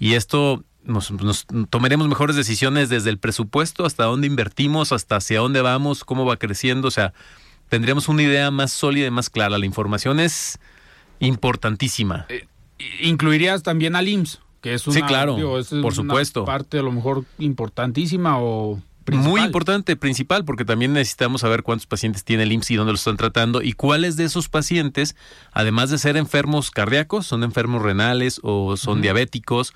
y 0.00 0.14
esto 0.14 0.64
nos, 0.82 1.10
nos 1.12 1.46
tomaremos 1.68 2.08
mejores 2.08 2.34
decisiones 2.34 2.88
desde 2.88 3.10
el 3.10 3.18
presupuesto, 3.18 3.84
hasta 3.84 4.04
dónde 4.04 4.26
invertimos, 4.26 4.90
hasta 4.90 5.16
hacia 5.16 5.38
dónde 5.40 5.60
vamos, 5.60 6.04
cómo 6.04 6.24
va 6.24 6.38
creciendo. 6.38 6.88
O 6.88 6.90
sea, 6.90 7.12
tendríamos 7.68 8.08
una 8.08 8.22
idea 8.22 8.50
más 8.50 8.72
sólida 8.72 9.06
y 9.06 9.10
más 9.10 9.30
clara. 9.30 9.58
La 9.58 9.66
información 9.66 10.18
es 10.18 10.58
importantísima. 11.20 12.26
¿Incluirías 13.00 13.62
también 13.62 13.94
al 13.94 14.08
IMSS? 14.08 14.40
Que 14.62 14.74
es 14.74 14.86
una, 14.86 14.94
Sí, 14.94 15.02
claro, 15.02 15.36
digo, 15.36 15.58
es 15.58 15.68
por 15.68 15.78
una 15.84 15.94
supuesto. 15.94 16.44
parte 16.44 16.78
a 16.78 16.82
lo 16.82 16.92
mejor 16.92 17.24
importantísima 17.38 18.38
o 18.40 18.80
principal. 19.10 19.30
Muy 19.30 19.40
importante, 19.42 19.96
principal, 19.96 20.44
porque 20.44 20.64
también 20.64 20.92
necesitamos 20.92 21.42
saber 21.42 21.62
cuántos 21.62 21.86
pacientes 21.86 22.24
tiene 22.24 22.44
el 22.44 22.52
IMSS 22.52 22.70
y 22.72 22.76
dónde 22.76 22.92
los 22.92 23.00
están 23.00 23.16
tratando 23.16 23.62
y 23.62 23.72
cuáles 23.72 24.16
de 24.16 24.24
esos 24.24 24.48
pacientes, 24.48 25.16
además 25.52 25.90
de 25.90 25.98
ser 25.98 26.16
enfermos 26.16 26.70
cardíacos, 26.70 27.26
son 27.26 27.42
enfermos 27.42 27.82
renales 27.82 28.40
o 28.42 28.76
son 28.76 29.02
diabéticos. 29.02 29.74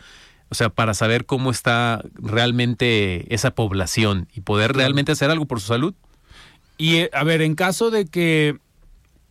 O 0.51 0.55
sea, 0.55 0.70
para 0.70 0.95
saber 0.95 1.26
cómo 1.26 1.51
está 1.51 2.03
realmente 2.14 3.35
esa 3.35 3.53
población 3.53 4.28
y 4.35 4.43
poder 4.43 4.72
realmente 4.74 5.12
hacer 5.12 5.30
algo 5.30 5.47
por 5.47 5.61
su 5.61 5.68
salud. 5.68 5.95
Y 6.76 6.97
eh, 6.97 7.11
a 7.12 7.24
ver, 7.24 7.43
en 7.43 7.55
caso 7.55 7.91
de 7.91 8.07
que 8.07 8.59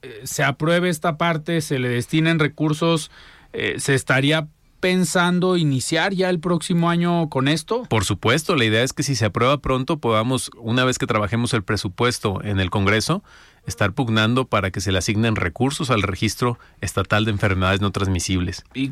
eh, 0.01 0.21
se 0.23 0.43
apruebe 0.43 0.89
esta 0.89 1.17
parte, 1.17 1.61
se 1.61 1.79
le 1.79 1.89
destinen 1.89 2.39
recursos, 2.39 3.11
eh, 3.53 3.75
¿se 3.77 3.93
estaría 3.93 4.47
pensando 4.83 5.55
iniciar 5.55 6.13
ya 6.13 6.29
el 6.29 6.41
próximo 6.41 6.89
año 6.89 7.29
con 7.29 7.47
esto? 7.47 7.83
Por 7.83 8.03
supuesto, 8.03 8.57
la 8.57 8.65
idea 8.65 8.83
es 8.83 8.91
que 8.91 9.01
si 9.01 9.15
se 9.15 9.23
aprueba 9.23 9.59
pronto 9.59 9.95
podamos, 9.95 10.51
una 10.57 10.83
vez 10.83 10.97
que 10.97 11.07
trabajemos 11.07 11.53
el 11.53 11.63
presupuesto 11.63 12.43
en 12.43 12.59
el 12.59 12.69
Congreso, 12.69 13.23
estar 13.65 13.93
pugnando 13.93 14.43
para 14.43 14.71
que 14.71 14.81
se 14.81 14.91
le 14.91 14.97
asignen 14.97 15.37
recursos 15.37 15.89
al 15.89 16.01
registro 16.01 16.59
estatal 16.81 17.23
de 17.23 17.31
enfermedades 17.31 17.79
no 17.79 17.91
transmisibles. 17.91 18.65
¿Y 18.73 18.91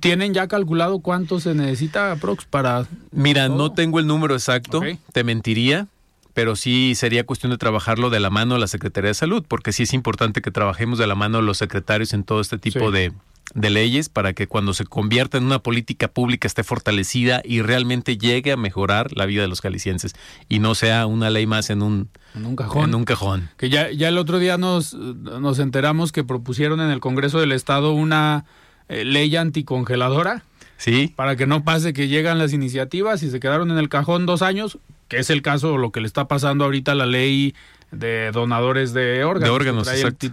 tienen 0.00 0.32
ya 0.32 0.48
calculado 0.48 1.00
cuánto 1.00 1.38
se 1.38 1.54
necesita 1.54 2.16
Prox 2.16 2.46
para... 2.46 2.86
Mira, 3.10 3.50
no 3.50 3.72
tengo 3.72 3.98
el 3.98 4.06
número 4.06 4.32
exacto, 4.32 4.80
te 5.12 5.22
mentiría, 5.22 5.86
pero 6.32 6.56
sí 6.56 6.94
sería 6.94 7.26
cuestión 7.26 7.52
de 7.52 7.58
trabajarlo 7.58 8.08
de 8.08 8.20
la 8.20 8.30
mano 8.30 8.54
de 8.54 8.60
la 8.60 8.68
Secretaría 8.68 9.08
de 9.08 9.14
Salud, 9.14 9.44
porque 9.46 9.72
sí 9.72 9.82
es 9.82 9.92
importante 9.92 10.40
que 10.40 10.50
trabajemos 10.50 10.98
de 10.98 11.06
la 11.06 11.14
mano 11.14 11.42
los 11.42 11.58
secretarios 11.58 12.14
en 12.14 12.24
todo 12.24 12.40
este 12.40 12.56
tipo 12.56 12.90
de, 12.90 13.12
de 13.52 13.70
leyes 13.70 14.08
para 14.08 14.32
que 14.32 14.46
cuando 14.46 14.72
se 14.74 14.84
convierta 14.84 15.38
en 15.38 15.44
una 15.44 15.58
política 15.58 16.08
pública 16.08 16.48
esté 16.48 16.64
fortalecida 16.64 17.42
y 17.44 17.62
realmente 17.62 18.16
llegue 18.16 18.52
a 18.52 18.56
mejorar 18.56 19.16
la 19.16 19.26
vida 19.26 19.42
de 19.42 19.48
los 19.48 19.60
calicienses 19.60 20.14
y 20.48 20.58
no 20.58 20.74
sea 20.74 21.06
una 21.06 21.30
ley 21.30 21.46
más 21.46 21.70
en 21.70 21.82
un, 21.82 22.08
en 22.34 22.46
un 22.46 22.56
cajón. 22.56 22.88
En 22.88 22.94
un 22.94 23.04
cajón. 23.04 23.50
Que 23.56 23.68
ya, 23.68 23.90
ya 23.90 24.08
el 24.08 24.18
otro 24.18 24.38
día 24.38 24.56
nos, 24.56 24.94
nos 24.94 25.58
enteramos 25.58 26.10
que 26.10 26.24
propusieron 26.24 26.80
en 26.80 26.90
el 26.90 27.00
Congreso 27.00 27.38
del 27.38 27.52
Estado 27.52 27.92
una 27.92 28.44
eh, 28.88 29.04
ley 29.04 29.34
anticongeladora. 29.36 30.42
Sí. 30.76 31.12
Para 31.14 31.36
que 31.36 31.46
no 31.46 31.62
pase 31.62 31.92
que 31.92 32.08
llegan 32.08 32.38
las 32.38 32.52
iniciativas 32.52 33.22
y 33.22 33.30
se 33.30 33.38
quedaron 33.38 33.70
en 33.70 33.78
el 33.78 33.88
cajón 33.88 34.26
dos 34.26 34.42
años, 34.42 34.78
que 35.08 35.18
es 35.18 35.30
el 35.30 35.40
caso, 35.40 35.78
lo 35.78 35.92
que 35.92 36.00
le 36.00 36.06
está 36.06 36.26
pasando 36.26 36.64
ahorita 36.64 36.92
a 36.92 36.96
la 36.96 37.06
ley 37.06 37.54
de 37.92 38.32
donadores 38.32 38.92
de 38.92 39.22
órganos. 39.22 39.48
De 39.48 39.54
órganos, 39.54 39.88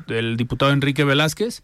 el 0.07 0.37
diputado 0.37 0.71
Enrique 0.71 1.03
Velázquez 1.03 1.61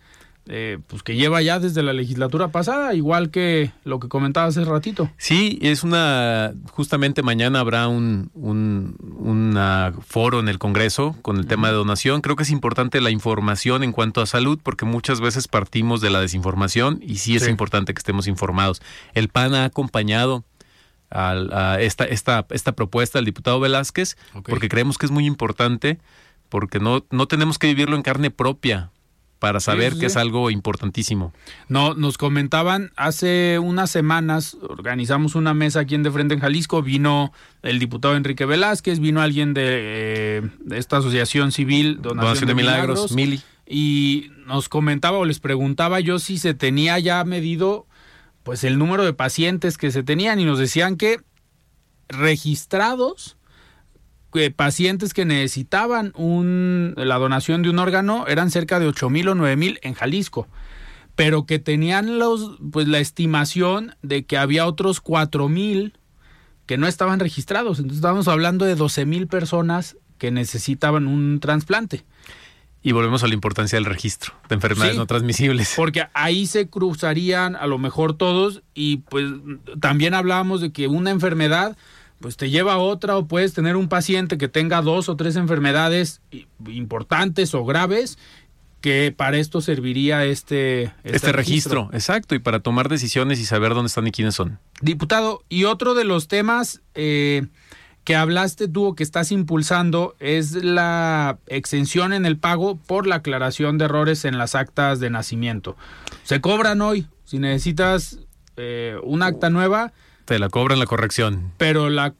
eh, 0.49 0.79
pues 0.87 1.03
que 1.03 1.15
lleva 1.15 1.41
ya 1.41 1.59
desde 1.59 1.83
la 1.83 1.93
legislatura 1.93 2.49
pasada, 2.49 2.93
igual 2.93 3.31
que 3.31 3.71
lo 3.83 3.99
que 3.99 4.07
comentaba 4.07 4.47
hace 4.47 4.63
ratito. 4.63 5.09
Sí, 5.17 5.59
es 5.61 5.83
una, 5.83 6.53
justamente 6.71 7.23
mañana 7.23 7.59
habrá 7.59 7.87
un, 7.87 8.31
un 8.33 9.59
foro 10.05 10.39
en 10.39 10.49
el 10.49 10.59
Congreso 10.59 11.15
con 11.21 11.37
el 11.37 11.47
tema 11.47 11.67
de 11.69 11.73
donación. 11.75 12.21
Creo 12.21 12.35
que 12.35 12.43
es 12.43 12.51
importante 12.51 13.01
la 13.01 13.11
información 13.11 13.83
en 13.83 13.91
cuanto 13.91 14.21
a 14.21 14.25
salud, 14.25 14.59
porque 14.61 14.85
muchas 14.85 15.19
veces 15.19 15.47
partimos 15.47 16.01
de 16.01 16.09
la 16.09 16.21
desinformación 16.21 16.99
y 17.01 17.17
sí 17.17 17.35
es 17.35 17.47
importante 17.47 17.93
que 17.93 17.99
estemos 17.99 18.27
informados. 18.27 18.81
El 19.13 19.29
PAN 19.29 19.55
ha 19.55 19.65
acompañado 19.65 20.45
a, 21.09 21.77
esta, 21.79 22.05
esta, 22.05 22.45
esta 22.49 22.73
propuesta 22.73 23.17
del 23.17 23.25
diputado 23.25 23.59
Velázquez, 23.59 24.17
porque 24.43 24.69
creemos 24.69 24.97
que 24.97 25.05
es 25.05 25.11
muy 25.11 25.25
importante, 25.25 25.99
porque 26.49 26.79
no, 26.79 27.05
no 27.11 27.27
tenemos 27.27 27.57
que 27.57 27.67
vivirlo 27.67 27.95
en 27.95 28.01
carne 28.01 28.31
propia 28.31 28.91
para 29.39 29.59
saber 29.59 29.97
que 29.97 30.07
es 30.07 30.17
algo 30.17 30.49
importantísimo. 30.49 31.33
No, 31.67 31.93
nos 31.93 32.17
comentaban 32.17 32.91
hace 32.95 33.59
unas 33.59 33.91
semanas, 33.91 34.57
organizamos 34.61 35.35
una 35.35 35.53
mesa 35.53 35.81
aquí 35.81 35.95
en 35.95 36.03
De 36.03 36.11
Frente 36.11 36.33
en 36.33 36.39
Jalisco, 36.39 36.81
vino 36.81 37.31
el 37.61 37.79
diputado 37.79 38.15
Enrique 38.15 38.45
Velázquez, 38.45 38.99
vino 38.99 39.21
alguien 39.21 39.53
de, 39.53 39.63
eh, 39.65 40.49
esta 40.71 40.97
asociación 40.97 41.51
civil, 41.51 42.01
Donación, 42.01 42.47
de, 42.47 42.55
Milagros, 42.55 43.11
Mili. 43.11 43.41
y 43.67 44.31
nos 44.45 44.69
comentaba 44.69 45.17
o 45.17 45.25
les 45.25 45.39
preguntaba 45.39 45.99
yo 45.99 46.19
si 46.19 46.37
se 46.37 46.53
tenía 46.53 46.97
ya 46.99 47.23
medido 47.23 47.85
pues 48.43 48.63
el 48.63 48.79
número 48.79 49.03
de 49.03 49.13
pacientes 49.13 49.77
que 49.77 49.91
se 49.91 50.03
tenían 50.03 50.39
y 50.39 50.45
nos 50.45 50.57
decían 50.57 50.95
que 50.95 51.19
registrados 52.07 53.36
pacientes 54.55 55.13
que 55.13 55.25
necesitaban 55.25 56.11
un, 56.15 56.93
la 56.95 57.17
donación 57.17 57.61
de 57.61 57.69
un 57.69 57.79
órgano 57.79 58.25
eran 58.27 58.51
cerca 58.51 58.79
de 58.79 58.87
8 58.87 59.09
mil 59.09 59.27
o 59.29 59.35
9 59.35 59.55
mil 59.55 59.79
en 59.81 59.93
Jalisco, 59.93 60.47
pero 61.15 61.45
que 61.45 61.59
tenían 61.59 62.19
los, 62.19 62.57
pues, 62.71 62.87
la 62.87 62.99
estimación 62.99 63.95
de 64.01 64.25
que 64.25 64.37
había 64.37 64.65
otros 64.65 65.01
4 65.01 65.49
mil 65.49 65.97
que 66.65 66.77
no 66.77 66.87
estaban 66.87 67.19
registrados. 67.19 67.79
Entonces 67.79 67.97
estábamos 67.97 68.27
hablando 68.27 68.65
de 68.65 68.75
12 68.75 69.05
mil 69.05 69.27
personas 69.27 69.97
que 70.17 70.31
necesitaban 70.31 71.07
un 71.07 71.39
trasplante. 71.39 72.03
Y 72.83 72.91
volvemos 72.91 73.23
a 73.23 73.27
la 73.27 73.33
importancia 73.33 73.77
del 73.77 73.85
registro 73.85 74.33
de 74.47 74.55
enfermedades 74.55 74.97
no 74.97 75.07
transmisibles. 75.07 75.73
Porque 75.75 76.07
ahí 76.13 76.45
se 76.45 76.69
cruzarían 76.69 77.55
a 77.55 77.67
lo 77.67 77.77
mejor 77.77 78.13
todos 78.13 78.61
y 78.73 78.97
pues 78.97 79.25
también 79.79 80.13
hablábamos 80.13 80.61
de 80.61 80.71
que 80.71 80.87
una 80.87 81.09
enfermedad 81.09 81.75
pues 82.19 82.37
te 82.37 82.49
lleva 82.49 82.73
a 82.73 82.77
otra 82.77 83.17
o 83.17 83.27
puedes 83.27 83.53
tener 83.53 83.75
un 83.75 83.89
paciente 83.89 84.37
que 84.37 84.47
tenga 84.47 84.81
dos 84.81 85.09
o 85.09 85.15
tres 85.15 85.35
enfermedades 85.35 86.21
importantes 86.67 87.53
o 87.53 87.63
graves 87.65 88.17
que 88.81 89.13
para 89.15 89.37
esto 89.37 89.61
serviría 89.61 90.25
este, 90.25 90.83
este, 91.03 91.15
este 91.15 91.31
registro. 91.31 91.89
Exacto, 91.93 92.35
y 92.35 92.39
para 92.39 92.59
tomar 92.59 92.89
decisiones 92.89 93.39
y 93.39 93.45
saber 93.45 93.73
dónde 93.73 93.87
están 93.87 94.07
y 94.07 94.11
quiénes 94.11 94.35
son. 94.35 94.59
Diputado, 94.81 95.43
y 95.49 95.63
otro 95.63 95.93
de 95.93 96.03
los 96.03 96.27
temas 96.27 96.81
eh, 96.93 97.47
que 98.03 98.15
hablaste 98.15 98.67
tú 98.67 98.85
o 98.85 98.95
que 98.95 99.03
estás 99.03 99.31
impulsando 99.31 100.15
es 100.19 100.53
la 100.53 101.39
exención 101.47 102.13
en 102.13 102.25
el 102.25 102.37
pago 102.37 102.77
por 102.77 103.07
la 103.07 103.15
aclaración 103.15 103.77
de 103.77 103.85
errores 103.85 104.25
en 104.25 104.37
las 104.37 104.55
actas 104.55 104.99
de 104.99 105.09
nacimiento. 105.09 105.75
Se 106.23 106.39
cobran 106.39 106.81
hoy, 106.81 107.07
si 107.25 107.39
necesitas 107.39 108.19
eh, 108.55 108.95
un 109.03 109.23
acta 109.23 109.49
nueva 109.49 109.91
te 110.27 110.39
la 110.39 110.49
cobran 110.49 110.77
la 110.77 110.85
corrección. 110.85 111.53
Pero 111.57 111.89
la 111.89 112.13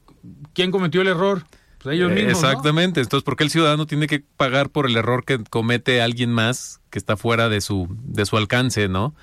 ¿quién 0.54 0.70
cometió 0.70 1.02
el 1.02 1.08
error? 1.08 1.44
Pues 1.82 1.94
ellos 1.94 2.10
mismos. 2.10 2.32
Exactamente. 2.32 3.00
Entonces, 3.00 3.22
¿por 3.22 3.36
qué 3.36 3.44
el 3.44 3.50
ciudadano 3.50 3.86
tiene 3.86 4.06
que 4.06 4.24
pagar 4.36 4.70
por 4.70 4.86
el 4.86 4.96
error 4.96 5.24
que 5.24 5.38
comete 5.44 6.00
alguien 6.00 6.32
más 6.32 6.80
que 6.90 6.98
está 6.98 7.16
fuera 7.16 7.48
de 7.48 7.60
su, 7.60 7.86
de 8.02 8.24
su 8.26 8.36
alcance, 8.36 8.88
¿no? 8.88 9.14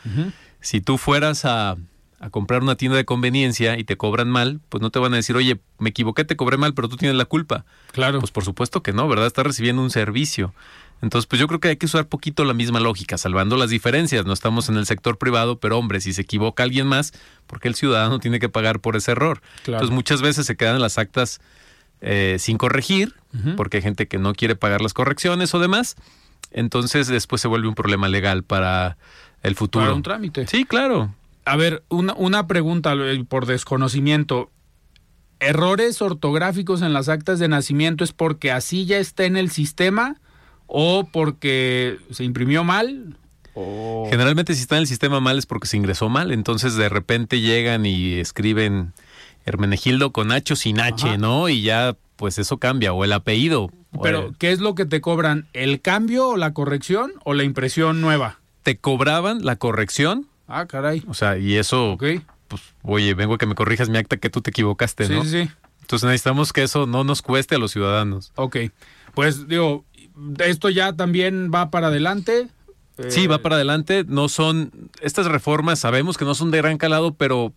Si 0.62 0.82
tú 0.82 0.98
fueras 0.98 1.46
a, 1.46 1.76
a 2.20 2.30
comprar 2.30 2.62
una 2.62 2.76
tienda 2.76 2.96
de 2.96 3.06
conveniencia 3.06 3.78
y 3.78 3.84
te 3.84 3.98
cobran 3.98 4.30
mal, 4.30 4.62
pues 4.70 4.82
no 4.82 4.92
te 4.92 5.00
van 5.00 5.14
a 5.14 5.18
decir, 5.18 5.36
oye, 5.36 5.60
me 5.80 5.90
equivoqué, 5.90 6.24
te 6.24 6.36
cobré 6.36 6.58
mal, 6.58 6.74
pero 6.74 6.88
tú 6.88 6.96
tienes 6.96 7.18
la 7.18 7.26
culpa. 7.26 7.66
Claro. 7.92 8.20
Pues 8.20 8.32
por 8.32 8.46
supuesto 8.46 8.84
que 8.84 8.94
no, 8.94 9.08
¿verdad? 9.08 9.28
Estás 9.28 9.46
recibiendo 9.46 9.82
un 9.82 9.90
servicio. 9.90 10.54
Entonces, 11.02 11.28
pues 11.28 11.40
yo 11.40 11.48
creo 11.48 11.60
que 11.60 11.68
hay 11.68 11.78
que 11.78 11.86
usar 11.86 12.08
poquito 12.08 12.46
la 12.46 12.54
misma 12.54 12.80
lógica, 12.80 13.18
salvando 13.18 13.58
las 13.58 13.70
diferencias. 13.70 14.26
No 14.26 14.34
estamos 14.34 14.70
en 14.70 14.78
el 14.78 14.86
sector 14.86 15.18
privado, 15.18 15.60
pero 15.60 15.78
hombre, 15.78 16.02
si 16.02 16.14
se 16.14 16.22
equivoca 16.22 16.64
alguien 16.64 16.88
más, 16.88 17.14
¿por 17.48 17.60
qué 17.60 17.68
el 17.68 17.76
ciudadano 17.76 18.20
tiene 18.20 18.40
que 18.40 18.50
pagar 18.50 18.80
por 18.80 18.96
ese 18.96 19.12
error? 19.12 19.42
Entonces, 19.66 19.92
muchas 19.92 20.22
veces 20.22 20.46
se 20.46 20.56
quedan 20.56 20.82
las 20.82 20.98
actas 20.98 21.42
eh, 22.02 22.38
sin 22.40 22.58
corregir, 22.58 23.14
porque 23.58 23.78
hay 23.78 23.84
gente 23.84 24.08
que 24.08 24.18
no 24.18 24.34
quiere 24.34 24.56
pagar 24.56 24.82
las 24.82 24.94
correcciones 24.94 25.54
o 25.54 25.60
demás. 25.60 25.96
Entonces, 26.52 27.08
después 27.08 27.42
se 27.42 27.48
vuelve 27.48 27.68
un 27.68 27.76
problema 27.76 28.08
legal 28.08 28.44
para 28.44 28.98
el 29.44 29.56
futuro. 29.56 29.84
Para 29.84 29.96
un 29.96 30.04
trámite. 30.04 30.48
Sí, 30.48 30.66
claro. 30.66 31.14
A 31.44 31.58
ver, 31.58 31.84
una, 31.90 32.14
una 32.14 32.48
pregunta 32.48 32.94
eh, 32.94 33.24
por 33.28 33.46
desconocimiento. 33.46 34.50
¿Errores 35.40 36.02
ortográficos 36.02 36.82
en 36.82 36.94
las 36.94 37.10
actas 37.10 37.40
de 37.40 37.50
nacimiento 37.50 38.04
es 38.04 38.14
porque 38.14 38.52
así 38.52 38.86
ya 38.86 38.98
está 38.98 39.26
en 39.26 39.36
el 39.36 39.52
sistema? 39.52 40.16
O 40.68 41.08
porque 41.12 41.98
se 42.12 42.24
imprimió 42.24 42.64
mal. 42.64 43.18
O... 43.54 44.08
Generalmente 44.10 44.54
si 44.54 44.62
está 44.62 44.76
en 44.76 44.82
el 44.82 44.88
sistema 44.88 45.20
mal 45.20 45.38
es 45.38 45.46
porque 45.46 45.68
se 45.68 45.78
ingresó 45.78 46.10
mal, 46.10 46.32
entonces 46.32 46.76
de 46.76 46.90
repente 46.90 47.40
llegan 47.40 47.86
y 47.86 48.14
escriben 48.16 48.94
Hermenegildo 49.46 50.12
con 50.12 50.32
H 50.32 50.56
sin 50.56 50.80
H, 50.80 51.18
¿no? 51.18 51.48
Y 51.50 51.62
ya 51.62 51.96
pues 52.16 52.38
eso 52.38 52.58
cambia, 52.58 52.94
o 52.94 53.04
el 53.04 53.14
apellido. 53.14 53.72
Pero, 54.02 54.34
¿qué 54.38 54.52
es 54.52 54.60
lo 54.60 54.76
que 54.76 54.86
te 54.86 55.02
cobran? 55.02 55.48
¿El 55.54 55.82
cambio 55.82 56.30
o 56.30 56.38
la 56.38 56.54
corrección 56.54 57.14
o 57.24 57.34
la 57.34 57.44
impresión 57.44 58.02
nueva? 58.02 58.40
Te 58.64 58.78
cobraban 58.78 59.46
la 59.46 59.56
corrección. 59.56 60.28
Ah, 60.48 60.66
caray. 60.66 61.04
O 61.08 61.14
sea, 61.14 61.38
y 61.38 61.56
eso, 61.56 61.98
pues, 61.98 62.62
oye, 62.84 63.14
vengo 63.14 63.36
a 63.36 63.38
que 63.38 63.46
me 63.46 63.56
corrijas 63.56 63.90
mi 63.90 63.98
acta 63.98 64.18
que 64.18 64.30
tú 64.30 64.42
te 64.42 64.50
equivocaste, 64.50 65.10
¿no? 65.10 65.24
Sí, 65.24 65.30
sí. 65.30 65.52
Entonces 65.82 66.08
necesitamos 66.08 66.52
que 66.52 66.64
eso 66.64 66.88
no 66.88 67.04
nos 67.04 67.22
cueste 67.22 67.56
a 67.56 67.58
los 67.58 67.72
ciudadanos. 67.72 68.32
Ok. 68.36 68.58
Pues 69.14 69.48
digo, 69.48 69.86
esto 70.40 70.70
ya 70.70 70.94
también 70.94 71.52
va 71.54 71.70
para 71.70 71.88
adelante. 71.88 72.48
Sí, 73.10 73.28
va 73.28 73.40
para 73.40 73.56
adelante. 73.56 74.06
No 74.08 74.30
son 74.30 74.72
estas 75.02 75.26
reformas, 75.28 75.80
sabemos 75.80 76.18
que 76.18 76.26
no 76.26 76.36
son 76.36 76.52
de 76.52 76.60
gran 76.60 76.78
calado, 76.78 77.14
pero 77.14 77.54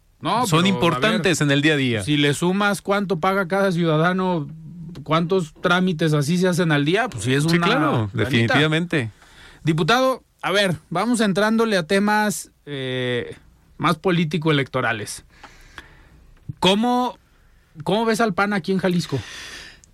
son 0.46 0.66
importantes 0.66 1.40
en 1.40 1.50
el 1.50 1.62
día 1.62 1.74
a 1.74 1.76
día. 1.76 2.02
Si 2.02 2.16
le 2.16 2.34
sumas 2.34 2.82
cuánto 2.82 3.20
paga 3.20 3.46
cada 3.46 3.70
ciudadano, 3.70 4.48
cuántos 5.04 5.54
trámites 5.54 6.12
así 6.12 6.38
se 6.38 6.48
hacen 6.48 6.72
al 6.72 6.84
día, 6.84 7.08
pues 7.08 7.24
sí 7.24 7.34
es 7.34 7.44
una. 7.44 7.52
Sí, 7.52 7.58
claro, 7.60 8.10
definitivamente. 8.12 9.10
Diputado, 9.62 10.24
a 10.42 10.50
ver, 10.50 10.76
vamos 10.90 11.20
entrándole 11.20 11.76
a 11.76 11.84
temas 11.84 12.50
eh, 12.66 13.36
más 13.76 13.96
político-electorales. 13.96 15.24
¿Cómo, 16.58 17.16
¿Cómo 17.84 18.04
ves 18.04 18.20
al 18.20 18.34
PAN 18.34 18.52
aquí 18.52 18.72
en 18.72 18.78
Jalisco? 18.78 19.20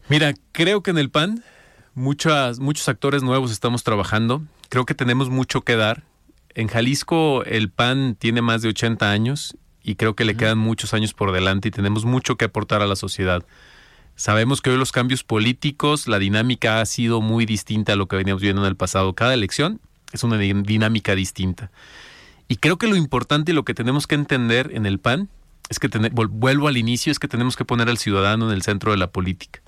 Mira, 0.09 0.33
creo 0.53 0.83
que 0.83 0.91
en 0.91 0.99
el 0.99 1.11
PAN 1.11 1.45
Muchas, 1.97 2.59
muchos 2.59 2.89
actores 2.89 3.23
nuevos 3.23 3.53
estamos 3.53 3.85
trabajando. 3.85 4.43
Creo 4.69 4.85
que 4.85 4.97
tenemos 4.97 5.31
mucho 5.31 5.61
que 5.61 5.77
dar. 5.77 6.03
En 6.53 6.67
Jalisco 6.67 7.45
el 7.45 7.71
PAN 7.71 8.17
tiene 8.19 8.43
más 8.43 8.63
de 8.63 8.69
80 8.69 9.13
años 9.13 9.57
y 9.81 9.95
creo 9.95 10.17
que 10.17 10.25
le 10.25 10.37
quedan 10.37 10.59
muchos 10.59 10.93
años 10.93 11.15
por 11.15 11.31
delante 11.31 11.69
y 11.69 11.71
tenemos 11.71 12.05
mucho 12.05 12.37
que 12.37 12.47
aportar 12.47 12.83
a 12.83 12.89
la 12.89 12.97
sociedad. 12.97 13.45
Sabemos 14.17 14.61
que 14.61 14.71
hoy 14.71 14.77
los 14.77 14.91
cambios 14.91 15.23
políticos, 15.23 16.09
la 16.09 16.19
dinámica 16.19 16.81
ha 16.81 16.87
sido 16.87 17.21
muy 17.21 17.47
distinta 17.47 17.93
a 17.93 17.97
lo 17.97 18.09
que 18.09 18.17
veníamos 18.17 18.43
viendo 18.43 18.63
en 18.63 18.69
el 18.69 18.77
pasado. 18.77 19.13
Cada 19.13 19.33
elección 19.33 19.81
es 20.13 20.25
una 20.25 20.37
dinámica 20.37 21.15
distinta. 21.15 21.71
Y 22.49 22.57
creo 22.57 22.77
que 22.77 22.89
lo 22.89 22.97
importante 22.97 23.53
y 23.53 23.55
lo 23.55 23.65
que 23.65 23.75
tenemos 23.75 24.09
que 24.09 24.17
entender 24.17 24.73
en 24.75 24.87
el 24.87 24.99
PAN 24.99 25.29
es 25.69 25.79
que 25.79 25.89
vuelvo 25.89 26.67
al 26.67 26.77
inicio, 26.77 27.13
es 27.13 27.21
que 27.21 27.29
tenemos 27.29 27.55
que 27.55 27.65
poner 27.65 27.89
al 27.89 27.99
ciudadano 27.99 28.49
en 28.49 28.53
el 28.53 28.63
centro 28.63 28.91
de 28.91 28.99
la 28.99 29.13
política. 29.13 29.61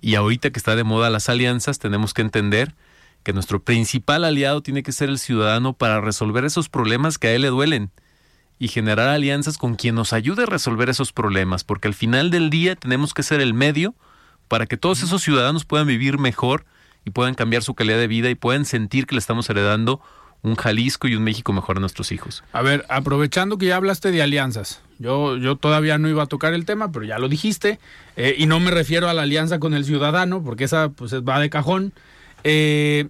Y 0.00 0.14
ahorita 0.14 0.50
que 0.50 0.58
está 0.58 0.76
de 0.76 0.84
moda 0.84 1.10
las 1.10 1.28
alianzas, 1.28 1.78
tenemos 1.78 2.14
que 2.14 2.22
entender 2.22 2.74
que 3.22 3.32
nuestro 3.32 3.62
principal 3.62 4.24
aliado 4.24 4.62
tiene 4.62 4.82
que 4.82 4.92
ser 4.92 5.08
el 5.08 5.18
ciudadano 5.18 5.72
para 5.72 6.00
resolver 6.00 6.44
esos 6.44 6.68
problemas 6.68 7.18
que 7.18 7.28
a 7.28 7.32
él 7.32 7.42
le 7.42 7.48
duelen 7.48 7.90
y 8.58 8.68
generar 8.68 9.08
alianzas 9.08 9.58
con 9.58 9.74
quien 9.74 9.94
nos 9.94 10.12
ayude 10.12 10.44
a 10.44 10.46
resolver 10.46 10.88
esos 10.88 11.12
problemas, 11.12 11.64
porque 11.64 11.88
al 11.88 11.94
final 11.94 12.30
del 12.30 12.50
día 12.50 12.76
tenemos 12.76 13.14
que 13.14 13.22
ser 13.22 13.40
el 13.40 13.54
medio 13.54 13.94
para 14.48 14.66
que 14.66 14.76
todos 14.76 15.02
esos 15.02 15.22
ciudadanos 15.22 15.64
puedan 15.64 15.86
vivir 15.86 16.18
mejor 16.18 16.64
y 17.04 17.10
puedan 17.10 17.34
cambiar 17.34 17.62
su 17.62 17.74
calidad 17.74 17.98
de 17.98 18.06
vida 18.06 18.30
y 18.30 18.34
puedan 18.34 18.64
sentir 18.64 19.06
que 19.06 19.14
le 19.14 19.18
estamos 19.18 19.48
heredando 19.50 20.00
un 20.42 20.56
Jalisco 20.56 21.08
y 21.08 21.14
un 21.14 21.22
México 21.22 21.52
mejor 21.52 21.76
a 21.76 21.80
nuestros 21.80 22.12
hijos. 22.12 22.42
A 22.52 22.62
ver, 22.62 22.84
aprovechando 22.88 23.58
que 23.58 23.66
ya 23.66 23.76
hablaste 23.76 24.10
de 24.10 24.22
alianzas, 24.22 24.80
yo, 24.98 25.36
yo 25.36 25.56
todavía 25.56 25.98
no 25.98 26.08
iba 26.08 26.24
a 26.24 26.26
tocar 26.26 26.54
el 26.54 26.64
tema, 26.64 26.90
pero 26.90 27.04
ya 27.04 27.18
lo 27.18 27.28
dijiste, 27.28 27.78
eh, 28.16 28.34
y 28.38 28.46
no 28.46 28.60
me 28.60 28.70
refiero 28.70 29.08
a 29.08 29.14
la 29.14 29.22
alianza 29.22 29.58
con 29.58 29.74
el 29.74 29.84
ciudadano, 29.84 30.42
porque 30.42 30.64
esa 30.64 30.90
pues 30.90 31.14
va 31.14 31.40
de 31.40 31.50
cajón. 31.50 31.92
Eh, 32.44 33.08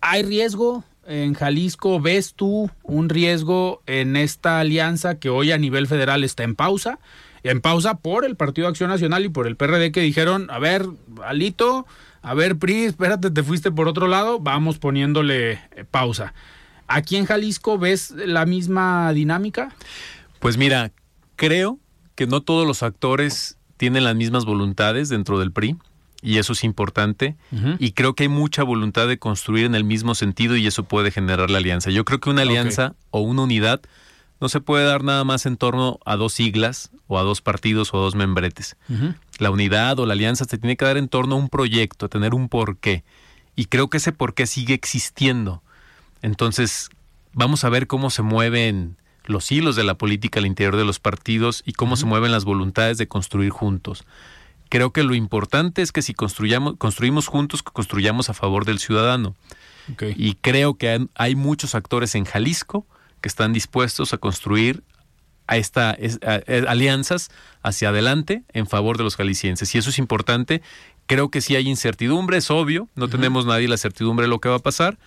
¿Hay 0.00 0.22
riesgo 0.22 0.84
en 1.06 1.34
Jalisco? 1.34 2.00
¿Ves 2.00 2.34
tú 2.34 2.70
un 2.82 3.08
riesgo 3.08 3.82
en 3.86 4.16
esta 4.16 4.60
alianza 4.60 5.18
que 5.18 5.30
hoy 5.30 5.52
a 5.52 5.58
nivel 5.58 5.86
federal 5.86 6.24
está 6.24 6.42
en 6.42 6.56
pausa? 6.56 6.98
En 7.42 7.60
pausa 7.60 7.98
por 7.98 8.24
el 8.24 8.34
Partido 8.34 8.66
Acción 8.66 8.90
Nacional 8.90 9.24
y 9.24 9.28
por 9.28 9.46
el 9.46 9.56
PRD 9.56 9.92
que 9.92 10.00
dijeron, 10.00 10.48
a 10.50 10.58
ver, 10.58 10.86
Alito, 11.24 11.86
a 12.26 12.34
ver, 12.34 12.58
PRI, 12.58 12.86
espérate, 12.86 13.30
te 13.30 13.44
fuiste 13.44 13.70
por 13.70 13.86
otro 13.86 14.08
lado, 14.08 14.40
vamos 14.40 14.78
poniéndole 14.78 15.52
eh, 15.52 15.84
pausa. 15.88 16.34
¿Aquí 16.88 17.14
en 17.14 17.24
Jalisco 17.24 17.78
ves 17.78 18.10
la 18.10 18.44
misma 18.46 19.12
dinámica? 19.12 19.72
Pues 20.40 20.56
mira, 20.56 20.90
creo 21.36 21.78
que 22.16 22.26
no 22.26 22.40
todos 22.40 22.66
los 22.66 22.82
actores 22.82 23.58
tienen 23.76 24.02
las 24.02 24.16
mismas 24.16 24.44
voluntades 24.44 25.08
dentro 25.08 25.38
del 25.38 25.52
PRI 25.52 25.76
y 26.20 26.38
eso 26.38 26.54
es 26.54 26.64
importante 26.64 27.36
y 27.78 27.92
creo 27.92 28.14
que 28.14 28.24
hay 28.24 28.28
mucha 28.28 28.64
voluntad 28.64 29.06
de 29.06 29.18
construir 29.20 29.64
en 29.64 29.76
el 29.76 29.84
mismo 29.84 30.16
sentido 30.16 30.56
y 30.56 30.66
eso 30.66 30.82
puede 30.82 31.12
generar 31.12 31.48
la 31.48 31.58
alianza. 31.58 31.90
Yo 31.90 32.04
creo 32.04 32.18
que 32.18 32.30
una 32.30 32.42
alianza 32.42 32.96
o 33.10 33.20
una 33.20 33.42
unidad 33.42 33.82
no 34.40 34.48
se 34.48 34.60
puede 34.60 34.84
dar 34.84 35.04
nada 35.04 35.22
más 35.22 35.46
en 35.46 35.56
torno 35.56 36.00
a 36.04 36.16
dos 36.16 36.32
siglas 36.32 36.90
o 37.06 37.18
a 37.18 37.22
dos 37.22 37.40
partidos 37.40 37.94
o 37.94 37.98
a 37.98 38.00
dos 38.00 38.14
membretes. 38.16 38.76
La 39.38 39.50
unidad 39.50 39.98
o 39.98 40.06
la 40.06 40.14
alianza 40.14 40.44
se 40.44 40.58
tiene 40.58 40.76
que 40.76 40.84
dar 40.84 40.96
en 40.96 41.08
torno 41.08 41.34
a 41.34 41.38
un 41.38 41.48
proyecto, 41.48 42.06
a 42.06 42.08
tener 42.08 42.34
un 42.34 42.48
porqué. 42.48 43.04
Y 43.54 43.66
creo 43.66 43.88
que 43.88 43.98
ese 43.98 44.12
porqué 44.12 44.46
sigue 44.46 44.74
existiendo. 44.74 45.62
Entonces, 46.22 46.90
vamos 47.32 47.64
a 47.64 47.68
ver 47.68 47.86
cómo 47.86 48.10
se 48.10 48.22
mueven 48.22 48.96
los 49.24 49.50
hilos 49.50 49.76
de 49.76 49.84
la 49.84 49.96
política 49.98 50.40
al 50.40 50.46
interior 50.46 50.76
de 50.76 50.84
los 50.84 51.00
partidos 51.00 51.62
y 51.66 51.72
cómo 51.72 51.96
se 51.96 52.06
mueven 52.06 52.32
las 52.32 52.44
voluntades 52.44 52.98
de 52.98 53.08
construir 53.08 53.50
juntos. 53.50 54.04
Creo 54.68 54.92
que 54.92 55.04
lo 55.04 55.14
importante 55.14 55.82
es 55.82 55.92
que 55.92 56.02
si 56.02 56.14
construyamos, 56.14 56.76
construimos 56.76 57.26
juntos, 57.28 57.62
construyamos 57.62 58.30
a 58.30 58.34
favor 58.34 58.64
del 58.64 58.78
ciudadano. 58.78 59.36
Y 60.16 60.34
creo 60.34 60.74
que 60.74 61.06
hay 61.14 61.36
muchos 61.36 61.76
actores 61.76 62.16
en 62.16 62.24
Jalisco 62.24 62.84
que 63.20 63.28
están 63.28 63.52
dispuestos 63.52 64.12
a 64.12 64.18
construir 64.18 64.82
a 65.46 65.56
esta 65.56 65.96
alianzas 66.68 67.30
hacia 67.62 67.90
adelante 67.90 68.42
en 68.52 68.66
favor 68.66 68.98
de 68.98 69.04
los 69.04 69.16
jaliscienses. 69.16 69.74
Y 69.74 69.78
eso 69.78 69.90
es 69.90 69.98
importante. 69.98 70.62
Creo 71.06 71.30
que 71.30 71.40
sí 71.40 71.54
hay 71.56 71.68
incertidumbre, 71.68 72.38
es 72.38 72.50
obvio, 72.50 72.88
no 72.96 73.08
tenemos 73.08 73.46
nadie 73.46 73.68
la 73.68 73.76
certidumbre 73.76 74.24
de 74.24 74.28
lo 74.28 74.40
que 74.40 74.48
va 74.48 74.56
a 74.56 74.60
pasar, 74.60 74.98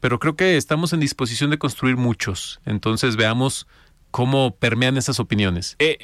pero 0.00 0.18
creo 0.18 0.34
que 0.34 0.56
estamos 0.56 0.92
en 0.92 1.00
disposición 1.00 1.50
de 1.50 1.58
construir 1.58 1.96
muchos. 1.96 2.60
Entonces 2.64 3.16
veamos 3.16 3.66
cómo 4.10 4.54
permean 4.56 4.96
esas 4.96 5.20
opiniones. 5.20 5.76
Eh, 5.78 5.98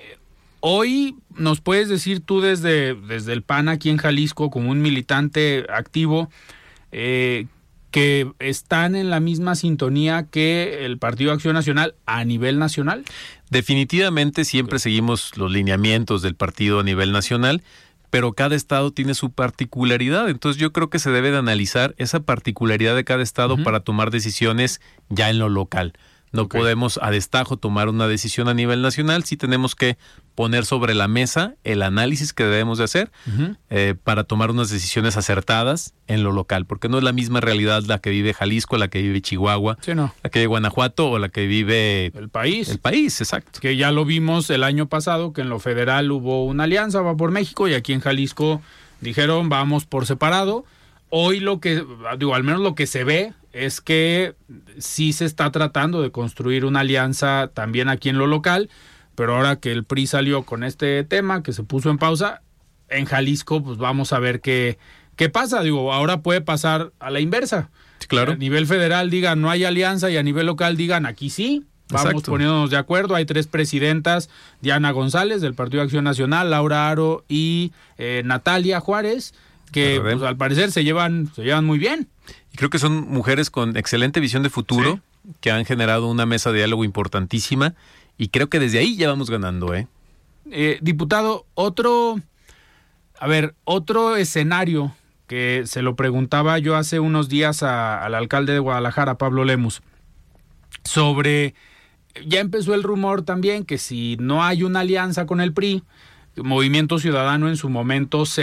hoy 0.60 1.16
nos 1.34 1.60
puedes 1.60 1.88
decir 1.88 2.20
tú 2.20 2.40
desde, 2.40 2.94
desde 2.94 3.32
el 3.32 3.42
PAN 3.42 3.68
aquí 3.68 3.90
en 3.90 3.96
Jalisco, 3.96 4.50
como 4.50 4.70
un 4.70 4.82
militante 4.82 5.66
activo, 5.70 6.30
eh, 6.92 7.46
que 7.90 8.30
están 8.38 8.96
en 8.96 9.10
la 9.10 9.20
misma 9.20 9.54
sintonía 9.54 10.26
que 10.30 10.84
el 10.84 10.98
Partido 10.98 11.32
Acción 11.32 11.54
Nacional 11.54 11.94
a 12.06 12.24
nivel 12.24 12.58
nacional? 12.58 13.04
Definitivamente 13.50 14.44
siempre 14.44 14.78
seguimos 14.78 15.36
los 15.36 15.50
lineamientos 15.50 16.22
del 16.22 16.34
partido 16.34 16.80
a 16.80 16.82
nivel 16.82 17.12
nacional, 17.12 17.62
pero 18.10 18.32
cada 18.32 18.56
estado 18.56 18.90
tiene 18.92 19.14
su 19.14 19.30
particularidad. 19.30 20.28
Entonces 20.28 20.60
yo 20.60 20.72
creo 20.72 20.90
que 20.90 20.98
se 20.98 21.10
debe 21.10 21.30
de 21.30 21.38
analizar 21.38 21.94
esa 21.98 22.20
particularidad 22.20 22.94
de 22.94 23.04
cada 23.04 23.22
estado 23.22 23.62
para 23.62 23.80
tomar 23.80 24.10
decisiones 24.10 24.80
ya 25.08 25.30
en 25.30 25.38
lo 25.38 25.48
local. 25.48 25.94
No 26.32 26.48
podemos 26.48 26.98
a 27.02 27.10
destajo 27.10 27.56
tomar 27.56 27.88
una 27.88 28.06
decisión 28.06 28.48
a 28.48 28.54
nivel 28.54 28.82
nacional, 28.82 29.24
sí 29.24 29.36
tenemos 29.36 29.74
que 29.74 29.96
poner 30.34 30.64
sobre 30.64 30.94
la 30.94 31.08
mesa 31.08 31.56
el 31.64 31.82
análisis 31.82 32.32
que 32.32 32.44
debemos 32.44 32.78
de 32.78 32.84
hacer 32.84 33.10
eh, 33.70 33.96
para 34.04 34.24
tomar 34.24 34.50
unas 34.50 34.70
decisiones 34.70 35.16
acertadas 35.16 35.94
en 36.06 36.22
lo 36.22 36.30
local, 36.30 36.64
porque 36.64 36.88
no 36.88 36.98
es 36.98 37.04
la 37.04 37.12
misma 37.12 37.40
realidad 37.40 37.82
la 37.86 37.98
que 37.98 38.10
vive 38.10 38.34
Jalisco, 38.34 38.78
la 38.78 38.88
que 38.88 39.02
vive 39.02 39.20
Chihuahua, 39.20 39.78
la 39.84 40.30
que 40.30 40.38
vive 40.38 40.46
Guanajuato 40.46 41.10
o 41.10 41.18
la 41.18 41.28
que 41.28 41.46
vive 41.46 42.12
el 42.14 42.28
país. 42.28 42.68
El 42.68 42.78
país, 42.78 43.20
exacto. 43.20 43.58
Que 43.60 43.76
ya 43.76 43.90
lo 43.90 44.04
vimos 44.04 44.48
el 44.50 44.62
año 44.62 44.88
pasado, 44.88 45.32
que 45.32 45.40
en 45.40 45.48
lo 45.48 45.58
federal 45.58 46.10
hubo 46.12 46.44
una 46.44 46.64
alianza, 46.64 47.00
va 47.00 47.16
por 47.16 47.30
México, 47.30 47.66
y 47.66 47.74
aquí 47.74 47.92
en 47.92 48.00
Jalisco 48.00 48.62
dijeron 49.00 49.48
vamos 49.48 49.86
por 49.86 50.06
separado. 50.06 50.64
Hoy 51.10 51.40
lo 51.40 51.58
que, 51.58 51.84
digo, 52.18 52.34
al 52.34 52.44
menos 52.44 52.60
lo 52.60 52.74
que 52.74 52.86
se 52.86 53.02
ve 53.02 53.32
es 53.64 53.80
que 53.80 54.34
sí 54.78 55.12
se 55.12 55.24
está 55.24 55.50
tratando 55.50 56.02
de 56.02 56.10
construir 56.10 56.64
una 56.64 56.80
alianza 56.80 57.50
también 57.52 57.88
aquí 57.88 58.08
en 58.08 58.18
lo 58.18 58.26
local, 58.26 58.70
pero 59.14 59.36
ahora 59.36 59.56
que 59.56 59.72
el 59.72 59.84
PRI 59.84 60.06
salió 60.06 60.44
con 60.44 60.62
este 60.62 61.02
tema, 61.04 61.42
que 61.42 61.52
se 61.52 61.64
puso 61.64 61.90
en 61.90 61.98
pausa, 61.98 62.42
en 62.88 63.04
Jalisco, 63.04 63.62
pues 63.62 63.78
vamos 63.78 64.12
a 64.12 64.18
ver 64.18 64.40
qué, 64.40 64.78
qué 65.16 65.28
pasa. 65.28 65.62
Digo, 65.62 65.92
ahora 65.92 66.22
puede 66.22 66.40
pasar 66.40 66.92
a 67.00 67.10
la 67.10 67.20
inversa. 67.20 67.70
claro. 68.06 68.32
A 68.32 68.36
nivel 68.36 68.66
federal 68.66 69.10
digan 69.10 69.40
no 69.40 69.50
hay 69.50 69.64
alianza 69.64 70.10
y 70.10 70.16
a 70.16 70.22
nivel 70.22 70.46
local 70.46 70.76
digan 70.76 71.04
aquí 71.06 71.30
sí. 71.30 71.64
Vamos 71.90 72.22
poniéndonos 72.22 72.70
de 72.70 72.76
acuerdo. 72.76 73.14
Hay 73.14 73.24
tres 73.24 73.46
presidentas, 73.46 74.28
Diana 74.60 74.90
González 74.90 75.40
del 75.40 75.54
Partido 75.54 75.80
de 75.80 75.84
Acción 75.84 76.04
Nacional, 76.04 76.50
Laura 76.50 76.90
Aro 76.90 77.24
y 77.28 77.72
eh, 77.96 78.22
Natalia 78.24 78.78
Juárez, 78.78 79.32
que 79.72 79.98
pues, 80.00 80.22
al 80.22 80.36
parecer 80.36 80.70
se 80.70 80.84
llevan, 80.84 81.30
se 81.34 81.42
llevan 81.44 81.64
muy 81.64 81.78
bien. 81.78 82.08
Creo 82.58 82.70
que 82.70 82.80
son 82.80 83.08
mujeres 83.08 83.50
con 83.50 83.76
excelente 83.76 84.18
visión 84.18 84.42
de 84.42 84.50
futuro, 84.50 84.98
que 85.40 85.52
han 85.52 85.64
generado 85.64 86.08
una 86.08 86.26
mesa 86.26 86.50
de 86.50 86.58
diálogo 86.58 86.82
importantísima, 86.82 87.74
y 88.16 88.30
creo 88.30 88.48
que 88.48 88.58
desde 88.58 88.80
ahí 88.80 88.96
ya 88.96 89.06
vamos 89.08 89.30
ganando, 89.30 89.76
¿eh? 89.76 89.86
eh 90.50 90.80
diputado, 90.82 91.46
otro, 91.54 92.16
a 93.20 93.28
ver, 93.28 93.54
otro 93.62 94.16
escenario 94.16 94.92
que 95.28 95.62
se 95.66 95.82
lo 95.82 95.94
preguntaba 95.94 96.58
yo 96.58 96.74
hace 96.74 96.98
unos 96.98 97.28
días 97.28 97.62
al 97.62 98.12
alcalde 98.12 98.54
de 98.54 98.58
Guadalajara, 98.58 99.18
Pablo 99.18 99.44
Lemus, 99.44 99.80
sobre, 100.82 101.54
ya 102.26 102.40
empezó 102.40 102.74
el 102.74 102.82
rumor 102.82 103.22
también 103.22 103.64
que 103.64 103.78
si 103.78 104.16
no 104.18 104.42
hay 104.42 104.64
una 104.64 104.80
alianza 104.80 105.26
con 105.26 105.40
el 105.40 105.52
PRI, 105.52 105.84
Movimiento 106.34 106.98
Ciudadano 106.98 107.48
en 107.48 107.56
su 107.56 107.68
momento 107.68 108.26
se 108.26 108.42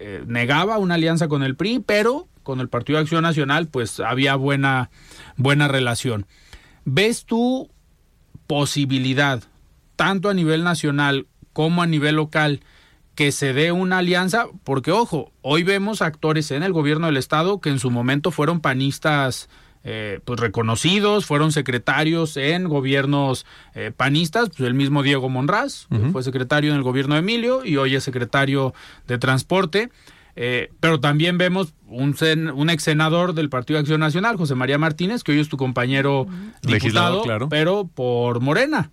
eh, 0.00 0.24
negaba 0.26 0.78
una 0.78 0.94
alianza 0.94 1.28
con 1.28 1.44
el 1.44 1.54
PRI, 1.54 1.78
pero 1.86 2.26
con 2.42 2.60
el 2.60 2.68
Partido 2.68 2.98
de 2.98 3.02
Acción 3.02 3.22
Nacional 3.22 3.68
pues 3.68 4.00
había 4.00 4.36
buena, 4.36 4.90
buena 5.36 5.68
relación. 5.68 6.26
¿Ves 6.84 7.24
tú 7.24 7.70
posibilidad, 8.46 9.42
tanto 9.96 10.28
a 10.28 10.34
nivel 10.34 10.64
nacional 10.64 11.26
como 11.52 11.82
a 11.82 11.86
nivel 11.86 12.16
local, 12.16 12.60
que 13.14 13.32
se 13.32 13.52
dé 13.52 13.72
una 13.72 13.98
alianza? 13.98 14.46
Porque 14.64 14.90
ojo, 14.90 15.32
hoy 15.42 15.62
vemos 15.62 16.02
actores 16.02 16.50
en 16.50 16.62
el 16.62 16.72
gobierno 16.72 17.06
del 17.06 17.16
estado 17.16 17.60
que 17.60 17.70
en 17.70 17.78
su 17.78 17.90
momento 17.90 18.30
fueron 18.30 18.60
panistas 18.60 19.48
eh, 19.84 20.20
pues 20.24 20.38
reconocidos, 20.38 21.26
fueron 21.26 21.50
secretarios 21.50 22.36
en 22.36 22.68
gobiernos 22.68 23.44
eh, 23.74 23.90
panistas, 23.96 24.50
pues 24.50 24.60
el 24.60 24.74
mismo 24.74 25.02
Diego 25.02 25.28
Monraz, 25.28 25.88
fue 26.12 26.22
secretario 26.22 26.70
en 26.70 26.76
el 26.76 26.84
gobierno 26.84 27.16
de 27.16 27.20
Emilio 27.20 27.64
y 27.64 27.76
hoy 27.78 27.96
es 27.96 28.04
secretario 28.04 28.74
de 29.08 29.18
Transporte. 29.18 29.90
Eh, 30.34 30.70
pero 30.80 30.98
también 30.98 31.36
vemos 31.36 31.74
un, 31.86 32.16
un 32.54 32.70
ex 32.70 32.82
senador 32.82 33.34
del 33.34 33.50
Partido 33.50 33.76
de 33.76 33.80
Acción 33.80 34.00
Nacional, 34.00 34.36
José 34.36 34.54
María 34.54 34.78
Martínez, 34.78 35.22
que 35.22 35.32
hoy 35.32 35.40
es 35.40 35.48
tu 35.48 35.56
compañero 35.56 36.26
diputado, 36.62 37.22
claro. 37.22 37.48
pero 37.48 37.86
por 37.86 38.40
Morena. 38.40 38.90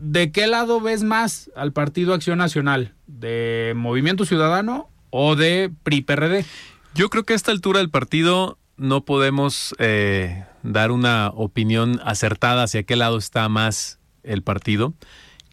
¿De 0.00 0.32
qué 0.32 0.46
lado 0.46 0.80
ves 0.80 1.02
más 1.02 1.50
al 1.54 1.72
Partido 1.72 2.14
Acción 2.14 2.38
Nacional? 2.38 2.94
¿De 3.06 3.74
Movimiento 3.76 4.24
Ciudadano 4.24 4.88
o 5.10 5.36
de 5.36 5.70
PRI-PRD? 5.82 6.46
Yo 6.94 7.10
creo 7.10 7.24
que 7.24 7.34
a 7.34 7.36
esta 7.36 7.52
altura 7.52 7.80
del 7.80 7.90
partido 7.90 8.58
no 8.78 9.04
podemos 9.04 9.74
eh, 9.78 10.44
dar 10.62 10.90
una 10.90 11.28
opinión 11.34 12.00
acertada 12.02 12.62
hacia 12.62 12.82
qué 12.82 12.96
lado 12.96 13.18
está 13.18 13.48
más 13.50 13.98
el 14.22 14.42
partido. 14.42 14.94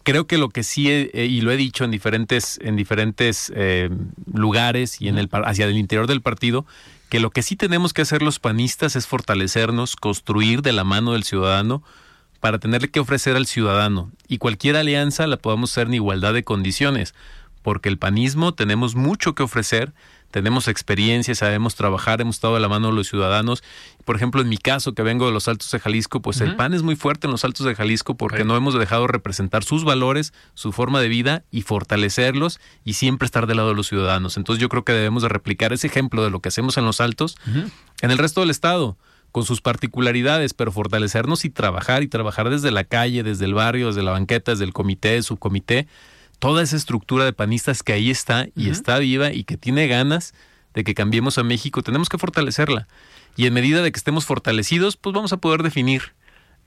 Creo 0.08 0.26
que 0.26 0.38
lo 0.38 0.48
que 0.48 0.62
sí, 0.62 0.88
y 1.12 1.42
lo 1.42 1.52
he 1.52 1.58
dicho 1.58 1.84
en 1.84 1.90
diferentes, 1.90 2.58
en 2.62 2.76
diferentes 2.76 3.52
eh, 3.54 3.90
lugares 4.32 5.02
y 5.02 5.08
en 5.08 5.18
el, 5.18 5.28
hacia 5.44 5.66
el 5.66 5.76
interior 5.76 6.06
del 6.06 6.22
partido, 6.22 6.64
que 7.10 7.20
lo 7.20 7.28
que 7.28 7.42
sí 7.42 7.56
tenemos 7.56 7.92
que 7.92 8.00
hacer 8.00 8.22
los 8.22 8.38
panistas 8.38 8.96
es 8.96 9.06
fortalecernos, 9.06 9.96
construir 9.96 10.62
de 10.62 10.72
la 10.72 10.82
mano 10.82 11.12
del 11.12 11.24
ciudadano 11.24 11.82
para 12.40 12.58
tenerle 12.58 12.88
que 12.88 13.00
ofrecer 13.00 13.36
al 13.36 13.44
ciudadano. 13.44 14.10
Y 14.28 14.38
cualquier 14.38 14.76
alianza 14.76 15.26
la 15.26 15.36
podamos 15.36 15.72
hacer 15.72 15.88
en 15.88 15.94
igualdad 15.94 16.32
de 16.32 16.42
condiciones, 16.42 17.14
porque 17.60 17.90
el 17.90 17.98
panismo 17.98 18.54
tenemos 18.54 18.94
mucho 18.94 19.34
que 19.34 19.42
ofrecer 19.42 19.92
tenemos 20.30 20.68
experiencia, 20.68 21.34
sabemos 21.34 21.74
trabajar, 21.74 22.20
hemos 22.20 22.36
estado 22.36 22.54
de 22.54 22.60
la 22.60 22.68
mano 22.68 22.88
de 22.88 22.94
los 22.94 23.08
ciudadanos. 23.08 23.62
Por 24.04 24.16
ejemplo, 24.16 24.40
en 24.40 24.48
mi 24.48 24.58
caso, 24.58 24.92
que 24.92 25.02
vengo 25.02 25.26
de 25.26 25.32
los 25.32 25.48
Altos 25.48 25.70
de 25.70 25.80
Jalisco, 25.80 26.20
pues 26.20 26.40
el 26.40 26.56
PAN 26.56 26.74
es 26.74 26.82
muy 26.82 26.96
fuerte 26.96 27.26
en 27.26 27.30
los 27.30 27.44
Altos 27.44 27.66
de 27.66 27.74
Jalisco 27.74 28.16
porque 28.16 28.44
no 28.44 28.56
hemos 28.56 28.78
dejado 28.78 29.06
representar 29.06 29.64
sus 29.64 29.84
valores, 29.84 30.32
su 30.54 30.72
forma 30.72 31.00
de 31.00 31.08
vida 31.08 31.44
y 31.50 31.62
fortalecerlos 31.62 32.60
y 32.84 32.94
siempre 32.94 33.26
estar 33.26 33.46
del 33.46 33.56
lado 33.56 33.70
de 33.70 33.74
los 33.74 33.88
ciudadanos. 33.88 34.36
Entonces 34.36 34.60
yo 34.60 34.68
creo 34.68 34.84
que 34.84 34.92
debemos 34.92 35.22
de 35.22 35.28
replicar 35.28 35.72
ese 35.72 35.86
ejemplo 35.86 36.22
de 36.22 36.30
lo 36.30 36.40
que 36.40 36.48
hacemos 36.48 36.76
en 36.76 36.84
los 36.84 37.00
Altos 37.00 37.36
en 38.00 38.10
el 38.10 38.18
resto 38.18 38.40
del 38.40 38.50
Estado 38.50 38.96
con 39.32 39.44
sus 39.44 39.60
particularidades, 39.60 40.54
pero 40.54 40.72
fortalecernos 40.72 41.44
y 41.44 41.50
trabajar 41.50 42.02
y 42.02 42.08
trabajar 42.08 42.50
desde 42.50 42.70
la 42.70 42.84
calle, 42.84 43.22
desde 43.22 43.44
el 43.44 43.54
barrio, 43.54 43.88
desde 43.88 44.02
la 44.02 44.12
banqueta, 44.12 44.52
desde 44.52 44.64
el 44.64 44.72
comité, 44.72 45.22
subcomité, 45.22 45.86
toda 46.38 46.62
esa 46.62 46.76
estructura 46.76 47.24
de 47.24 47.32
panistas 47.32 47.82
que 47.82 47.92
ahí 47.92 48.10
está 48.10 48.48
y 48.54 48.70
está 48.70 48.98
viva 48.98 49.32
y 49.32 49.44
que 49.44 49.56
tiene 49.56 49.86
ganas 49.88 50.34
de 50.74 50.84
que 50.84 50.94
cambiemos 50.94 51.38
a 51.38 51.42
México, 51.42 51.82
tenemos 51.82 52.08
que 52.08 52.18
fortalecerla. 52.18 52.86
Y 53.36 53.46
en 53.46 53.54
medida 53.54 53.82
de 53.82 53.92
que 53.92 53.98
estemos 53.98 54.24
fortalecidos, 54.24 54.96
pues 54.96 55.14
vamos 55.14 55.32
a 55.32 55.38
poder 55.38 55.62
definir 55.62 56.14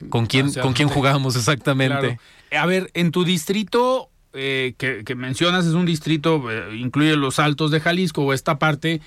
con 0.08 0.26
quién, 0.26 0.52
con 0.52 0.72
quién 0.72 0.88
jugamos 0.88 1.36
exactamente. 1.36 2.18
A 2.56 2.66
ver, 2.66 2.90
en 2.94 3.12
tu 3.12 3.24
distrito 3.24 4.10
eh, 4.32 4.74
que, 4.76 5.14
mencionas 5.14 5.66
es 5.66 5.74
un 5.74 5.86
distrito, 5.86 6.50
eh, 6.50 6.76
incluye 6.76 7.16
los 7.16 7.38
altos 7.38 7.70
de 7.70 7.80
Jalisco 7.80 8.22
o 8.22 8.32
esta 8.32 8.58
parte 8.58 9.00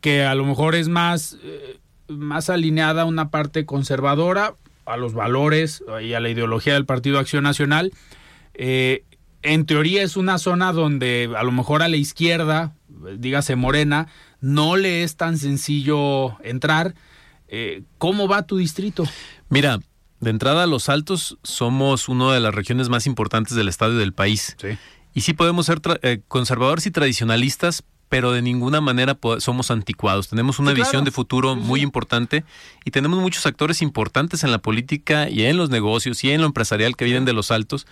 que 0.00 0.24
a 0.24 0.34
lo 0.34 0.44
mejor 0.44 0.74
es 0.74 0.88
más, 0.88 1.36
eh, 1.42 1.78
más 2.08 2.50
alineada 2.50 3.02
a 3.02 3.04
una 3.04 3.30
parte 3.30 3.66
conservadora, 3.66 4.54
a 4.86 4.96
los 4.96 5.12
valores 5.12 5.84
y 6.02 6.14
a 6.14 6.20
la 6.20 6.30
ideología 6.30 6.74
del 6.74 6.86
Partido 6.86 7.18
Acción 7.18 7.44
Nacional. 7.44 7.92
Eh, 8.54 9.04
en 9.42 9.66
teoría 9.66 10.02
es 10.02 10.16
una 10.16 10.38
zona 10.38 10.72
donde 10.72 11.30
a 11.36 11.42
lo 11.42 11.52
mejor 11.52 11.82
a 11.82 11.88
la 11.88 11.96
izquierda, 11.96 12.74
dígase 13.16 13.56
Morena, 13.56 14.08
no 14.40 14.76
le 14.76 15.02
es 15.02 15.16
tan 15.16 15.38
sencillo 15.38 16.40
entrar. 16.42 16.94
Eh, 17.48 17.82
¿Cómo 17.98 18.28
va 18.28 18.46
tu 18.46 18.58
distrito? 18.58 19.04
Mira, 19.48 19.80
de 20.20 20.30
entrada 20.30 20.66
Los 20.66 20.88
Altos 20.88 21.38
somos 21.42 22.08
una 22.08 22.32
de 22.32 22.40
las 22.40 22.54
regiones 22.54 22.88
más 22.88 23.06
importantes 23.06 23.56
del 23.56 23.68
estado 23.68 23.94
y 23.94 23.98
del 23.98 24.12
país. 24.12 24.56
Sí. 24.60 24.78
Y 25.14 25.22
sí 25.22 25.32
podemos 25.32 25.66
ser 25.66 25.80
eh, 26.02 26.20
conservadores 26.28 26.86
y 26.86 26.90
tradicionalistas, 26.90 27.82
pero 28.08 28.32
de 28.32 28.42
ninguna 28.42 28.80
manera 28.80 29.18
somos 29.38 29.70
anticuados. 29.70 30.28
Tenemos 30.28 30.58
una 30.58 30.72
visión 30.72 31.04
de 31.04 31.10
futuro 31.10 31.56
muy 31.56 31.80
importante 31.80 32.44
y 32.84 32.90
tenemos 32.90 33.20
muchos 33.20 33.46
actores 33.46 33.82
importantes 33.82 34.44
en 34.44 34.50
la 34.50 34.58
política 34.58 35.30
y 35.30 35.44
en 35.44 35.56
los 35.56 35.70
negocios 35.70 36.22
y 36.24 36.30
en 36.30 36.40
lo 36.40 36.46
empresarial 36.46 36.96
que 36.96 37.04
vienen 37.04 37.24
de 37.24 37.32
los 37.32 37.50
altos 37.50 37.86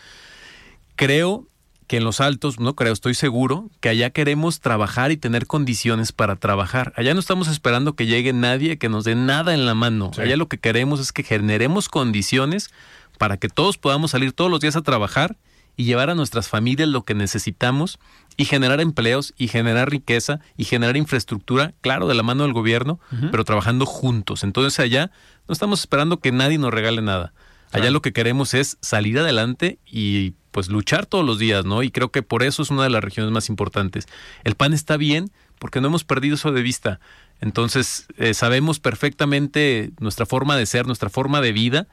creo 0.98 1.46
que 1.86 1.96
en 1.96 2.04
los 2.04 2.20
altos, 2.20 2.60
no 2.60 2.74
creo, 2.74 2.92
estoy 2.92 3.14
seguro, 3.14 3.70
que 3.80 3.88
allá 3.88 4.10
queremos 4.10 4.60
trabajar 4.60 5.10
y 5.10 5.16
tener 5.16 5.46
condiciones 5.46 6.12
para 6.12 6.36
trabajar. 6.36 6.92
Allá 6.96 7.14
no 7.14 7.20
estamos 7.20 7.48
esperando 7.48 7.94
que 7.94 8.04
llegue 8.04 8.34
nadie 8.34 8.76
que 8.76 8.90
nos 8.90 9.04
dé 9.04 9.14
nada 9.14 9.54
en 9.54 9.64
la 9.64 9.74
mano. 9.74 10.10
Allá 10.18 10.36
lo 10.36 10.48
que 10.48 10.58
queremos 10.58 11.00
es 11.00 11.12
que 11.12 11.22
generemos 11.22 11.88
condiciones 11.88 12.70
para 13.16 13.38
que 13.38 13.48
todos 13.48 13.78
podamos 13.78 14.10
salir 14.10 14.32
todos 14.32 14.50
los 14.50 14.60
días 14.60 14.76
a 14.76 14.82
trabajar 14.82 15.36
y 15.76 15.84
llevar 15.84 16.10
a 16.10 16.16
nuestras 16.16 16.48
familias 16.48 16.88
lo 16.88 17.04
que 17.04 17.14
necesitamos 17.14 17.98
y 18.36 18.44
generar 18.44 18.80
empleos 18.80 19.32
y 19.38 19.48
generar 19.48 19.88
riqueza 19.88 20.40
y 20.56 20.64
generar 20.64 20.96
infraestructura, 20.96 21.74
claro, 21.80 22.08
de 22.08 22.16
la 22.16 22.24
mano 22.24 22.42
del 22.42 22.52
gobierno, 22.52 22.98
pero 23.30 23.44
trabajando 23.44 23.86
juntos. 23.86 24.42
Entonces 24.42 24.78
allá 24.80 25.12
no 25.46 25.52
estamos 25.52 25.80
esperando 25.80 26.18
que 26.18 26.32
nadie 26.32 26.58
nos 26.58 26.74
regale 26.74 27.00
nada. 27.00 27.32
Allá 27.70 27.90
lo 27.90 28.02
que 28.02 28.12
queremos 28.12 28.52
es 28.54 28.78
salir 28.80 29.18
adelante 29.18 29.78
y 29.86 30.34
pues 30.50 30.68
luchar 30.68 31.06
todos 31.06 31.24
los 31.24 31.38
días, 31.38 31.64
¿no? 31.64 31.82
Y 31.82 31.90
creo 31.90 32.10
que 32.10 32.22
por 32.22 32.42
eso 32.42 32.62
es 32.62 32.70
una 32.70 32.84
de 32.84 32.90
las 32.90 33.02
regiones 33.02 33.32
más 33.32 33.48
importantes. 33.48 34.06
El 34.44 34.54
PAN 34.54 34.72
está 34.72 34.96
bien 34.96 35.30
porque 35.58 35.80
no 35.80 35.88
hemos 35.88 36.04
perdido 36.04 36.36
eso 36.36 36.52
de 36.52 36.62
vista. 36.62 37.00
Entonces, 37.40 38.06
eh, 38.16 38.34
sabemos 38.34 38.80
perfectamente 38.80 39.90
nuestra 40.00 40.26
forma 40.26 40.56
de 40.56 40.66
ser, 40.66 40.86
nuestra 40.86 41.10
forma 41.10 41.40
de 41.40 41.52
vida 41.52 41.86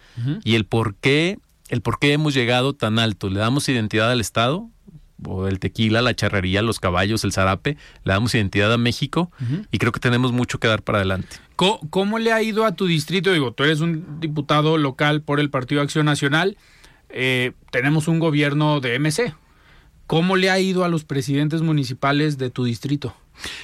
y 0.43 0.55
el 0.55 0.65
por 0.65 0.95
qué, 0.95 1.37
el 1.69 1.81
por 1.81 1.99
qué 1.99 2.13
hemos 2.13 2.33
llegado 2.33 2.73
tan 2.73 2.99
alto. 2.99 3.29
Le 3.29 3.39
damos 3.39 3.69
identidad 3.69 4.11
al 4.11 4.21
Estado, 4.21 4.69
o 5.23 5.47
el 5.47 5.59
tequila, 5.59 6.01
la 6.01 6.15
charrería, 6.15 6.61
los 6.61 6.79
caballos, 6.79 7.23
el 7.23 7.31
zarape, 7.31 7.77
le 8.03 8.13
damos 8.13 8.35
identidad 8.35 8.71
a 8.73 8.77
México 8.77 9.31
y 9.71 9.77
creo 9.77 9.91
que 9.91 9.99
tenemos 9.99 10.31
mucho 10.31 10.59
que 10.59 10.67
dar 10.67 10.83
para 10.83 10.99
adelante. 10.99 11.37
¿Cómo, 11.55 12.19
le 12.19 12.33
ha 12.33 12.41
ido 12.41 12.65
a 12.65 12.73
tu 12.73 12.85
distrito? 12.85 13.31
Digo, 13.31 13.53
tú 13.53 13.63
eres 13.63 13.79
un 13.79 14.19
diputado 14.19 14.77
local 14.77 15.21
por 15.21 15.39
el 15.39 15.49
Partido 15.49 15.81
Acción 15.81 16.05
Nacional. 16.05 16.57
Eh, 17.17 17.53
tenemos 17.71 18.09
un 18.09 18.19
gobierno 18.19 18.81
de 18.81 18.99
MC. 18.99 19.33
¿Cómo 20.05 20.35
le 20.35 20.49
ha 20.49 20.59
ido 20.59 20.83
a 20.83 20.89
los 20.89 21.05
presidentes 21.05 21.61
municipales 21.61 22.37
de 22.37 22.49
tu 22.49 22.65
distrito? 22.65 23.15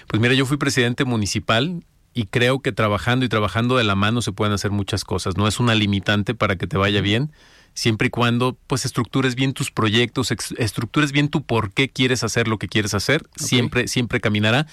Pues 0.07 0.21
mira, 0.21 0.33
yo 0.33 0.45
fui 0.45 0.55
presidente 0.55 1.03
municipal 1.03 1.83
y 2.13 2.25
creo 2.25 2.61
que 2.61 2.71
trabajando 2.71 3.25
y 3.25 3.29
trabajando 3.29 3.75
de 3.75 3.83
la 3.83 3.95
mano 3.95 4.21
se 4.21 4.31
pueden 4.31 4.53
hacer 4.53 4.71
muchas 4.71 5.03
cosas. 5.03 5.35
No 5.35 5.47
es 5.47 5.59
una 5.59 5.75
limitante 5.75 6.33
para 6.33 6.55
que 6.55 6.65
te 6.65 6.77
vaya 6.77 7.01
bien, 7.01 7.31
siempre 7.73 8.07
y 8.07 8.09
cuando 8.09 8.57
pues 8.67 8.85
estructures 8.85 9.35
bien 9.35 9.53
tus 9.53 9.69
proyectos, 9.69 10.31
estructures 10.57 11.11
bien 11.11 11.27
tu 11.27 11.43
por 11.43 11.73
qué 11.73 11.89
quieres 11.89 12.23
hacer 12.23 12.47
lo 12.47 12.57
que 12.57 12.69
quieres 12.69 12.93
hacer, 12.93 13.25
siempre 13.35 13.87
siempre 13.89 14.21
caminará. 14.21 14.65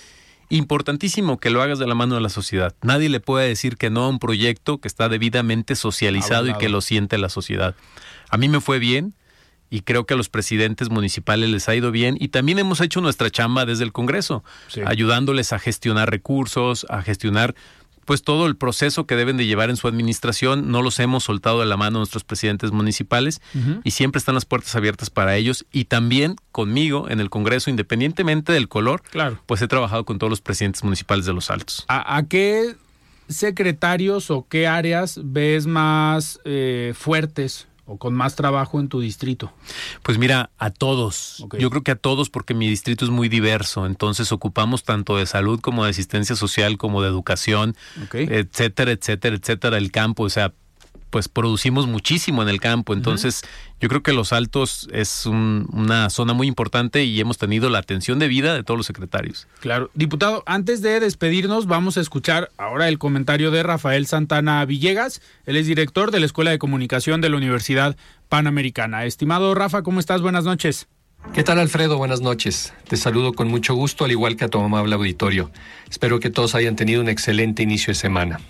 Importantísimo 0.50 1.38
que 1.38 1.50
lo 1.50 1.62
hagas 1.62 1.78
de 1.78 1.86
la 1.86 1.94
mano 1.94 2.14
de 2.14 2.22
la 2.22 2.30
sociedad. 2.30 2.74
Nadie 2.82 3.08
le 3.08 3.20
puede 3.20 3.48
decir 3.48 3.76
que 3.76 3.90
no 3.90 4.04
a 4.04 4.08
un 4.08 4.18
proyecto 4.18 4.78
que 4.78 4.88
está 4.88 5.08
debidamente 5.08 5.76
socializado 5.76 6.48
y 6.48 6.54
que 6.54 6.68
lo 6.70 6.80
siente 6.80 7.18
la 7.18 7.28
sociedad. 7.28 7.74
A 8.30 8.38
mí 8.38 8.48
me 8.48 8.60
fue 8.60 8.78
bien 8.78 9.14
y 9.70 9.82
creo 9.82 10.06
que 10.06 10.14
a 10.14 10.16
los 10.16 10.30
presidentes 10.30 10.88
municipales 10.88 11.50
les 11.50 11.68
ha 11.68 11.74
ido 11.74 11.90
bien 11.90 12.16
y 12.18 12.28
también 12.28 12.58
hemos 12.58 12.80
hecho 12.80 13.00
nuestra 13.00 13.30
chamba 13.30 13.66
desde 13.66 13.84
el 13.84 13.92
Congreso, 13.92 14.42
ayudándoles 14.86 15.52
a 15.52 15.58
gestionar 15.58 16.10
recursos, 16.10 16.86
a 16.88 17.02
gestionar 17.02 17.54
pues 18.08 18.22
todo 18.22 18.46
el 18.46 18.56
proceso 18.56 19.06
que 19.06 19.16
deben 19.16 19.36
de 19.36 19.44
llevar 19.44 19.68
en 19.68 19.76
su 19.76 19.86
administración, 19.86 20.72
no 20.72 20.80
los 20.80 20.98
hemos 20.98 21.24
soltado 21.24 21.60
de 21.60 21.66
la 21.66 21.76
mano 21.76 21.98
a 21.98 22.00
nuestros 22.00 22.24
presidentes 22.24 22.72
municipales 22.72 23.42
y 23.84 23.90
siempre 23.90 24.18
están 24.18 24.34
las 24.34 24.46
puertas 24.46 24.74
abiertas 24.76 25.10
para 25.10 25.36
ellos 25.36 25.66
y 25.72 25.84
también 25.84 26.36
conmigo 26.50 27.10
en 27.10 27.20
el 27.20 27.28
Congreso, 27.28 27.68
independientemente 27.68 28.50
del 28.54 28.66
color, 28.66 29.02
claro. 29.10 29.42
pues 29.44 29.60
he 29.60 29.68
trabajado 29.68 30.06
con 30.06 30.18
todos 30.18 30.30
los 30.30 30.40
presidentes 30.40 30.82
municipales 30.84 31.26
de 31.26 31.34
los 31.34 31.50
Altos. 31.50 31.84
¿A, 31.86 32.22
qué 32.30 32.76
secretarios 33.28 34.30
o 34.30 34.46
qué 34.48 34.66
áreas 34.66 35.20
ves 35.22 35.66
más 35.66 36.40
eh, 36.46 36.94
fuertes 36.96 37.68
o 37.88 37.96
con 37.96 38.14
más 38.14 38.36
trabajo 38.36 38.78
en 38.78 38.88
tu 38.88 39.00
distrito? 39.00 39.52
Pues 40.02 40.18
mira, 40.18 40.50
a 40.58 40.70
todos. 40.70 41.44
Yo 41.58 41.70
creo 41.70 41.82
que 41.82 41.92
a 41.92 41.96
todos 41.96 42.30
porque 42.30 42.54
mi 42.54 42.68
distrito 42.68 43.04
es 43.04 43.10
muy 43.10 43.28
diverso, 43.28 43.86
entonces 43.86 44.30
ocupamos 44.30 44.84
tanto 44.84 45.16
de 45.16 45.26
salud 45.26 45.58
como 45.60 45.84
de 45.84 45.90
asistencia 45.90 46.36
social, 46.36 46.76
como 46.76 47.02
de 47.02 47.08
educación, 47.08 47.74
etcétera, 48.12 48.92
etcétera, 48.92 49.36
etcétera, 49.36 49.78
el 49.78 49.90
campo, 49.90 50.24
o 50.24 50.30
sea, 50.30 50.52
pues 51.10 51.28
producimos 51.28 51.86
muchísimo 51.86 52.42
en 52.42 52.48
el 52.48 52.60
campo. 52.60 52.92
Entonces, 52.92 53.42
yo 53.80 53.88
creo 53.88 54.02
que 54.02 54.12
Los 54.12 54.32
Altos 54.32 54.88
es 54.92 55.26
una 55.26 56.10
zona 56.10 56.32
muy 56.32 56.46
importante 56.46 57.04
y 57.04 57.20
hemos 57.20 57.38
tenido 57.38 57.70
la 57.70 57.78
atención 57.78 58.18
de 58.18 58.28
vida 58.28 58.54
de 58.54 58.62
todos 58.62 58.78
los 58.78 58.86
secretarios. 58.86 59.46
Claro. 59.60 59.90
Diputado, 59.94 60.42
antes 60.46 60.82
de 60.82 61.00
despedirnos, 61.00 61.66
vamos 61.66 61.96
a 61.96 62.00
escuchar 62.00 62.50
ahora 62.56 62.88
el 62.88 62.98
comentario 62.98 63.50
de 63.50 63.62
Rafael 63.62 64.06
Santana 64.06 64.64
Villegas. 64.64 65.20
Él 65.46 65.56
es 65.56 65.66
director 65.66 66.10
de 66.10 66.20
la 66.20 66.26
Escuela 66.26 66.50
de 66.50 66.58
Comunicación 66.58 67.20
de 67.20 67.28
la 67.28 67.36
Universidad 67.36 67.96
Panamericana. 68.28 69.04
Estimado 69.04 69.54
Rafa, 69.54 69.82
¿cómo 69.82 70.00
estás? 70.00 70.20
Buenas 70.20 70.44
noches. 70.44 70.88
¿Qué 71.34 71.44
tal 71.44 71.58
Alfredo? 71.58 71.98
Buenas 71.98 72.20
noches. 72.20 72.72
Te 72.88 72.96
saludo 72.96 73.32
con 73.32 73.48
mucho 73.48 73.74
gusto, 73.74 74.04
al 74.04 74.12
igual 74.12 74.36
que 74.36 74.44
a 74.44 74.48
tu 74.48 74.58
amable 74.58 74.94
auditorio. 74.94 75.50
Espero 75.90 76.20
que 76.20 76.30
todos 76.30 76.54
hayan 76.54 76.74
tenido 76.74 77.00
un 77.00 77.08
excelente 77.08 77.62
inicio 77.62 77.90
de 77.90 77.96
semana. 77.96 78.40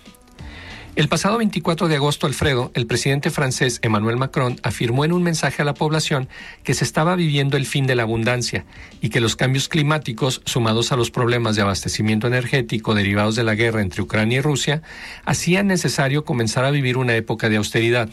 El 0.99 1.07
pasado 1.07 1.37
24 1.37 1.87
de 1.87 1.95
agosto, 1.95 2.27
Alfredo, 2.27 2.71
el 2.73 2.85
presidente 2.85 3.29
francés 3.29 3.79
Emmanuel 3.83 4.17
Macron 4.17 4.59
afirmó 4.63 5.05
en 5.05 5.13
un 5.13 5.23
mensaje 5.23 5.61
a 5.61 5.65
la 5.65 5.73
población 5.73 6.27
que 6.61 6.73
se 6.73 6.83
estaba 6.83 7.15
viviendo 7.15 7.55
el 7.55 7.65
fin 7.65 7.87
de 7.87 7.95
la 7.95 8.03
abundancia 8.03 8.65
y 8.99 9.07
que 9.07 9.21
los 9.21 9.37
cambios 9.37 9.69
climáticos, 9.69 10.41
sumados 10.43 10.91
a 10.91 10.97
los 10.97 11.09
problemas 11.09 11.55
de 11.55 11.61
abastecimiento 11.61 12.27
energético 12.27 12.95
derivados 12.95 13.37
de 13.37 13.45
la 13.45 13.55
guerra 13.55 13.81
entre 13.81 14.01
Ucrania 14.01 14.39
y 14.39 14.41
Rusia, 14.41 14.81
hacían 15.23 15.67
necesario 15.67 16.25
comenzar 16.25 16.65
a 16.65 16.71
vivir 16.71 16.97
una 16.97 17.15
época 17.15 17.47
de 17.47 17.55
austeridad. 17.55 18.09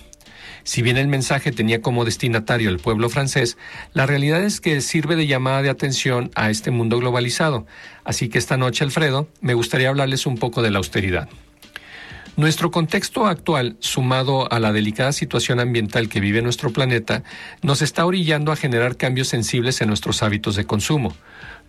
Si 0.62 0.80
bien 0.80 0.96
el 0.96 1.08
mensaje 1.08 1.50
tenía 1.50 1.82
como 1.82 2.04
destinatario 2.04 2.70
el 2.70 2.78
pueblo 2.78 3.10
francés, 3.10 3.58
la 3.94 4.06
realidad 4.06 4.44
es 4.44 4.60
que 4.60 4.80
sirve 4.80 5.16
de 5.16 5.26
llamada 5.26 5.60
de 5.60 5.70
atención 5.70 6.30
a 6.36 6.50
este 6.50 6.70
mundo 6.70 7.00
globalizado. 7.00 7.66
Así 8.04 8.28
que 8.28 8.38
esta 8.38 8.56
noche, 8.56 8.84
Alfredo, 8.84 9.26
me 9.40 9.54
gustaría 9.54 9.88
hablarles 9.88 10.24
un 10.24 10.38
poco 10.38 10.62
de 10.62 10.70
la 10.70 10.78
austeridad. 10.78 11.28
Nuestro 12.36 12.70
contexto 12.70 13.24
actual, 13.24 13.78
sumado 13.80 14.52
a 14.52 14.60
la 14.60 14.70
delicada 14.70 15.12
situación 15.12 15.58
ambiental 15.58 16.10
que 16.10 16.20
vive 16.20 16.42
nuestro 16.42 16.70
planeta, 16.70 17.22
nos 17.62 17.80
está 17.80 18.04
orillando 18.04 18.52
a 18.52 18.56
generar 18.56 18.98
cambios 18.98 19.28
sensibles 19.28 19.80
en 19.80 19.88
nuestros 19.88 20.22
hábitos 20.22 20.54
de 20.54 20.66
consumo, 20.66 21.16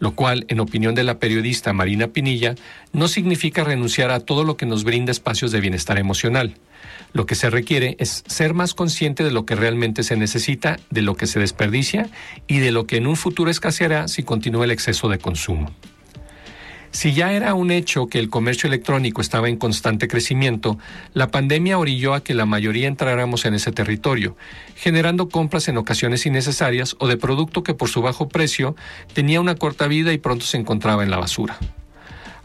lo 0.02 0.12
cual, 0.12 0.46
en 0.50 0.60
opinión 0.60 0.94
de 0.94 1.06
la 1.06 1.20
periodista 1.20 1.72
Marina 1.72 2.10
Pinilla, 2.10 2.56
no 2.92 3.08
significa 3.08 3.64
renunciar 3.64 4.12
a 4.12 4.20
todo 4.20 4.44
lo 4.44 4.58
que 4.58 4.66
nos 4.66 4.84
brinda 4.84 5.14
espacios 5.14 5.54
de 5.54 5.62
bienestar 5.62 6.00
emocional. 6.00 6.56
Lo 7.14 7.26
que 7.26 7.36
se 7.36 7.50
requiere 7.50 7.96
es 7.98 8.26
ser 8.28 8.54
más 8.54 8.74
consciente 8.74 9.24
de 9.24 9.32
lo 9.32 9.46
que 9.46 9.56
realmente 9.56 10.04
se 10.04 10.18
necesita, 10.18 10.82
de 10.90 11.02
lo 11.02 11.16
que 11.16 11.28
se 11.28 11.40
desperdicia 11.40 12.10
y 12.46 12.60
de 12.60 12.74
lo 12.74 12.88
que 12.88 12.98
en 12.98 13.08
un 13.08 13.16
futuro 13.16 13.50
escaseará 13.50 14.10
si 14.10 14.24
continúa 14.24 14.66
el 14.66 14.72
exceso 14.72 15.08
de 15.08 15.18
consumo. 15.18 15.72
Si 16.92 17.14
ya 17.14 17.34
era 17.34 17.54
un 17.54 17.70
hecho 17.70 18.08
que 18.08 18.20
el 18.20 18.30
comercio 18.30 18.68
electrónico 18.68 19.22
estaba 19.22 19.50
en 19.50 19.58
constante 19.58 20.08
crecimiento, 20.08 20.78
la 21.14 21.30
pandemia 21.30 21.78
orilló 21.78 22.14
a 22.14 22.24
que 22.24 22.34
la 22.34 22.46
mayoría 22.46 22.88
entráramos 22.88 23.46
en 23.46 23.54
ese 23.54 23.72
territorio, 23.72 24.36
generando 24.76 25.30
compras 25.30 25.68
en 25.68 25.78
ocasiones 25.78 26.26
innecesarias 26.26 26.96
o 27.00 27.08
de 27.08 27.18
producto 27.18 27.64
que 27.64 27.74
por 27.74 27.90
su 27.90 28.02
bajo 28.02 28.30
precio 28.30 28.76
tenía 29.14 29.42
una 29.42 29.56
corta 29.56 29.88
vida 29.88 30.14
y 30.14 30.18
pronto 30.18 30.46
se 30.46 30.58
encontraba 30.58 31.04
en 31.04 31.12
la 31.12 31.18
basura. 31.18 31.58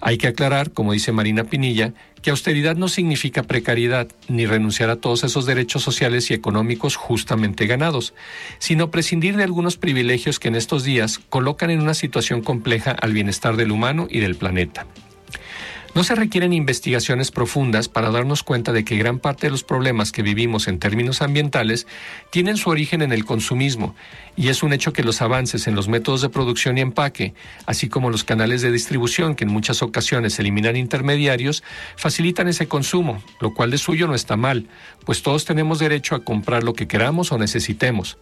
Hay 0.00 0.18
que 0.18 0.26
aclarar, 0.26 0.72
como 0.72 0.92
dice 0.92 1.12
Marina 1.12 1.44
Pinilla, 1.44 1.94
que 2.22 2.30
austeridad 2.30 2.76
no 2.76 2.88
significa 2.88 3.42
precariedad 3.42 4.08
ni 4.28 4.46
renunciar 4.46 4.90
a 4.90 4.96
todos 4.96 5.24
esos 5.24 5.44
derechos 5.44 5.82
sociales 5.82 6.30
y 6.30 6.34
económicos 6.34 6.96
justamente 6.96 7.66
ganados, 7.66 8.14
sino 8.58 8.90
prescindir 8.90 9.36
de 9.36 9.44
algunos 9.44 9.76
privilegios 9.76 10.38
que 10.38 10.48
en 10.48 10.54
estos 10.54 10.84
días 10.84 11.18
colocan 11.28 11.70
en 11.70 11.80
una 11.80 11.94
situación 11.94 12.40
compleja 12.42 12.92
al 12.92 13.12
bienestar 13.12 13.56
del 13.56 13.72
humano 13.72 14.06
y 14.08 14.20
del 14.20 14.36
planeta. 14.36 14.86
No 15.94 16.04
se 16.04 16.14
requieren 16.14 16.54
investigaciones 16.54 17.30
profundas 17.30 17.90
para 17.90 18.10
darnos 18.10 18.42
cuenta 18.42 18.72
de 18.72 18.82
que 18.82 18.96
gran 18.96 19.18
parte 19.18 19.46
de 19.46 19.50
los 19.50 19.62
problemas 19.62 20.10
que 20.10 20.22
vivimos 20.22 20.66
en 20.66 20.78
términos 20.78 21.20
ambientales 21.20 21.86
tienen 22.30 22.56
su 22.56 22.70
origen 22.70 23.02
en 23.02 23.12
el 23.12 23.26
consumismo, 23.26 23.94
y 24.34 24.48
es 24.48 24.62
un 24.62 24.72
hecho 24.72 24.94
que 24.94 25.04
los 25.04 25.20
avances 25.20 25.66
en 25.66 25.74
los 25.74 25.88
métodos 25.88 26.22
de 26.22 26.30
producción 26.30 26.78
y 26.78 26.80
empaque, 26.80 27.34
así 27.66 27.90
como 27.90 28.08
los 28.08 28.24
canales 28.24 28.62
de 28.62 28.72
distribución 28.72 29.34
que 29.34 29.44
en 29.44 29.50
muchas 29.50 29.82
ocasiones 29.82 30.38
eliminan 30.38 30.76
intermediarios, 30.76 31.62
facilitan 31.96 32.48
ese 32.48 32.68
consumo, 32.68 33.22
lo 33.40 33.52
cual 33.52 33.70
de 33.70 33.76
suyo 33.76 34.06
no 34.06 34.14
está 34.14 34.38
mal, 34.38 34.68
pues 35.04 35.22
todos 35.22 35.44
tenemos 35.44 35.78
derecho 35.78 36.14
a 36.14 36.24
comprar 36.24 36.64
lo 36.64 36.72
que 36.72 36.88
queramos 36.88 37.32
o 37.32 37.38
necesitemos. 37.38 38.16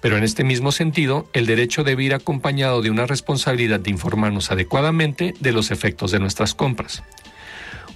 Pero 0.00 0.16
en 0.16 0.24
este 0.24 0.44
mismo 0.44 0.72
sentido, 0.72 1.28
el 1.32 1.46
derecho 1.46 1.84
debe 1.84 2.04
ir 2.04 2.14
acompañado 2.14 2.82
de 2.82 2.90
una 2.90 3.06
responsabilidad 3.06 3.80
de 3.80 3.90
informarnos 3.90 4.50
adecuadamente 4.50 5.34
de 5.40 5.52
los 5.52 5.70
efectos 5.70 6.10
de 6.10 6.20
nuestras 6.20 6.54
compras. 6.54 7.02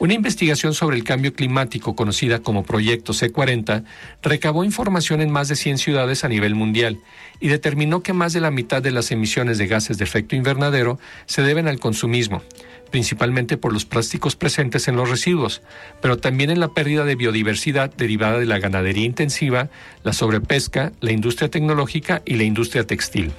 Una 0.01 0.15
investigación 0.15 0.73
sobre 0.73 0.97
el 0.97 1.05
cambio 1.05 1.35
climático 1.35 1.95
conocida 1.95 2.39
como 2.39 2.65
Proyecto 2.65 3.13
C40 3.13 3.85
recabó 4.23 4.65
información 4.65 5.21
en 5.21 5.31
más 5.31 5.49
de 5.49 5.57
100 5.57 5.77
ciudades 5.77 6.25
a 6.25 6.29
nivel 6.31 6.55
mundial 6.55 6.99
y 7.39 7.49
determinó 7.49 8.03
que 8.03 8.15
más 8.15 8.33
de 8.33 8.41
la 8.41 8.51
mitad 8.51 8.81
de 8.81 8.93
las 8.93 9.11
emisiones 9.11 9.59
de 9.59 9.67
gases 9.67 9.99
de 9.99 10.05
efecto 10.05 10.37
invernadero 10.37 10.99
se 11.27 11.43
deben 11.43 11.69
al 11.69 11.81
consumismo, 11.81 12.43
principalmente 12.91 13.57
por 13.57 13.72
los 13.72 13.84
plásticos 13.84 14.36
presentes 14.36 14.88
en 14.88 14.97
los 14.97 15.09
residuos, 15.09 15.62
pero 16.01 16.18
también 16.18 16.51
en 16.51 16.61
la 16.61 16.68
pérdida 16.68 17.05
de 17.05 17.14
biodiversidad 17.14 17.93
derivada 17.95 18.38
de 18.38 18.47
la 18.47 18.59
ganadería 18.59 19.07
intensiva, 19.07 19.70
la 20.03 20.12
sobrepesca, 20.12 20.93
la 21.01 21.12
industria 21.12 21.51
tecnológica 21.51 22.22
y 22.24 22.36
la 22.36 22.45
industria 22.45 22.86
textil. 22.86 23.32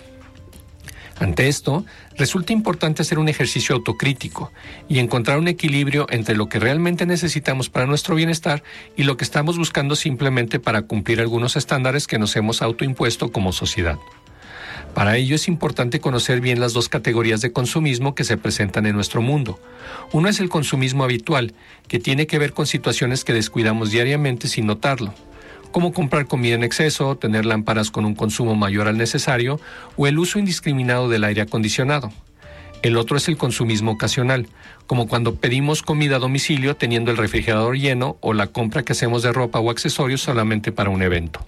Ante 1.22 1.48
esto, 1.48 1.86
resulta 2.18 2.52
importante 2.52 3.04
hacer 3.04 3.20
un 3.20 3.30
ejercicio 3.30 3.76
autocrítico 3.76 4.52
y 4.90 4.98
encontrar 4.98 5.38
un 5.38 5.48
equilibrio 5.48 6.08
entre 6.10 6.36
lo 6.36 6.50
que 6.50 6.60
realmente 6.60 7.06
necesitamos 7.06 7.70
para 7.70 7.86
nuestro 7.86 8.16
bienestar 8.16 8.64
y 8.98 9.04
lo 9.04 9.18
que 9.18 9.24
estamos 9.24 9.56
buscando 9.56 9.96
simplemente 9.96 10.60
para 10.60 10.82
cumplir 10.82 11.22
algunos 11.22 11.58
estándares 11.58 12.08
que 12.08 12.18
nos 12.18 12.36
hemos 12.36 12.64
autoimpuesto 12.64 13.32
como 13.32 13.52
sociedad. 13.52 14.00
Para 14.94 15.18
ello 15.18 15.36
es 15.36 15.48
importante 15.48 16.00
conocer 16.00 16.42
bien 16.42 16.60
las 16.60 16.74
dos 16.74 16.90
categorías 16.90 17.42
de 17.42 17.52
consumismo 17.52 18.14
que 18.14 18.24
se 18.24 18.38
presentan 18.38 18.86
en 18.86 18.96
nuestro 18.96 19.22
mundo. 19.22 19.60
Uno 20.12 20.28
es 20.28 20.40
el 20.40 20.50
consumismo 20.50 21.04
habitual, 21.04 21.54
que 21.88 22.00
tiene 22.00 22.28
que 22.28 22.40
ver 22.40 22.54
con 22.54 22.68
situaciones 22.68 23.24
que 23.24 23.34
descuidamos 23.34 23.92
diariamente 23.92 24.48
sin 24.48 24.68
notarlo 24.68 25.14
como 25.72 25.94
comprar 25.94 26.28
comida 26.28 26.56
en 26.56 26.64
exceso, 26.64 27.16
tener 27.18 27.46
lámparas 27.46 27.92
con 27.92 28.06
un 28.06 28.14
consumo 28.14 28.56
mayor 28.56 28.88
al 28.88 28.98
necesario 28.98 29.60
o 29.96 30.06
el 30.08 30.20
uso 30.20 30.38
indiscriminado 30.38 31.10
del 31.10 31.24
aire 31.24 31.42
acondicionado. 31.42 32.12
El 32.82 32.98
otro 32.98 33.18
es 33.18 33.28
el 33.28 33.38
consumismo 33.38 33.92
ocasional, 33.92 34.48
como 34.88 35.08
cuando 35.08 35.36
pedimos 35.36 35.84
comida 35.84 36.16
a 36.16 36.20
domicilio 36.20 36.76
teniendo 36.76 37.12
el 37.12 37.18
refrigerador 37.18 37.78
lleno 37.78 38.18
o 38.22 38.34
la 38.34 38.48
compra 38.48 38.84
que 38.84 38.94
hacemos 38.94 39.24
de 39.24 39.32
ropa 39.32 39.60
o 39.60 39.70
accesorios 39.70 40.22
solamente 40.22 40.72
para 40.72 40.90
un 40.90 41.02
evento. 41.04 41.46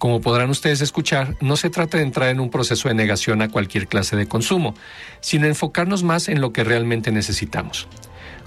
Como 0.00 0.22
podrán 0.22 0.48
ustedes 0.48 0.80
escuchar, 0.80 1.36
no 1.42 1.58
se 1.58 1.68
trata 1.68 1.98
de 1.98 2.04
entrar 2.04 2.30
en 2.30 2.40
un 2.40 2.48
proceso 2.48 2.88
de 2.88 2.94
negación 2.94 3.42
a 3.42 3.50
cualquier 3.50 3.86
clase 3.86 4.16
de 4.16 4.26
consumo, 4.26 4.74
sino 5.20 5.46
enfocarnos 5.46 6.04
más 6.04 6.30
en 6.30 6.40
lo 6.40 6.54
que 6.54 6.64
realmente 6.64 7.12
necesitamos. 7.12 7.86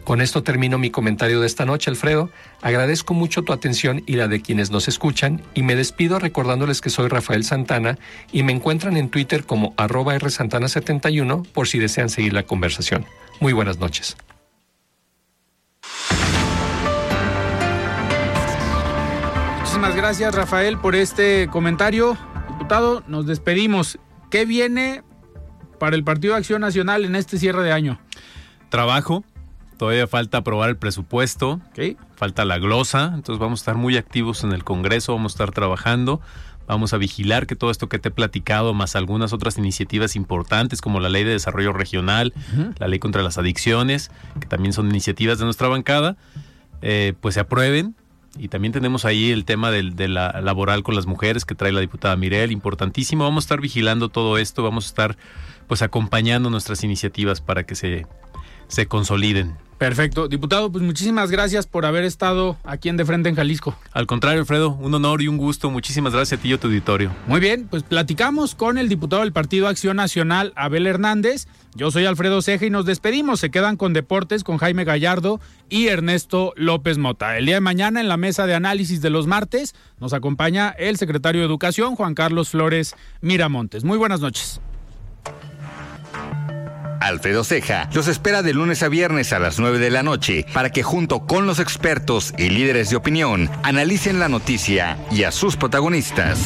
Con 0.03 0.19
esto 0.19 0.41
termino 0.41 0.79
mi 0.79 0.89
comentario 0.89 1.41
de 1.41 1.45
esta 1.45 1.67
noche, 1.67 1.91
Alfredo. 1.91 2.31
Agradezco 2.63 3.13
mucho 3.13 3.43
tu 3.43 3.53
atención 3.53 4.01
y 4.07 4.13
la 4.13 4.27
de 4.27 4.41
quienes 4.41 4.71
nos 4.71 4.87
escuchan 4.87 5.43
y 5.53 5.61
me 5.61 5.75
despido 5.75 6.17
recordándoles 6.17 6.81
que 6.81 6.89
soy 6.89 7.07
Rafael 7.07 7.43
Santana 7.43 7.99
y 8.31 8.41
me 8.41 8.51
encuentran 8.51 8.97
en 8.97 9.09
Twitter 9.09 9.45
como 9.45 9.75
arroba 9.77 10.15
rsantana71 10.17 11.45
por 11.51 11.67
si 11.67 11.77
desean 11.77 12.09
seguir 12.09 12.33
la 12.33 12.41
conversación. 12.41 13.05
Muy 13.39 13.53
buenas 13.53 13.77
noches. 13.77 14.17
Muchísimas 19.83 20.01
gracias, 20.01 20.33
Rafael, 20.33 20.77
por 20.77 20.95
este 20.95 21.49
comentario. 21.51 22.17
Diputado, 22.51 23.03
nos 23.05 23.25
despedimos. 23.25 23.99
¿Qué 24.31 24.45
viene 24.45 25.03
para 25.77 25.97
el 25.97 26.05
Partido 26.05 26.35
de 26.35 26.39
Acción 26.39 26.61
Nacional 26.61 27.03
en 27.03 27.17
este 27.17 27.37
cierre 27.37 27.63
de 27.63 27.73
año? 27.73 27.99
Trabajo, 28.69 29.25
Todavía 29.77 30.07
falta 30.07 30.37
aprobar 30.37 30.69
el 30.69 30.77
presupuesto, 30.77 31.59
falta 32.15 32.45
la 32.45 32.59
glosa, 32.59 33.11
entonces 33.13 33.39
vamos 33.39 33.59
a 33.59 33.61
estar 33.63 33.75
muy 33.75 33.97
activos 33.97 34.45
en 34.45 34.53
el 34.53 34.63
Congreso, 34.63 35.13
vamos 35.13 35.33
a 35.33 35.35
estar 35.35 35.51
trabajando, 35.51 36.21
vamos 36.65 36.93
a 36.93 36.97
vigilar 36.97 37.45
que 37.45 37.57
todo 37.57 37.69
esto 37.69 37.89
que 37.89 37.99
te 37.99 38.07
he 38.07 38.11
platicado, 38.11 38.73
más 38.73 38.95
algunas 38.95 39.33
otras 39.33 39.57
iniciativas 39.57 40.15
importantes 40.15 40.79
como 40.79 41.01
la 41.01 41.09
Ley 41.09 41.25
de 41.25 41.31
Desarrollo 41.31 41.73
Regional, 41.73 42.33
la 42.77 42.87
Ley 42.87 42.99
contra 42.99 43.21
las 43.21 43.37
Adicciones, 43.37 44.11
que 44.39 44.47
también 44.47 44.71
son 44.71 44.87
iniciativas 44.87 45.39
de 45.39 45.43
nuestra 45.43 45.67
bancada, 45.67 46.15
eh, 46.81 47.15
pues 47.19 47.33
se 47.33 47.41
aprueben. 47.41 47.97
Y 48.37 48.47
también 48.47 48.71
tenemos 48.71 49.05
ahí 49.05 49.31
el 49.31 49.45
tema 49.45 49.69
del, 49.69 49.95
de 49.95 50.07
la 50.07 50.41
laboral 50.41 50.81
con 50.83 50.95
las 50.95 51.05
mujeres 51.05 51.45
que 51.45 51.53
trae 51.53 51.71
la 51.71 51.81
diputada 51.81 52.15
Mirel, 52.15 52.51
importantísimo. 52.51 53.23
Vamos 53.23 53.43
a 53.43 53.45
estar 53.45 53.61
vigilando 53.61 54.09
todo 54.09 54.37
esto, 54.37 54.63
vamos 54.63 54.85
a 54.85 54.87
estar 54.87 55.17
pues 55.67 55.81
acompañando 55.81 56.49
nuestras 56.49 56.83
iniciativas 56.83 57.41
para 57.41 57.63
que 57.63 57.75
se, 57.75 58.07
se 58.67 58.87
consoliden. 58.87 59.55
Perfecto. 59.83 60.29
Diputado, 60.29 60.71
pues 60.71 60.81
muchísimas 60.81 61.29
gracias 61.29 61.67
por 61.67 61.85
haber 61.85 62.05
estado 62.05 62.55
aquí 62.63 62.87
en 62.87 62.95
De 62.95 63.03
Frente 63.03 63.27
en 63.27 63.35
Jalisco. 63.35 63.75
Al 63.91 64.07
contrario, 64.07 64.39
Alfredo, 64.39 64.69
un 64.69 64.93
honor 64.93 65.21
y 65.21 65.27
un 65.27 65.35
gusto. 65.35 65.69
Muchísimas 65.69 66.13
gracias 66.13 66.39
a 66.39 66.41
ti 66.41 66.51
y 66.51 66.53
a 66.53 66.57
tu 66.57 66.67
auditorio. 66.67 67.11
Muy 67.27 67.41
bien, 67.41 67.67
pues 67.69 67.83
platicamos 67.83 68.55
con 68.55 68.77
el 68.77 68.87
diputado 68.87 69.23
del 69.23 69.33
Partido 69.33 69.67
Acción 69.67 69.97
Nacional, 69.97 70.53
Abel 70.55 70.87
Hernández. 70.87 71.49
Yo 71.75 71.91
soy 71.91 72.05
Alfredo 72.05 72.41
Ceja 72.41 72.65
y 72.65 72.69
nos 72.69 72.85
despedimos. 72.85 73.41
Se 73.41 73.51
quedan 73.51 73.75
con 73.75 73.91
Deportes 73.91 74.45
con 74.45 74.57
Jaime 74.57 74.85
Gallardo 74.85 75.41
y 75.67 75.87
Ernesto 75.87 76.53
López 76.55 76.97
Mota. 76.97 77.37
El 77.37 77.45
día 77.45 77.55
de 77.55 77.59
mañana 77.59 77.99
en 77.99 78.07
la 78.07 78.15
mesa 78.15 78.45
de 78.45 78.55
análisis 78.55 79.01
de 79.01 79.09
los 79.09 79.27
martes 79.27 79.75
nos 79.99 80.13
acompaña 80.13 80.69
el 80.69 80.95
secretario 80.95 81.41
de 81.41 81.47
Educación, 81.47 81.97
Juan 81.97 82.15
Carlos 82.15 82.47
Flores 82.47 82.95
Miramontes. 83.19 83.83
Muy 83.83 83.97
buenas 83.97 84.21
noches. 84.21 84.61
Alfredo 87.03 87.43
Ceja 87.43 87.89
los 87.93 88.07
espera 88.07 88.41
de 88.43 88.53
lunes 88.53 88.81
a 88.83 88.89
viernes 88.89 89.33
a 89.33 89.39
las 89.39 89.59
9 89.59 89.79
de 89.79 89.89
la 89.89 90.03
noche 90.03 90.45
para 90.53 90.69
que 90.69 90.83
junto 90.83 91.25
con 91.25 91.45
los 91.45 91.59
expertos 91.59 92.33
y 92.37 92.49
líderes 92.49 92.89
de 92.89 92.95
opinión 92.95 93.49
analicen 93.63 94.19
la 94.19 94.29
noticia 94.29 94.97
y 95.11 95.23
a 95.23 95.31
sus 95.31 95.57
protagonistas. 95.57 96.39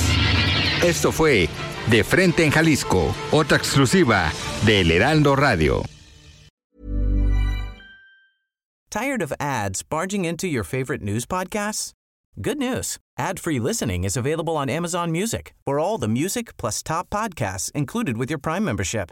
Esto 0.84 1.12
fue 1.12 1.50
De 1.88 2.04
Frente 2.04 2.44
en 2.44 2.52
Jalisco, 2.52 3.16
otra 3.32 3.58
exclusiva 3.58 4.32
de 4.66 4.82
El 4.82 4.92
Heraldo 4.92 5.36
Radio. 5.36 5.84
Tired 8.90 9.22
of 9.22 9.34
ads 9.40 9.84
barging 9.84 10.26
into 10.26 10.48
your 10.48 10.64
favorite 10.64 11.04
news 11.04 11.26
podcasts? 11.26 11.92
Good 12.42 12.58
news. 12.58 12.98
Ad-free 13.18 13.60
listening 13.60 14.04
is 14.04 14.16
available 14.16 14.56
on 14.56 14.70
Amazon 14.70 15.12
Music. 15.12 15.54
For 15.66 15.80
all 15.80 15.98
the 15.98 16.08
music 16.08 16.56
plus 16.58 16.82
top 16.84 17.10
podcasts 17.10 17.72
included 17.74 18.18
with 18.18 18.30
your 18.30 18.40
Prime 18.40 18.64
membership. 18.64 19.12